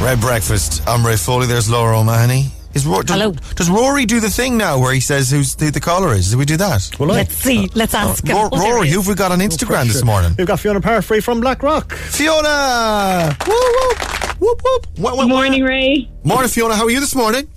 Red 0.00 0.20
Breakfast. 0.20 0.80
I'm 0.86 1.04
Ray 1.04 1.16
Foley. 1.16 1.48
There's 1.48 1.68
Laura 1.68 1.98
O'Mahony. 1.98 2.52
Is 2.72 2.86
Ro- 2.86 3.02
does, 3.02 3.16
Hello. 3.18 3.32
Does 3.56 3.68
Rory 3.68 4.06
do 4.06 4.20
the 4.20 4.30
thing 4.30 4.56
now 4.56 4.78
where 4.78 4.92
he 4.94 5.00
says 5.00 5.30
who's 5.30 5.58
who 5.58 5.70
the 5.72 5.80
caller 5.80 6.14
is? 6.14 6.30
Do 6.30 6.38
we 6.38 6.44
do 6.44 6.56
that? 6.58 6.88
Well, 7.00 7.08
Let's 7.08 7.34
see. 7.34 7.68
Let's 7.74 7.94
ask 7.94 8.24
him. 8.24 8.36
Ro- 8.36 8.48
Oh, 8.52 8.58
there 8.58 8.74
Rory, 8.74 8.86
he 8.86 8.92
who 8.94 9.00
is. 9.00 9.06
have 9.06 9.14
we 9.14 9.18
got 9.18 9.32
on 9.32 9.40
Instagram 9.40 9.86
this 9.86 10.04
morning? 10.04 10.34
We've 10.38 10.46
got 10.46 10.60
Fiona 10.60 10.80
Parfrey 10.80 11.20
from 11.20 11.40
Blackrock. 11.40 11.92
Fiona! 11.92 13.36
Whoop, 13.46 13.56
whoop, 13.58 14.40
whoop, 14.40 14.62
whoop. 14.62 14.86
What, 14.98 15.16
what, 15.16 15.28
Morning, 15.28 15.64
Ray. 15.64 16.08
Morning, 16.22 16.48
Fiona. 16.48 16.76
How 16.76 16.84
are 16.84 16.90
you 16.90 17.00
this 17.00 17.14
morning? 17.14 17.48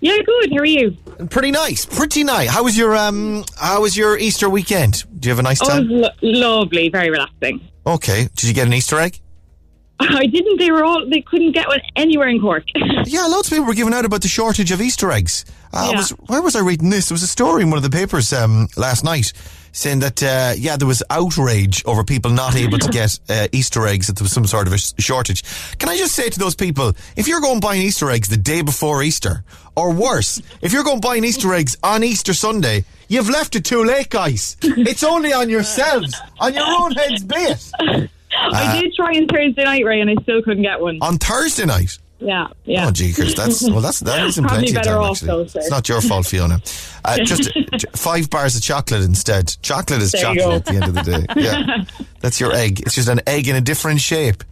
Yeah, 0.00 0.16
good. 0.24 0.50
How 0.52 0.58
are 0.58 0.64
you? 0.64 0.96
Pretty 1.30 1.50
nice. 1.50 1.84
Pretty 1.84 2.24
nice. 2.24 2.48
How 2.48 2.64
was 2.64 2.76
your 2.76 2.96
um? 2.96 3.44
How 3.60 3.82
was 3.82 3.96
your 3.96 4.18
Easter 4.18 4.48
weekend? 4.50 5.04
Do 5.20 5.28
you 5.28 5.30
have 5.30 5.38
a 5.38 5.42
nice 5.42 5.60
Oh, 5.62 5.66
it 5.76 5.88
was 5.88 5.88
time? 5.88 6.00
lo- 6.00 6.08
lovely, 6.22 6.88
very 6.88 7.10
relaxing. 7.10 7.60
Okay. 7.86 8.28
Did 8.34 8.44
you 8.48 8.54
get 8.54 8.66
an 8.66 8.72
Easter 8.72 8.98
egg? 8.98 9.20
I 10.22 10.26
didn't. 10.26 10.58
They 10.58 10.70
were 10.70 10.84
all. 10.84 11.06
They 11.08 11.20
couldn't 11.20 11.52
get 11.52 11.68
one 11.68 11.80
anywhere 11.96 12.28
in 12.28 12.40
Cork. 12.40 12.64
Yeah, 13.04 13.26
lots 13.26 13.48
of 13.48 13.52
people 13.52 13.66
were 13.66 13.74
giving 13.74 13.92
out 13.94 14.04
about 14.04 14.22
the 14.22 14.28
shortage 14.28 14.70
of 14.70 14.80
Easter 14.80 15.10
eggs. 15.10 15.44
Uh, 15.72 15.88
Yeah. 15.90 15.96
was, 15.98 16.10
where 16.10 16.40
was 16.40 16.54
I 16.56 16.60
reading 16.60 16.88
this? 16.88 17.08
There 17.08 17.14
was 17.14 17.22
a 17.22 17.26
story 17.26 17.62
in 17.62 17.68
one 17.70 17.76
of 17.76 17.82
the 17.82 17.90
papers 17.90 18.32
um, 18.32 18.68
last 18.76 19.04
night 19.04 19.32
saying 19.72 19.98
that, 20.00 20.22
uh, 20.22 20.52
yeah, 20.56 20.76
there 20.76 20.86
was 20.86 21.02
outrage 21.10 21.82
over 21.84 22.04
people 22.04 22.30
not 22.30 22.54
able 22.54 22.78
to 22.78 22.88
get 23.00 23.18
uh, 23.28 23.48
Easter 23.52 23.86
eggs, 23.86 24.06
that 24.06 24.16
there 24.16 24.24
was 24.24 24.32
some 24.32 24.46
sort 24.46 24.66
of 24.66 24.72
a 24.72 24.78
shortage. 25.02 25.42
Can 25.78 25.88
I 25.88 25.96
just 25.96 26.14
say 26.14 26.28
to 26.30 26.38
those 26.38 26.54
people, 26.54 26.92
if 27.16 27.26
you're 27.26 27.40
going 27.40 27.60
buying 27.60 27.82
Easter 27.82 28.10
eggs 28.10 28.28
the 28.28 28.36
day 28.36 28.62
before 28.62 29.02
Easter, 29.02 29.44
or 29.76 29.92
worse, 29.92 30.40
if 30.62 30.72
you're 30.72 30.84
going 30.84 31.00
buying 31.00 31.24
Easter 31.24 31.52
eggs 31.54 31.76
on 31.82 32.04
Easter 32.04 32.34
Sunday, 32.34 32.84
you've 33.08 33.28
left 33.30 33.56
it 33.56 33.64
too 33.64 33.82
late, 33.84 34.10
guys. 34.10 34.56
It's 34.62 35.02
only 35.02 35.32
on 35.32 35.48
yourselves, 35.50 36.14
on 36.38 36.54
your 36.54 36.66
own 36.66 36.92
heads 36.92 37.24
be 37.24 37.36
it. 37.36 38.10
I 38.38 38.80
did 38.80 38.94
try 38.94 39.08
on 39.16 39.26
Thursday 39.26 39.64
night, 39.64 39.84
Ray, 39.84 40.00
and 40.00 40.10
I 40.10 40.14
still 40.22 40.42
couldn't 40.42 40.62
get 40.62 40.80
one. 40.80 40.98
On 41.02 41.18
Thursday 41.18 41.64
night. 41.66 41.98
Yeah, 42.18 42.48
yeah. 42.64 42.86
Oh, 42.86 42.90
jeekers, 42.92 43.34
that's 43.34 43.62
well, 43.68 43.80
that's 43.80 43.98
that 44.00 44.24
isn't 44.26 44.44
Probably 44.44 44.66
plenty 44.66 44.70
of 44.70 44.82
better 44.82 44.94
time. 44.94 45.02
off, 45.02 45.10
Actually, 45.16 45.26
though, 45.26 45.40
it's 45.58 45.70
not 45.70 45.88
your 45.88 46.00
fault, 46.00 46.26
Fiona. 46.26 46.60
Uh, 47.04 47.16
just 47.24 47.50
five 47.96 48.30
bars 48.30 48.54
of 48.54 48.62
chocolate 48.62 49.02
instead. 49.02 49.56
Chocolate 49.60 50.00
is 50.00 50.12
There 50.12 50.22
chocolate 50.22 50.54
at 50.54 50.64
the 50.66 50.74
end 50.74 50.84
of 50.84 50.94
the 50.94 51.02
day. 51.02 51.26
Yeah, 51.36 51.84
that's 52.20 52.38
your 52.38 52.52
egg. 52.52 52.78
It's 52.78 52.94
just 52.94 53.08
an 53.08 53.20
egg 53.26 53.48
in 53.48 53.56
a 53.56 53.60
different 53.60 54.00
shape. 54.00 54.44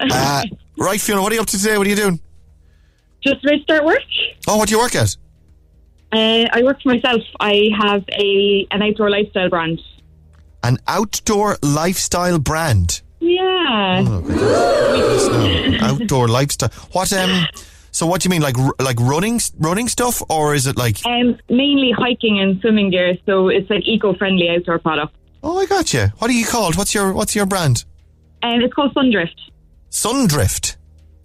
Uh, 0.00 0.42
right, 0.76 1.00
Fiona, 1.00 1.22
what 1.22 1.30
are 1.30 1.36
you 1.36 1.40
up 1.40 1.46
to 1.46 1.58
today? 1.58 1.78
What 1.78 1.86
are 1.86 1.90
you 1.90 1.94
doing? 1.94 2.18
Just 3.22 3.44
about 3.44 3.52
to 3.52 3.62
start 3.62 3.84
work. 3.84 4.00
Oh, 4.48 4.56
what 4.56 4.68
do 4.68 4.74
you 4.74 4.80
work 4.80 4.96
at? 4.96 5.16
Uh, 6.12 6.48
I 6.52 6.62
work 6.64 6.82
for 6.82 6.88
myself. 6.88 7.22
I 7.38 7.68
have 7.80 8.02
a 8.18 8.66
an 8.72 8.82
outdoor 8.82 9.08
lifestyle 9.08 9.48
brand. 9.48 9.80
An 10.64 10.78
outdoor 10.88 11.56
lifestyle 11.62 12.40
brand. 12.40 13.00
Yeah. 13.22 14.04
Oh, 14.04 15.78
outdoor 15.80 16.26
lifestyle. 16.28 16.70
What 16.90 17.12
um? 17.12 17.46
So 17.92 18.06
what 18.06 18.20
do 18.20 18.26
you 18.26 18.30
mean, 18.30 18.42
like 18.42 18.56
like 18.80 18.98
running 18.98 19.40
running 19.58 19.86
stuff, 19.88 20.22
or 20.28 20.54
is 20.54 20.66
it 20.66 20.76
like? 20.76 21.04
Um, 21.06 21.38
mainly 21.48 21.92
hiking 21.92 22.40
and 22.40 22.60
swimming 22.60 22.90
gear, 22.90 23.16
so 23.26 23.48
it's 23.48 23.70
like 23.70 23.82
eco-friendly 23.86 24.48
outdoor 24.48 24.78
product. 24.80 25.14
Oh, 25.42 25.58
I 25.58 25.66
got 25.66 25.92
you. 25.94 26.06
What 26.18 26.30
are 26.30 26.34
you 26.34 26.46
called? 26.46 26.76
What's 26.76 26.94
your 26.94 27.12
What's 27.12 27.36
your 27.36 27.46
brand? 27.46 27.84
And 28.42 28.62
it's 28.62 28.74
called 28.74 28.92
Sundrift. 28.94 29.36
Sundrift. 29.90 30.76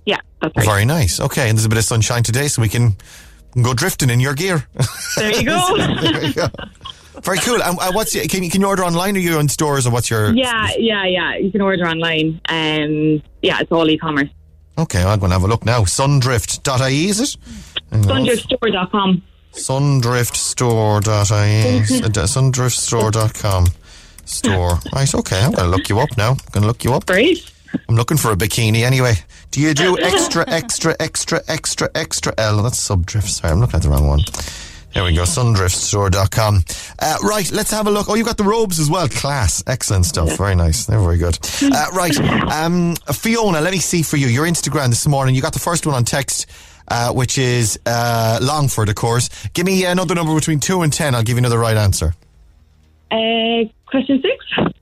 Yeah, 0.06 0.20
that's 0.41 0.56
right. 0.56 0.66
Very 0.66 0.86
nice. 0.86 1.20
Okay, 1.20 1.50
and 1.50 1.58
there's 1.58 1.66
a 1.66 1.70
bit 1.70 1.80
of 1.80 1.84
sunshine 1.84 2.22
today, 2.22 2.48
so 2.48 2.62
we 2.62 2.70
can 2.70 2.95
go 3.60 3.74
drifting 3.74 4.12
in 4.12 4.20
your 4.20 4.36
gear. 4.36 4.68
There 5.16 5.32
you 5.32 5.45
go. 5.45 5.78
there 6.02 6.26
you 6.26 6.34
go. 6.34 6.48
Very 7.24 7.38
cool. 7.39 7.61
And 7.61 7.78
uh, 7.80 7.91
what's 7.93 8.13
can 8.28 8.43
you 8.43 8.49
can 8.49 8.61
you 8.61 8.68
order 8.68 8.84
online? 8.84 9.15
Are 9.15 9.20
you 9.20 9.39
in 9.39 9.49
stores, 9.49 9.86
or 9.88 9.91
what's 9.91 10.09
your? 10.09 10.34
yeah, 10.34 10.70
yeah, 10.78 11.05
yeah. 11.05 11.36
You 11.38 11.51
can 11.51 11.61
order 11.61 11.86
online. 11.88 12.39
Um, 12.49 13.22
yeah, 13.41 13.59
it's 13.59 13.72
all 13.72 13.89
e-commerce. 13.89 14.30
Okay, 14.78 15.03
I'm 15.03 15.20
going 15.20 15.32
to 15.32 15.36
have 15.36 15.43
a 15.43 15.47
look 15.47 15.65
now. 15.65 15.82
Sundrift.ie 15.82 17.09
is 17.09 17.20
it? 17.20 17.36
Sundriftstore.com. 17.91 19.24
Sundriftstore.ie. 19.53 21.82
Sundriftstore.com. 22.28 23.65
Store. 24.26 24.80
Right. 24.93 25.15
Okay, 25.15 25.41
I'm 25.41 25.51
going 25.51 25.72
to 25.72 25.76
look 25.76 25.89
you 25.89 25.99
up 25.99 26.15
now. 26.18 26.32
I'm 26.32 26.38
going 26.51 26.61
to 26.61 26.68
look 26.68 26.84
you 26.84 26.93
up. 26.93 27.05
Great. 27.07 27.51
I'm 27.89 27.95
looking 27.95 28.18
for 28.18 28.32
a 28.32 28.36
bikini 28.36 28.84
anyway. 28.84 29.13
Do 29.51 29.61
you 29.61 29.74
do 29.74 29.97
extra, 29.99 30.43
extra, 30.47 30.95
extra, 30.99 31.41
extra, 31.47 31.89
extra 31.95 32.34
L? 32.38 32.61
That's 32.61 32.78
subdrift. 32.88 33.30
Sorry, 33.30 33.53
I'm 33.53 33.59
looking 33.61 33.78
at 33.78 33.84
the 33.84 33.89
wrong 33.89 34.07
one. 34.07 34.20
There 34.98 35.06
we 35.06 35.14
go, 35.14 35.26
sundriftstore.com. 35.26 36.64
Uh, 36.98 37.18
right, 37.22 37.52
let's 37.52 37.70
have 37.70 37.86
a 37.86 37.91
look. 37.91 38.10
Oh, 38.10 38.16
you've 38.16 38.26
got 38.26 38.38
the 38.38 38.43
robes 38.43 38.80
as 38.80 38.89
well. 38.89 39.08
Class. 39.08 39.64
Excellent 39.68 40.08
stuff. 40.08 40.36
Very 40.39 40.56
nice. 40.56 40.88
They're 40.88 41.00
very 41.00 41.20
good. 41.20 41.38
Uh, 41.62 41.86
right, 41.93 42.18
um, 42.52 42.95
Fiona, 43.14 43.62
let 43.62 43.74
me 43.74 43.78
see 43.78 44.02
for 44.02 44.18
you. 44.18 44.26
Your 44.26 44.48
Instagram 44.48 44.88
this 44.88 45.08
morning, 45.08 45.36
you 45.36 45.41
got 45.43 45.54
the 45.54 45.60
first 45.60 45.86
one 45.86 45.93
on 45.93 46.04
text, 46.04 46.48
uh, 46.88 47.14
which 47.14 47.38
is 47.38 47.80
uh, 47.86 48.39
Longford, 48.41 48.89
of 48.89 48.95
course. 48.95 49.30
Give 49.54 49.68
me 49.68 49.86
another 49.86 50.16
number 50.16 50.34
between 50.34 50.60
2 50.60 50.82
and 50.82 50.91
10. 50.91 51.14
I'll 51.14 51.22
give 51.22 51.36
you 51.36 51.41
another 51.41 51.60
right 51.60 51.78
answer. 51.78 52.16
Uh, 53.12 53.70
question 53.86 54.20
six. 54.24 54.74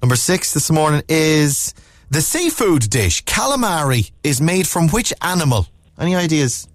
Number 0.00 0.14
six 0.14 0.54
this 0.54 0.70
morning 0.70 1.02
is 1.08 1.74
the 2.08 2.20
seafood 2.20 2.88
dish 2.88 3.24
calamari 3.24 4.12
is 4.22 4.40
made 4.40 4.68
from 4.68 4.90
which 4.90 5.12
animal? 5.22 5.66
Any 5.98 6.14
ideas? 6.14 6.68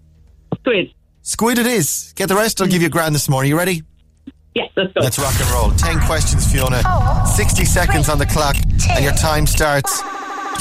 Squid. 0.60 0.94
Squid 1.32 1.58
it 1.58 1.66
is. 1.66 2.12
Get 2.18 2.28
the 2.28 2.36
rest. 2.36 2.60
I'll 2.60 2.68
give 2.68 2.82
you 2.82 2.90
a 2.90 2.92
grand 2.92 3.16
this 3.16 3.30
morning. 3.30 3.52
You 3.52 3.58
ready? 3.58 3.84
Yes, 4.54 4.70
let's 4.76 4.92
go. 4.92 5.00
Let's 5.00 5.18
rock 5.18 5.34
and 5.40 5.50
roll. 5.52 5.72
Ten 5.72 5.98
questions, 6.02 6.52
Fiona. 6.52 6.84
Sixty 7.26 7.64
seconds 7.64 8.10
on 8.10 8.20
the 8.20 8.26
clock, 8.26 8.58
and 8.90 9.02
your 9.02 9.14
time 9.14 9.48
starts 9.48 10.02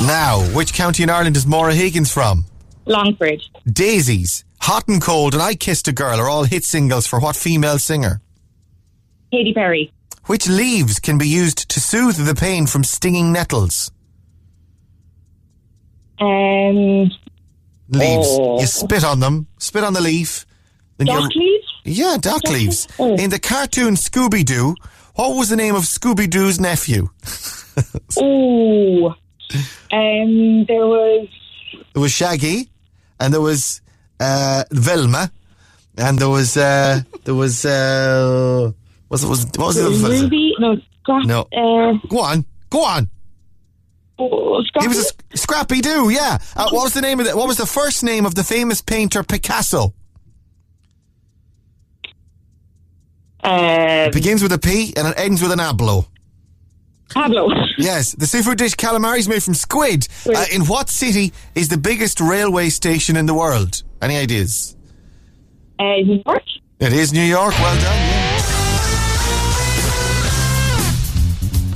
now. 0.00 0.38
Which 0.54 0.72
county 0.72 1.02
in 1.02 1.10
Ireland 1.10 1.36
is 1.36 1.44
Maura 1.44 1.74
Higgins 1.74 2.12
from? 2.12 2.44
Longford. 2.86 3.42
Daisies, 3.66 4.44
Hot 4.60 4.86
and 4.86 5.02
Cold, 5.02 5.34
and 5.34 5.42
I 5.42 5.56
Kissed 5.56 5.88
a 5.88 5.92
Girl 5.92 6.20
are 6.20 6.28
all 6.28 6.44
hit 6.44 6.62
singles 6.64 7.04
for 7.04 7.18
what 7.18 7.34
female 7.34 7.80
singer? 7.80 8.20
Katy 9.32 9.52
Perry. 9.52 9.92
Which 10.26 10.48
leaves 10.48 11.00
can 11.00 11.18
be 11.18 11.26
used 11.26 11.68
to 11.68 11.80
soothe 11.80 12.24
the 12.24 12.36
pain 12.36 12.68
from 12.68 12.84
stinging 12.84 13.32
nettles? 13.32 13.90
Um, 16.20 17.10
leaves. 17.88 18.28
Oh. 18.38 18.60
You 18.60 18.66
spit 18.68 19.02
on 19.02 19.18
them, 19.18 19.48
spit 19.58 19.82
on 19.82 19.94
the 19.94 20.00
leaf. 20.00 20.46
Then 21.00 21.06
dock 21.16 21.34
leaves. 21.34 21.66
Yeah, 21.84 22.16
dock 22.20 22.42
leaves. 22.44 22.86
Oh. 22.98 23.14
In 23.16 23.30
the 23.30 23.38
cartoon 23.38 23.94
Scooby 23.94 24.44
Doo, 24.44 24.74
what 25.14 25.34
was 25.36 25.48
the 25.48 25.56
name 25.56 25.74
of 25.74 25.82
Scooby 25.84 26.28
Doo's 26.28 26.60
nephew? 26.60 27.08
Oh. 28.18 29.14
Um, 29.92 30.64
there 30.66 30.86
was 30.86 31.28
There 31.94 32.02
was 32.02 32.12
Shaggy, 32.12 32.68
and 33.18 33.32
there 33.32 33.40
was 33.40 33.80
uh, 34.20 34.64
Velma, 34.70 35.30
and 35.96 36.18
there 36.18 36.28
was 36.28 36.56
uh, 36.56 37.00
there 37.24 37.34
was 37.34 37.64
uh, 37.64 38.70
was 39.08 39.24
it 39.24 39.28
was 39.28 39.46
what 39.56 39.66
was 39.68 39.76
it? 39.78 39.86
it- 39.86 40.22
Ruby. 40.22 40.54
No, 40.58 40.76
Scrap. 41.02 41.24
No. 41.24 41.40
Uh, 41.56 41.94
Go 42.08 42.20
on, 42.20 42.44
go 42.68 42.84
on. 42.84 43.08
oh, 44.18 44.62
Scrappy. 44.64 44.84
He 44.84 44.88
was 44.88 45.12
a 45.32 45.36
Scrappy 45.38 45.80
Doo, 45.80 46.10
Yeah. 46.10 46.38
Uh, 46.54 46.68
what 46.70 46.82
was 46.84 46.92
the 46.94 47.00
name 47.00 47.18
of 47.20 47.26
the, 47.26 47.36
What 47.36 47.48
was 47.48 47.56
the 47.56 47.66
first 47.66 48.04
name 48.04 48.26
of 48.26 48.34
the 48.34 48.44
famous 48.44 48.82
painter 48.82 49.22
Picasso? 49.24 49.94
Uh, 53.42 54.06
It 54.08 54.12
begins 54.12 54.42
with 54.42 54.52
a 54.52 54.58
P 54.58 54.92
and 54.96 55.08
it 55.08 55.14
ends 55.18 55.40
with 55.42 55.52
an 55.52 55.58
ablo. 55.58 56.06
Pablo. 57.12 57.48
Yes, 57.76 58.12
the 58.12 58.26
seafood 58.26 58.58
dish 58.58 58.74
calamari 58.76 59.18
is 59.18 59.28
made 59.28 59.42
from 59.42 59.54
squid. 59.54 60.06
Uh, 60.26 60.44
in 60.52 60.64
what 60.66 60.88
city 60.88 61.32
is 61.56 61.68
the 61.68 61.76
biggest 61.78 62.20
railway 62.20 62.68
station 62.68 63.16
in 63.16 63.26
the 63.26 63.34
world? 63.34 63.82
Any 64.00 64.16
ideas? 64.16 64.76
Uh, 65.78 65.84
New 66.04 66.22
York. 66.24 66.42
It 66.78 66.92
is 66.92 67.12
New 67.12 67.22
York. 67.24 67.52
Well 67.58 67.74
done. 67.80 67.84
yeah. 67.96 68.30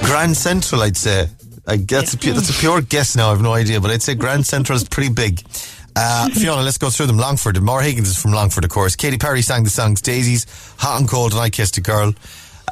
Grand 0.05 0.37
Central, 0.37 0.83
I'd 0.83 0.97
say. 0.97 1.29
I 1.67 1.77
guess 1.77 2.13
that's, 2.13 2.27
a, 2.27 2.33
that's 2.33 2.51
a 2.51 2.61
pure 2.61 2.83
guess 2.83 3.17
now. 3.17 3.29
I 3.29 3.31
have 3.31 3.41
no 3.41 3.55
idea, 3.55 3.81
but 3.81 3.91
I'd 3.91 4.03
say 4.03 4.15
Grand 4.15 4.47
Central 4.47 4.77
is 4.77 4.85
pretty 4.87 5.09
big. 5.13 5.41
Uh, 5.97 6.29
Fiona, 6.31 6.63
let's 6.63 6.79
go 6.79 6.91
through 6.91 7.07
them. 7.07 7.19
Longford. 7.19 7.61
Maura 7.63 7.85
Higgins 7.85 8.09
is 8.09 8.21
from 8.21 8.33
Longford, 8.33 8.65
of 8.65 8.71
course. 8.71 8.97
Katy 8.97 9.19
Perry 9.19 9.43
sang 9.43 9.65
the 9.65 9.71
songs 9.71 10.01
Daisies, 10.01 10.47
Hot 10.79 10.99
and 11.01 11.09
Cold, 11.09 11.33
and 11.33 11.41
I 11.41 11.51
Kissed 11.51 11.77
a 11.79 11.81
Girl. 11.81 12.13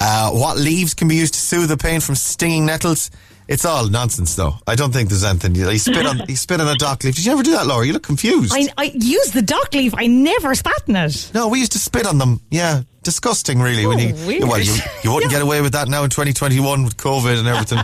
Uh, 0.00 0.30
what 0.30 0.56
leaves 0.56 0.94
can 0.94 1.06
be 1.06 1.16
used 1.16 1.34
to 1.34 1.40
soothe 1.40 1.68
the 1.68 1.76
pain 1.76 2.00
from 2.00 2.14
stinging 2.16 2.66
nettles? 2.66 3.10
It's 3.48 3.64
all 3.64 3.88
nonsense, 3.88 4.34
though. 4.34 4.54
I 4.66 4.74
don't 4.74 4.92
think 4.92 5.08
there's 5.08 5.24
anything. 5.24 5.54
He 5.54 5.78
spit 5.78 6.06
on, 6.06 6.20
he 6.26 6.34
spit 6.36 6.60
on 6.60 6.68
a 6.68 6.74
dock 6.76 7.04
leaf. 7.04 7.16
Did 7.16 7.24
you 7.24 7.32
ever 7.32 7.42
do 7.42 7.52
that, 7.52 7.66
Laura? 7.66 7.86
You 7.86 7.92
look 7.92 8.02
confused. 8.02 8.52
I, 8.54 8.68
I 8.78 8.84
use 8.94 9.30
the 9.32 9.42
dock 9.42 9.74
leaf. 9.74 9.92
I 9.96 10.06
never 10.06 10.54
spat 10.54 10.88
in 10.88 10.96
it. 10.96 11.30
No, 11.34 11.48
we 11.48 11.58
used 11.58 11.72
to 11.72 11.78
spit 11.78 12.06
on 12.06 12.18
them. 12.18 12.40
Yeah, 12.50 12.82
disgusting, 13.02 13.60
really. 13.60 13.86
when 13.86 13.98
you, 13.98 14.14
Oh, 14.16 14.26
weird. 14.26 14.42
well, 14.44 14.60
you, 14.60 14.74
you 15.04 15.12
wouldn't 15.12 15.30
get 15.36 15.42
away 15.42 15.60
with 15.60 15.72
that 15.72 15.88
now 15.88 16.04
in 16.04 16.10
2021 16.10 16.84
with 16.84 16.96
COVID 16.96 17.38
and 17.38 17.48
everything. 17.48 17.78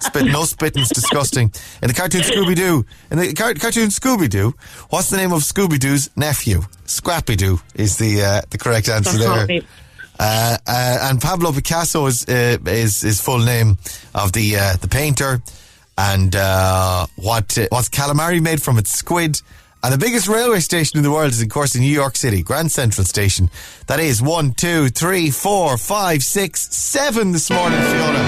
Spit, 0.00 0.26
no 0.26 0.44
spitting's 0.44 0.88
disgusting. 0.90 1.52
In 1.82 1.88
the 1.88 1.94
cartoon 1.94 2.22
Scooby 2.22 2.54
Doo, 2.56 2.84
in 3.10 3.18
the 3.18 3.32
car- 3.34 3.54
cartoon 3.54 3.88
Scooby 3.88 4.28
Doo, 4.28 4.54
what's 4.90 5.10
the 5.10 5.16
name 5.16 5.32
of 5.32 5.42
Scooby 5.42 5.78
Doo's 5.78 6.10
nephew? 6.16 6.62
Scrappy 6.86 7.36
Doo 7.36 7.60
is 7.74 7.96
the 7.96 8.22
uh, 8.22 8.40
the 8.50 8.58
correct 8.58 8.88
answer 8.88 9.16
That's 9.18 9.46
there. 9.48 9.60
Uh, 10.18 10.56
uh, 10.66 10.98
and 11.10 11.20
Pablo 11.20 11.50
Picasso 11.52 12.06
is 12.06 12.24
uh, 12.28 12.56
is 12.66 13.00
his 13.00 13.20
full 13.20 13.38
name 13.40 13.78
of 14.14 14.32
the 14.32 14.56
uh, 14.56 14.76
the 14.76 14.86
painter, 14.88 15.42
and 15.98 16.36
uh, 16.36 17.06
what 17.16 17.56
uh, 17.58 17.66
what's 17.70 17.88
calamari 17.88 18.40
made 18.40 18.62
from? 18.62 18.78
It's 18.78 18.90
squid. 18.92 19.40
And 19.84 19.92
the 19.92 19.98
biggest 19.98 20.28
railway 20.28 20.60
station 20.60 20.96
in 20.96 21.02
the 21.02 21.10
world 21.10 21.30
is, 21.32 21.42
of 21.42 21.50
course, 21.50 21.74
in 21.74 21.82
New 21.82 21.92
York 21.92 22.16
City, 22.16 22.42
Grand 22.42 22.72
Central 22.72 23.04
Station. 23.04 23.50
That 23.86 24.00
is 24.00 24.22
one, 24.22 24.54
two, 24.54 24.88
three, 24.88 25.30
four, 25.30 25.76
five, 25.76 26.22
six, 26.22 26.74
seven 26.74 27.32
this 27.32 27.50
morning, 27.50 27.78
Fiona. 27.82 28.22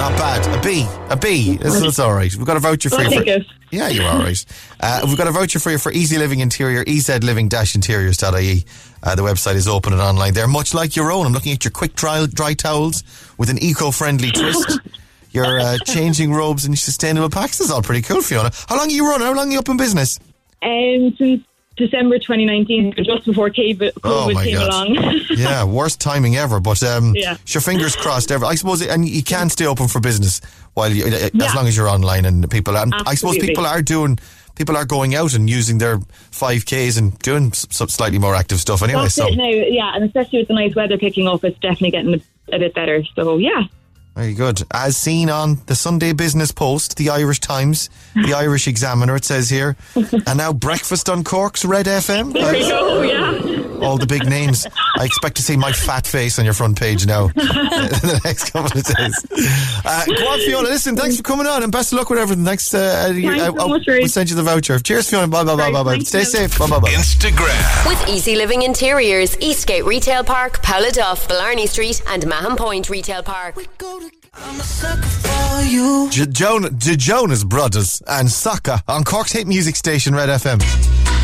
Not 0.00 0.18
bad. 0.18 0.58
A 0.58 0.60
B. 0.60 0.88
A 1.08 1.16
B. 1.16 1.56
That's, 1.56 1.80
that's 1.80 2.00
all 2.00 2.12
right. 2.14 2.34
We've 2.34 2.44
got 2.44 2.56
a 2.56 2.60
voucher 2.60 2.90
for 2.90 3.02
you. 3.02 3.10
For, 3.10 3.44
yeah, 3.70 3.90
you're 3.90 4.04
all 4.04 4.18
right. 4.18 4.44
Uh, 4.80 5.02
we've 5.04 5.16
got 5.16 5.28
a 5.28 5.30
voucher 5.30 5.60
for 5.60 5.70
you 5.70 5.78
for 5.78 5.92
Easy 5.92 6.18
Living 6.18 6.40
Interior, 6.40 6.84
ezliving-interiors.ie. 6.84 8.64
Uh, 9.04 9.14
the 9.14 9.22
website 9.22 9.54
is 9.54 9.68
open 9.68 9.92
and 9.92 10.02
online 10.02 10.34
there, 10.34 10.48
much 10.48 10.74
like 10.74 10.96
your 10.96 11.12
own. 11.12 11.26
I'm 11.26 11.32
looking 11.32 11.52
at 11.52 11.64
your 11.64 11.70
quick 11.70 11.94
dry, 11.94 12.26
dry 12.26 12.54
towels 12.54 13.04
with 13.38 13.50
an 13.50 13.62
eco-friendly 13.62 14.32
twist. 14.32 14.80
you're 15.32 15.60
uh, 15.60 15.78
changing 15.86 16.32
robes 16.32 16.64
in 16.64 16.74
sustainable 16.76 17.30
packs. 17.30 17.58
That's 17.58 17.70
all 17.70 17.82
pretty 17.82 18.02
cool, 18.02 18.22
Fiona. 18.22 18.50
How 18.68 18.76
long 18.76 18.88
are 18.88 18.90
you 18.92 19.08
running? 19.08 19.26
How 19.26 19.34
long 19.34 19.48
are 19.48 19.52
you 19.52 19.58
up 19.58 19.68
in 19.68 19.76
business? 19.76 20.18
Um, 20.62 21.14
since 21.18 21.42
December 21.76 22.18
2019, 22.18 22.94
just 23.04 23.24
before 23.24 23.50
COVID, 23.50 23.92
Oh, 24.04 24.30
my 24.32 24.44
came 24.44 24.54
God. 24.54 24.68
along. 24.68 25.20
yeah, 25.30 25.64
worst 25.64 26.00
timing 26.00 26.36
ever. 26.36 26.60
But 26.60 26.82
um, 26.82 27.14
Yeah. 27.16 27.36
your 27.48 27.60
fingers 27.62 27.96
crossed. 27.96 28.30
Ever, 28.30 28.44
I 28.44 28.54
suppose, 28.54 28.82
and 28.86 29.08
you 29.08 29.22
can 29.22 29.48
stay 29.50 29.66
open 29.66 29.88
for 29.88 29.98
business 30.00 30.40
while 30.74 30.92
you, 30.92 31.06
as 31.06 31.54
long 31.54 31.66
as 31.66 31.76
you're 31.76 31.88
online 31.88 32.24
and 32.26 32.48
people. 32.50 32.76
And 32.76 32.92
I 32.94 33.14
suppose 33.14 33.38
people 33.38 33.66
are 33.66 33.82
doing. 33.82 34.18
People 34.54 34.76
are 34.76 34.84
going 34.84 35.14
out 35.14 35.32
and 35.32 35.48
using 35.48 35.78
their 35.78 35.98
five 36.30 36.66
Ks 36.66 36.98
and 36.98 37.18
doing 37.20 37.54
some 37.54 37.88
slightly 37.88 38.18
more 38.18 38.34
active 38.34 38.60
stuff 38.60 38.82
anyway. 38.82 39.04
That's 39.04 39.14
So 39.14 39.28
now, 39.28 39.48
yeah, 39.48 39.94
and 39.94 40.04
especially 40.04 40.40
with 40.40 40.48
the 40.48 40.54
nice 40.54 40.74
weather 40.74 40.98
kicking 40.98 41.26
up, 41.26 41.42
it's 41.42 41.58
definitely 41.58 41.92
getting 41.92 42.22
a 42.52 42.58
bit 42.58 42.74
better. 42.74 43.02
So 43.16 43.38
yeah, 43.38 43.62
very 44.14 44.34
good. 44.34 44.62
As 44.70 44.96
seen 44.96 45.30
on 45.30 45.58
the 45.66 45.74
Sunday 45.74 46.12
Business 46.12 46.52
Post, 46.52 46.96
the 46.96 47.10
Irish 47.10 47.40
Times, 47.40 47.88
the 48.14 48.34
Irish 48.36 48.68
Examiner, 48.68 49.16
it 49.16 49.24
says 49.24 49.48
here, 49.48 49.76
and 49.94 50.36
now 50.38 50.52
breakfast 50.52 51.08
on 51.08 51.24
Cork's 51.24 51.64
Red 51.64 51.86
FM. 51.86 52.32
there 52.32 52.52
we 52.52 52.60
go. 52.60 53.02
Yeah. 53.02 53.78
all 53.84 53.96
the 53.98 54.06
big 54.06 54.28
names. 54.28 54.66
I 54.98 55.04
expect 55.04 55.36
to 55.36 55.42
see 55.42 55.56
my 55.56 55.72
fat 55.72 56.06
face 56.06 56.38
on 56.38 56.44
your 56.44 56.54
front 56.54 56.78
page 56.78 57.04
now 57.06 57.26
in 57.26 57.32
the 57.34 58.20
next 58.24 58.50
couple 58.52 58.78
of 58.78 58.84
days. 58.84 59.26
Uh, 59.84 60.04
go 60.06 60.28
on, 60.28 60.38
Fiona. 60.40 60.68
Listen, 60.68 60.94
thanks 60.94 61.16
for 61.16 61.22
coming 61.22 61.46
on 61.46 61.62
and 61.62 61.72
best 61.72 61.92
of 61.92 61.98
luck 61.98 62.10
with 62.10 62.18
everything. 62.18 62.44
Thanks. 62.44 62.72
Uh, 62.72 62.78
uh, 62.78 63.12
Thanks 63.14 63.40
uh, 63.40 63.58
so 63.60 63.68
much, 63.68 63.86
Ray. 63.88 63.98
we'll 64.00 64.08
send 64.08 64.30
you 64.30 64.36
the 64.36 64.42
voucher. 64.42 64.78
Cheers, 64.78 65.08
Fiona. 65.10 65.26
Bye, 65.26 65.42
bye, 65.44 65.56
bye, 65.56 65.72
bye, 65.72 65.82
bye. 65.82 65.98
Stay 66.00 66.18
Mel. 66.18 66.26
safe. 66.26 66.58
Bye, 66.58 66.68
bye, 66.68 66.78
bye. 66.78 66.90
Instagram. 66.90 67.88
With 67.88 68.08
Easy 68.08 68.36
Living 68.36 68.62
Interiors, 68.62 69.36
Eastgate 69.40 69.84
Retail 69.84 70.22
Park, 70.22 70.62
Paula 70.62 70.90
Duff, 70.92 71.26
Blarney 71.28 71.66
Street, 71.66 72.00
and 72.08 72.26
Mahon 72.26 72.56
Point 72.56 72.88
Retail 72.90 73.22
Park. 73.22 73.56
J- 76.10 76.26
Joan- 76.26 76.62
the 76.62 76.96
Jonas 76.98 77.44
Brothers 77.44 78.02
and 78.06 78.30
Saka 78.30 78.82
on 78.88 79.04
Cork's 79.04 79.32
hit 79.32 79.46
music 79.46 79.76
station, 79.76 80.14
Red 80.14 80.28
FM. 80.28 80.60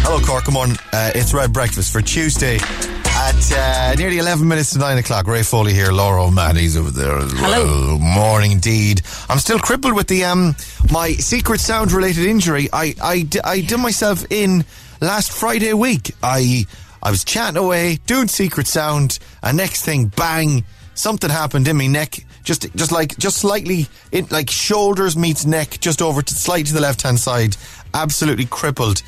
Hello, 0.05 0.21
Cork. 0.25 0.45
Come 0.45 0.57
on. 0.57 0.73
Uh, 0.93 1.11
it's 1.15 1.35
Red 1.35 1.53
Breakfast 1.53 1.93
for 1.93 2.01
Tuesday 2.01 2.57
at 2.57 3.53
uh, 3.53 3.95
nearly 3.99 4.19
11 4.19 4.47
minutes 4.47 4.73
to 4.75 4.79
9 4.79 4.99
o'clock. 4.99 5.27
Ray 5.27 5.43
Foley 5.43 5.75
here. 5.75 5.91
Laura 5.93 6.25
O'Mahony's 6.25 6.77
over 6.77 6.91
there 6.91 7.19
as 7.19 7.35
well. 7.35 7.99
Morning, 7.99 8.53
indeed. 8.53 9.03
I'm 9.29 9.39
still 9.39 9.59
crippled 9.59 9.95
with 9.95 10.07
the 10.09 10.25
um 10.25 10.55
my 10.93 11.13
secret 11.13 11.61
sound 11.61 11.93
related 11.93 12.25
injury. 12.27 12.69
I, 12.73 12.95
I, 13.03 13.23
d- 13.23 13.41
I 13.45 13.61
did 13.61 13.79
myself 13.79 14.25
in 14.31 14.65
last 15.01 15.33
Friday 15.33 15.73
week. 15.75 16.13
I 16.23 16.65
I 17.03 17.11
was 17.11 17.25
chatting 17.25 17.57
away, 17.57 17.99
doing 18.07 18.29
secret 18.29 18.67
sound, 18.67 19.19
and 19.43 19.57
next 19.57 19.85
thing, 19.85 20.07
bang, 20.07 20.65
something 20.95 21.31
happened 21.31 21.67
in 21.69 21.77
my 21.77 21.87
neck. 21.87 22.25
Just, 22.49 22.75
just 22.75 22.93
like, 22.93 23.15
just 23.19 23.37
slightly, 23.37 23.89
it 24.11 24.31
like 24.33 24.49
shoulders 24.49 25.19
meets 25.19 25.45
neck, 25.45 25.77
just 25.81 26.01
over 26.01 26.23
to 26.23 26.35
slightly 26.35 26.65
to 26.65 26.73
the 26.73 26.81
left 26.81 27.03
hand 27.03 27.21
side. 27.21 27.59
Absolutely 27.93 28.47
crippled 28.47 29.03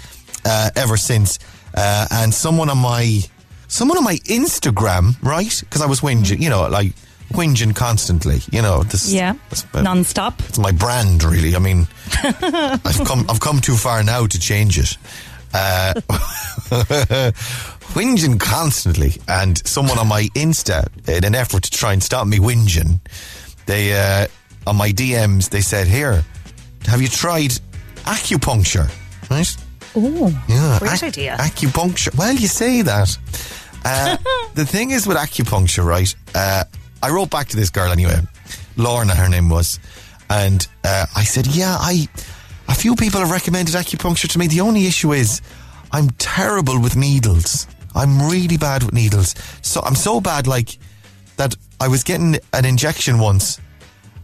uh, 0.44 0.68
ever 0.76 0.98
since. 0.98 1.38
Uh, 1.74 2.06
and 2.10 2.34
someone 2.34 2.68
on 2.68 2.76
my, 2.76 3.20
someone 3.66 3.96
on 3.96 4.04
my 4.04 4.16
Instagram, 4.26 5.16
right? 5.22 5.58
Because 5.60 5.80
I 5.80 5.86
was 5.86 6.02
whinging, 6.02 6.38
you 6.38 6.50
know, 6.50 6.68
like 6.68 6.92
whinging 7.30 7.74
constantly. 7.74 8.40
You 8.52 8.60
know, 8.60 8.82
this. 8.82 9.10
Yeah. 9.10 9.36
this- 9.48 9.64
uh, 9.72 9.80
Non-stop. 9.80 10.38
it's 10.40 10.58
my 10.58 10.72
brand, 10.72 11.24
really. 11.24 11.56
I 11.56 11.60
mean, 11.60 11.88
I've 12.22 13.00
come, 13.06 13.24
I've 13.30 13.40
come 13.40 13.62
too 13.62 13.74
far 13.76 14.02
now 14.02 14.26
to 14.26 14.38
change 14.38 14.78
it. 14.78 14.98
Uh, 15.54 15.94
whinging 17.94 18.38
constantly, 18.38 19.12
and 19.28 19.58
someone 19.66 19.98
on 19.98 20.08
my 20.08 20.22
Insta, 20.34 20.86
in 21.08 21.24
an 21.24 21.34
effort 21.34 21.64
to 21.64 21.70
try 21.70 21.92
and 21.92 22.02
stop 22.02 22.26
me 22.26 22.38
whinging, 22.38 23.00
they 23.66 23.92
uh, 23.94 24.26
on 24.66 24.76
my 24.76 24.90
DMs 24.92 25.48
they 25.50 25.60
said, 25.60 25.86
"Here, 25.86 26.24
have 26.86 27.00
you 27.02 27.08
tried 27.08 27.52
acupuncture?" 28.04 28.88
Right? 29.30 29.56
Oh, 29.96 30.28
Yeah, 30.48 30.78
great 30.78 30.92
ac- 30.92 31.06
idea. 31.06 31.36
Acupuncture. 31.38 32.16
Well, 32.16 32.32
you 32.34 32.46
say 32.48 32.82
that. 32.82 33.16
Uh, 33.84 34.16
the 34.54 34.64
thing 34.64 34.90
is 34.92 35.06
with 35.06 35.16
acupuncture, 35.16 35.84
right? 35.84 36.14
Uh, 36.34 36.64
I 37.02 37.10
wrote 37.10 37.30
back 37.30 37.48
to 37.48 37.56
this 37.56 37.70
girl 37.70 37.90
anyway, 37.90 38.20
Lorna, 38.76 39.14
her 39.14 39.28
name 39.28 39.48
was, 39.48 39.80
and 40.28 40.66
uh, 40.84 41.06
I 41.16 41.24
said, 41.24 41.46
"Yeah, 41.46 41.76
I." 41.78 42.08
A 42.68 42.74
few 42.74 42.94
people 42.94 43.18
have 43.18 43.32
recommended 43.32 43.74
acupuncture 43.74 44.28
to 44.28 44.38
me. 44.38 44.46
The 44.46 44.60
only 44.60 44.86
issue 44.86 45.12
is, 45.12 45.42
I'm 45.90 46.08
terrible 46.18 46.78
with 46.80 46.94
needles. 46.94 47.66
I'm 47.94 48.30
really 48.30 48.56
bad 48.56 48.82
with 48.84 48.94
needles. 48.94 49.34
So 49.62 49.80
I'm 49.84 49.94
so 49.96 50.20
bad, 50.20 50.46
like 50.46 50.78
that. 51.36 51.54
I 51.80 51.88
was 51.88 52.04
getting 52.04 52.36
an 52.52 52.64
injection 52.64 53.18
once, 53.18 53.58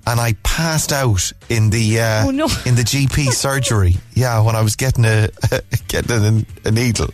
and 0.06 0.20
I 0.20 0.34
passed 0.42 0.92
out 0.92 1.32
in 1.48 1.70
the 1.70 2.00
uh, 2.00 2.26
Oh, 2.26 2.30
no. 2.30 2.44
in 2.64 2.74
the 2.76 2.82
GP 2.82 3.32
surgery. 3.32 3.96
Yeah, 4.14 4.40
when 4.42 4.54
I 4.56 4.60
was 4.62 4.76
getting 4.76 5.04
a 5.04 5.28
getting 5.88 6.44
a, 6.64 6.68
a 6.68 6.70
needle. 6.70 7.08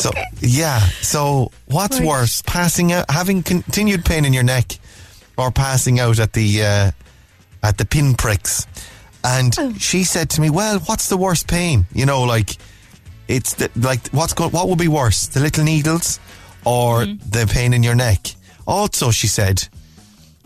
So 0.00 0.10
yeah. 0.40 0.80
So 1.02 1.50
what's 1.66 1.98
Right. 2.00 2.08
worse, 2.08 2.42
passing 2.42 2.92
out, 2.92 3.10
having 3.10 3.42
continued 3.42 4.04
pain 4.04 4.24
in 4.24 4.32
your 4.32 4.42
neck, 4.42 4.78
or 5.36 5.50
passing 5.50 6.00
out 6.00 6.18
at 6.18 6.32
the 6.32 6.62
uh, 6.64 6.90
at 7.62 7.78
the 7.78 7.84
pinpricks? 7.84 8.66
And 9.24 9.54
Oh. 9.58 9.72
she 9.78 10.04
said 10.04 10.30
to 10.30 10.40
me, 10.40 10.50
"Well, 10.50 10.78
what's 10.80 11.08
the 11.08 11.16
worst 11.16 11.46
pain? 11.48 11.86
You 11.92 12.06
know, 12.06 12.22
like 12.22 12.56
it's 13.28 13.54
the, 13.54 13.70
like 13.76 14.08
what's 14.08 14.32
go- 14.34 14.48
what 14.50 14.68
would 14.68 14.78
be 14.78 14.88
worse, 14.88 15.26
the 15.28 15.40
little 15.40 15.64
needles 15.64 16.18
or 16.64 17.04
Mm-hmm. 17.04 17.30
the 17.30 17.46
pain 17.46 17.72
in 17.74 17.82
your 17.82 17.94
neck?" 17.94 18.34
Also, 18.66 19.10
she 19.12 19.26
said, 19.28 19.68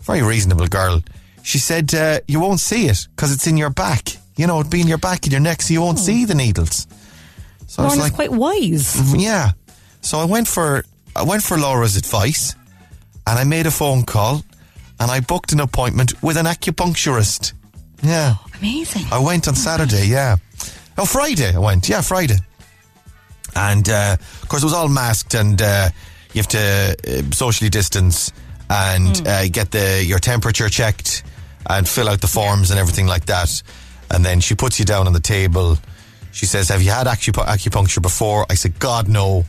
very 0.01 0.21
reasonable 0.21 0.67
girl. 0.67 1.01
She 1.43 1.57
said, 1.59 1.93
uh, 1.95 2.19
"You 2.27 2.39
won't 2.39 2.59
see 2.59 2.87
it 2.87 3.07
because 3.15 3.31
it's 3.33 3.47
in 3.47 3.57
your 3.57 3.69
back. 3.71 4.09
You 4.37 4.47
know, 4.47 4.59
it'd 4.59 4.71
be 4.71 4.81
in 4.81 4.87
your 4.87 4.97
back 4.99 5.23
and 5.23 5.31
your 5.31 5.41
neck, 5.41 5.61
so 5.61 5.73
you 5.73 5.81
won't 5.81 5.99
see 5.99 6.25
the 6.25 6.35
needles." 6.35 6.87
So 7.67 7.83
I 7.83 7.85
was 7.85 7.97
like, 7.97 8.13
quite 8.13 8.31
wise. 8.31 9.15
yeah. 9.15 9.51
So 10.01 10.19
I 10.19 10.25
went 10.25 10.47
for 10.47 10.83
I 11.15 11.23
went 11.23 11.43
for 11.43 11.57
Laura's 11.57 11.95
advice, 11.97 12.55
and 13.25 13.39
I 13.39 13.43
made 13.43 13.65
a 13.67 13.71
phone 13.71 14.03
call, 14.03 14.43
and 14.99 15.09
I 15.11 15.19
booked 15.21 15.51
an 15.53 15.59
appointment 15.59 16.13
with 16.23 16.37
an 16.37 16.45
acupuncturist. 16.47 17.53
Yeah, 18.03 18.35
Amazing. 18.59 19.05
I 19.11 19.19
went 19.19 19.47
on 19.47 19.55
Saturday. 19.55 20.07
Yeah, 20.07 20.37
oh 20.97 21.05
Friday 21.05 21.53
I 21.55 21.59
went. 21.59 21.87
Yeah, 21.89 22.01
Friday, 22.01 22.37
and 23.55 23.87
uh, 23.89 24.17
of 24.41 24.49
course 24.49 24.63
it 24.63 24.65
was 24.65 24.73
all 24.73 24.87
masked, 24.89 25.33
and 25.33 25.61
uh, 25.61 25.89
you 26.33 26.39
have 26.39 26.47
to 26.49 26.95
uh, 27.07 27.31
socially 27.31 27.69
distance 27.69 28.31
and 28.69 29.27
uh, 29.27 29.47
get 29.49 29.71
the 29.71 30.03
your 30.05 30.19
temperature 30.19 30.69
checked 30.69 31.23
and 31.69 31.87
fill 31.87 32.09
out 32.09 32.21
the 32.21 32.27
forms 32.27 32.71
and 32.71 32.79
everything 32.79 33.07
like 33.07 33.25
that. 33.25 33.61
And 34.09 34.25
then 34.25 34.39
she 34.39 34.55
puts 34.55 34.79
you 34.79 34.85
down 34.85 35.07
on 35.07 35.13
the 35.13 35.19
table. 35.19 35.77
She 36.31 36.45
says, 36.45 36.69
"Have 36.69 36.81
you 36.81 36.91
had 36.91 37.07
acupu- 37.07 37.45
acupuncture 37.45 38.01
before?" 38.01 38.45
I 38.49 38.55
said, 38.55 38.79
"God 38.79 39.07
no." 39.07 39.45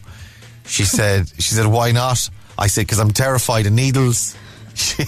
She 0.66 0.84
said, 0.98 1.28
"She 1.38 1.54
said 1.54 1.66
why 1.66 1.92
not?" 1.92 2.28
I 2.58 2.66
said, 2.66 2.82
"Because 2.82 2.98
I'm 2.98 3.10
terrified 3.12 3.66
of 3.66 3.72
needles." 3.72 4.36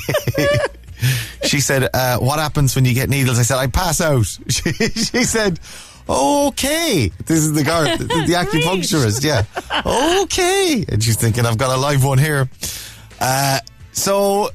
She, 1.45 1.49
she 1.49 1.61
said, 1.61 1.91
uh, 1.93 2.19
"What 2.19 2.39
happens 2.39 2.75
when 2.75 2.85
you 2.85 2.95
get 2.95 3.11
needles?" 3.11 3.39
I 3.39 3.43
said, 3.43 3.59
"I 3.59 3.67
pass 3.67 4.01
out." 4.01 4.25
She, 4.49 4.73
she 4.73 5.25
said, 5.25 5.59
"Okay." 6.09 7.11
This 7.27 7.39
is 7.39 7.53
the 7.53 7.65
guard, 7.65 7.99
the, 7.99 8.05
the 8.05 8.33
acupuncturist. 8.43 9.25
Yeah, 9.25 9.45
okay. 10.23 10.85
And 10.89 11.03
she's 11.03 11.17
thinking, 11.17 11.47
"I've 11.47 11.59
got 11.59 11.77
a 11.77 11.81
live 11.81 12.05
one 12.05 12.19
here." 12.19 12.49
Uh, 13.21 13.61
so 13.93 14.51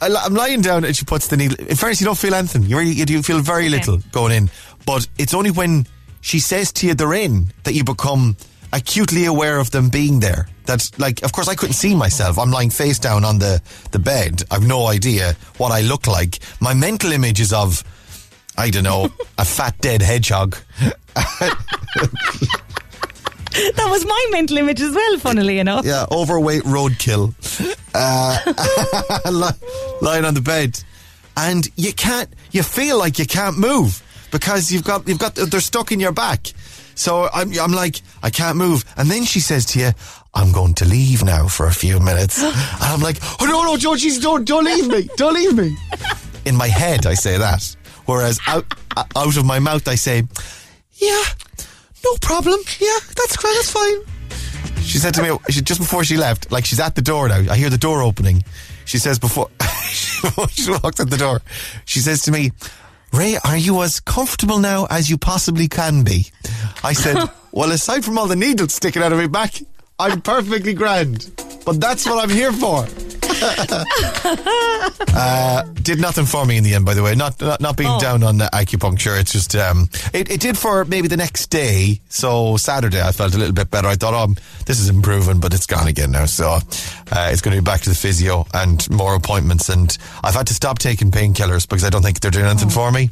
I'm 0.00 0.34
lying 0.34 0.60
down, 0.60 0.84
and 0.84 0.94
she 0.94 1.04
puts 1.04 1.28
the 1.28 1.36
needle. 1.36 1.56
In 1.66 1.76
fairness, 1.76 2.00
you 2.00 2.04
don't 2.04 2.18
feel 2.18 2.34
anything. 2.34 2.64
You 2.64 2.78
really, 2.78 2.92
you 2.92 3.06
do 3.06 3.22
feel 3.22 3.40
very 3.40 3.68
little 3.68 3.98
going 4.12 4.32
in. 4.32 4.50
But 4.86 5.08
it's 5.18 5.34
only 5.34 5.50
when 5.50 5.86
she 6.20 6.40
says 6.40 6.72
to 6.72 6.86
you 6.86 6.94
they're 6.94 7.14
in 7.14 7.52
that 7.64 7.74
you 7.74 7.84
become 7.84 8.36
acutely 8.72 9.24
aware 9.24 9.58
of 9.58 9.70
them 9.70 9.88
being 9.88 10.20
there. 10.20 10.48
That's 10.66 10.98
like, 10.98 11.22
of 11.22 11.32
course, 11.32 11.48
I 11.48 11.54
couldn't 11.54 11.74
see 11.74 11.94
myself. 11.94 12.38
I'm 12.38 12.50
lying 12.50 12.70
face 12.70 12.98
down 12.98 13.24
on 13.24 13.38
the, 13.38 13.62
the 13.92 13.98
bed. 13.98 14.42
I've 14.50 14.66
no 14.66 14.86
idea 14.86 15.36
what 15.58 15.70
I 15.70 15.82
look 15.82 16.06
like. 16.06 16.38
My 16.60 16.74
mental 16.74 17.12
image 17.12 17.40
is 17.40 17.52
of, 17.52 17.84
I 18.56 18.70
don't 18.70 18.84
know, 18.84 19.10
a 19.38 19.44
fat 19.44 19.78
dead 19.80 20.02
hedgehog. 20.02 20.56
That 23.54 23.88
was 23.88 24.04
my 24.04 24.26
mental 24.30 24.58
image 24.58 24.80
as 24.80 24.94
well, 24.94 25.18
funnily 25.18 25.58
enough. 25.60 25.86
Yeah, 25.86 26.06
overweight 26.10 26.62
roadkill. 26.64 27.34
Uh, 27.96 28.36
lying 30.02 30.24
on 30.24 30.34
the 30.34 30.40
bed. 30.40 30.82
And 31.36 31.68
you 31.76 31.92
can't, 31.92 32.28
you 32.50 32.64
feel 32.64 32.98
like 32.98 33.20
you 33.20 33.24
can't 33.24 33.56
move 33.56 34.02
because 34.32 34.72
you've 34.72 34.82
got, 34.82 35.06
you've 35.06 35.20
got, 35.20 35.36
they're 35.36 35.60
stuck 35.60 35.92
in 35.92 36.00
your 36.00 36.10
back. 36.10 36.52
So 36.96 37.28
I'm, 37.32 37.56
I'm 37.56 37.70
like, 37.70 38.02
I 38.20 38.30
can't 38.30 38.56
move. 38.56 38.84
And 38.96 39.08
then 39.08 39.24
she 39.24 39.38
says 39.38 39.64
to 39.66 39.78
you, 39.78 39.90
I'm 40.34 40.50
going 40.50 40.74
to 40.74 40.84
leave 40.84 41.22
now 41.22 41.46
for 41.46 41.66
a 41.66 41.72
few 41.72 42.00
minutes. 42.00 42.42
and 42.42 42.52
I'm 42.80 43.00
like, 43.00 43.18
oh 43.40 43.46
no, 43.46 43.76
no, 43.76 43.96
she's, 43.96 44.18
don't, 44.18 44.44
don't 44.44 44.64
leave 44.64 44.88
me. 44.88 45.08
Don't 45.16 45.34
leave 45.34 45.56
me. 45.56 45.76
In 46.44 46.56
my 46.56 46.66
head, 46.66 47.06
I 47.06 47.14
say 47.14 47.38
that. 47.38 47.76
Whereas 48.06 48.38
out, 48.46 48.66
out 48.96 49.36
of 49.36 49.44
my 49.44 49.58
mouth, 49.58 49.86
I 49.88 49.94
say, 49.94 50.24
yeah, 50.94 51.24
no 52.04 52.16
problem. 52.20 52.60
Yeah, 52.78 52.98
that's 53.16 53.36
great. 53.36 53.54
That's 53.54 53.70
fine. 53.70 54.82
She 54.82 54.98
said 54.98 55.14
to 55.14 55.22
me 55.22 55.36
she, 55.48 55.62
just 55.62 55.80
before 55.80 56.04
she 56.04 56.16
left, 56.16 56.52
like 56.52 56.64
she's 56.64 56.80
at 56.80 56.94
the 56.94 57.02
door 57.02 57.28
now. 57.28 57.40
I 57.50 57.56
hear 57.56 57.70
the 57.70 57.78
door 57.78 58.02
opening. 58.02 58.44
She 58.84 58.98
says 58.98 59.18
before, 59.18 59.48
she 59.88 60.70
walks 60.70 61.00
out 61.00 61.08
the 61.08 61.16
door. 61.18 61.40
She 61.86 62.00
says 62.00 62.22
to 62.22 62.30
me, 62.30 62.52
Ray, 63.12 63.38
are 63.44 63.56
you 63.56 63.82
as 63.82 64.00
comfortable 64.00 64.58
now 64.58 64.86
as 64.90 65.08
you 65.08 65.16
possibly 65.16 65.68
can 65.68 66.04
be? 66.04 66.26
I 66.82 66.92
said, 66.92 67.16
Well, 67.52 67.70
aside 67.70 68.04
from 68.04 68.18
all 68.18 68.26
the 68.26 68.34
needles 68.34 68.74
sticking 68.74 69.00
out 69.00 69.12
of 69.12 69.18
my 69.18 69.28
back, 69.28 69.54
I'm 70.00 70.20
perfectly 70.20 70.74
grand. 70.74 71.30
But 71.64 71.80
that's 71.80 72.04
what 72.04 72.22
I'm 72.22 72.28
here 72.28 72.52
for. 72.52 72.84
uh, 75.14 75.62
did 75.82 76.00
nothing 76.00 76.24
for 76.26 76.44
me 76.44 76.56
in 76.56 76.64
the 76.64 76.74
end, 76.74 76.84
by 76.84 76.94
the 76.94 77.02
way. 77.02 77.14
Not 77.14 77.40
not, 77.40 77.60
not 77.60 77.76
being 77.76 77.90
Oh. 77.90 78.00
down 78.00 78.22
on 78.22 78.40
uh, 78.40 78.48
acupuncture. 78.52 79.18
It's 79.20 79.32
just 79.32 79.54
um, 79.56 79.88
it, 80.12 80.30
it 80.30 80.40
did 80.40 80.56
for 80.58 80.84
maybe 80.84 81.08
the 81.08 81.16
next 81.16 81.46
day. 81.48 82.00
So 82.08 82.56
Saturday, 82.56 83.00
I 83.02 83.12
felt 83.12 83.34
a 83.34 83.38
little 83.38 83.52
bit 83.54 83.70
better. 83.70 83.88
I 83.88 83.94
thought, 83.96 84.14
oh, 84.14 84.34
this 84.66 84.80
is 84.80 84.88
improving, 84.88 85.40
but 85.40 85.52
it's 85.54 85.66
gone 85.66 85.86
again 85.88 86.10
now. 86.12 86.26
So 86.26 86.50
uh, 86.50 87.28
it's 87.32 87.40
going 87.42 87.56
to 87.56 87.62
be 87.62 87.64
back 87.64 87.82
to 87.82 87.88
the 87.90 87.94
physio 87.96 88.46
and 88.54 88.88
more 88.90 89.14
appointments. 89.14 89.68
And 89.68 89.96
I've 90.22 90.34
had 90.34 90.46
to 90.48 90.54
stop 90.54 90.78
taking 90.78 91.10
painkillers 91.10 91.68
because 91.68 91.84
I 91.84 91.90
don't 91.90 92.02
think 92.02 92.20
they're 92.20 92.30
doing 92.30 92.46
anything 92.46 92.70
for 92.70 92.90
me. 92.90 93.10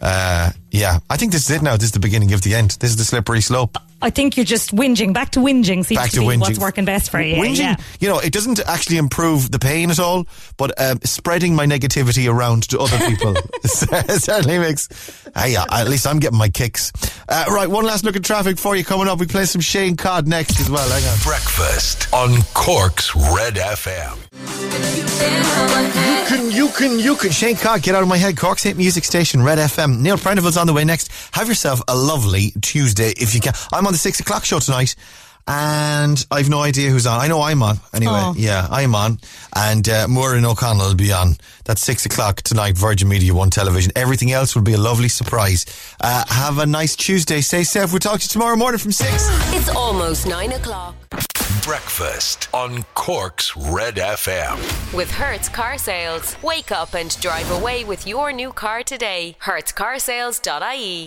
Uh, 0.00 0.50
yeah, 0.70 0.98
I 1.08 1.16
think 1.16 1.32
this 1.32 1.48
is 1.48 1.56
it 1.56 1.62
now. 1.62 1.72
This 1.76 1.84
is 1.84 1.92
the 1.92 2.00
beginning 2.00 2.32
of 2.34 2.42
the 2.42 2.54
end. 2.54 2.72
This 2.80 2.90
is 2.90 2.96
the 2.96 3.04
slippery 3.04 3.40
slope. 3.40 3.78
I 4.02 4.10
think 4.10 4.36
you're 4.36 4.44
just 4.44 4.74
whinging. 4.74 5.12
Back 5.14 5.30
to 5.30 5.40
whinging 5.40 5.84
seems 5.84 5.98
Back 5.98 6.10
to, 6.10 6.16
to 6.16 6.20
be 6.20 6.26
whinging. 6.26 6.40
what's 6.40 6.58
working 6.58 6.84
best 6.84 7.10
for 7.10 7.20
you. 7.20 7.36
Whinging, 7.36 7.58
Yeah. 7.58 7.76
you 7.98 8.08
know, 8.08 8.18
it 8.18 8.32
doesn't 8.32 8.60
actually 8.60 8.98
improve 8.98 9.50
the 9.50 9.58
pain 9.58 9.90
at 9.90 9.98
all, 9.98 10.26
but 10.58 10.78
um, 10.80 10.98
spreading 11.04 11.54
my 11.54 11.66
negativity 11.66 12.30
around 12.30 12.64
to 12.70 12.78
other 12.78 12.98
people 13.06 13.34
certainly 13.64 14.58
makes. 14.58 14.88
Hey, 15.34 15.52
yeah, 15.52 15.64
at 15.72 15.88
least 15.88 16.06
I'm 16.06 16.18
getting 16.18 16.38
my 16.38 16.48
kicks. 16.50 16.92
Uh, 17.28 17.44
right, 17.48 17.68
one 17.68 17.84
last 17.84 18.04
look 18.04 18.16
at 18.16 18.24
traffic 18.24 18.58
for 18.58 18.76
you 18.76 18.84
coming 18.84 19.08
up. 19.08 19.18
We 19.18 19.26
play 19.26 19.44
some 19.46 19.60
Shane 19.62 19.96
Codd 19.96 20.28
next 20.28 20.60
as 20.60 20.68
well. 20.70 20.88
Hang 20.88 21.04
on. 21.10 21.18
Breakfast 21.22 22.12
on 22.12 22.42
Cork's 22.54 23.14
Red 23.16 23.54
FM. 23.54 24.18
You 25.16 26.36
can, 26.36 26.50
you 26.50 26.68
can, 26.68 26.98
you 26.98 27.16
can. 27.16 27.30
Shane 27.30 27.56
Codd, 27.56 27.82
get 27.82 27.94
out 27.94 28.02
of 28.02 28.08
my 28.08 28.16
head. 28.16 28.36
Cork's 28.36 28.62
hit 28.62 28.76
music 28.76 29.04
station, 29.04 29.42
Red 29.42 29.58
FM. 29.58 30.00
Neil 30.00 30.16
Prendeville's 30.18 30.56
on 30.56 30.66
the 30.66 30.72
way 30.72 30.84
next. 30.84 31.10
Have 31.32 31.48
yourself 31.48 31.80
a 31.88 31.96
lovely 31.96 32.52
Tuesday 32.60 33.10
if 33.16 33.34
you 33.34 33.40
can. 33.40 33.52
I'm 33.72 33.85
on 33.86 33.92
the 33.92 33.98
six 33.98 34.20
o'clock 34.20 34.44
show 34.44 34.58
tonight. 34.58 34.94
And 35.48 36.26
I've 36.28 36.48
no 36.50 36.60
idea 36.62 36.90
who's 36.90 37.06
on. 37.06 37.20
I 37.20 37.28
know 37.28 37.40
I'm 37.40 37.62
on. 37.62 37.78
Anyway, 37.94 38.12
Oh. 38.16 38.34
yeah, 38.36 38.66
I'm 38.68 38.96
on. 38.96 39.20
And 39.54 39.88
uh, 39.88 40.08
Maureen 40.08 40.44
O'Connell 40.44 40.88
will 40.88 40.94
be 40.96 41.12
on. 41.12 41.36
That's 41.64 41.80
six 41.82 42.04
o'clock 42.04 42.42
tonight, 42.42 42.76
Virgin 42.76 43.06
Media 43.08 43.32
One 43.32 43.50
Television. 43.50 43.92
Everything 43.94 44.32
else 44.32 44.56
will 44.56 44.62
be 44.62 44.72
a 44.72 44.78
lovely 44.78 45.08
surprise. 45.08 45.64
Uh, 46.00 46.24
have 46.28 46.58
a 46.58 46.66
nice 46.66 46.96
Tuesday. 46.96 47.40
Stay 47.42 47.62
safe. 47.62 47.92
We'll 47.92 48.00
talk 48.00 48.18
to 48.18 48.24
you 48.24 48.28
tomorrow 48.28 48.56
morning 48.56 48.78
from 48.80 48.90
six. 48.90 49.28
It's 49.54 49.68
almost 49.68 50.26
nine 50.26 50.50
o'clock. 50.50 50.96
Breakfast 51.62 52.48
on 52.52 52.84
Cork's 52.94 53.56
Red 53.56 53.96
FM. 53.96 54.56
With 54.94 55.10
Hertz 55.10 55.48
Car 55.48 55.78
Sales. 55.78 56.36
Wake 56.42 56.70
up 56.72 56.94
and 56.94 57.18
drive 57.20 57.48
away 57.52 57.84
with 57.84 58.04
your 58.06 58.32
new 58.32 58.52
car 58.52 58.82
today. 58.82 59.36
HertzCarsales.ie. 59.42 61.04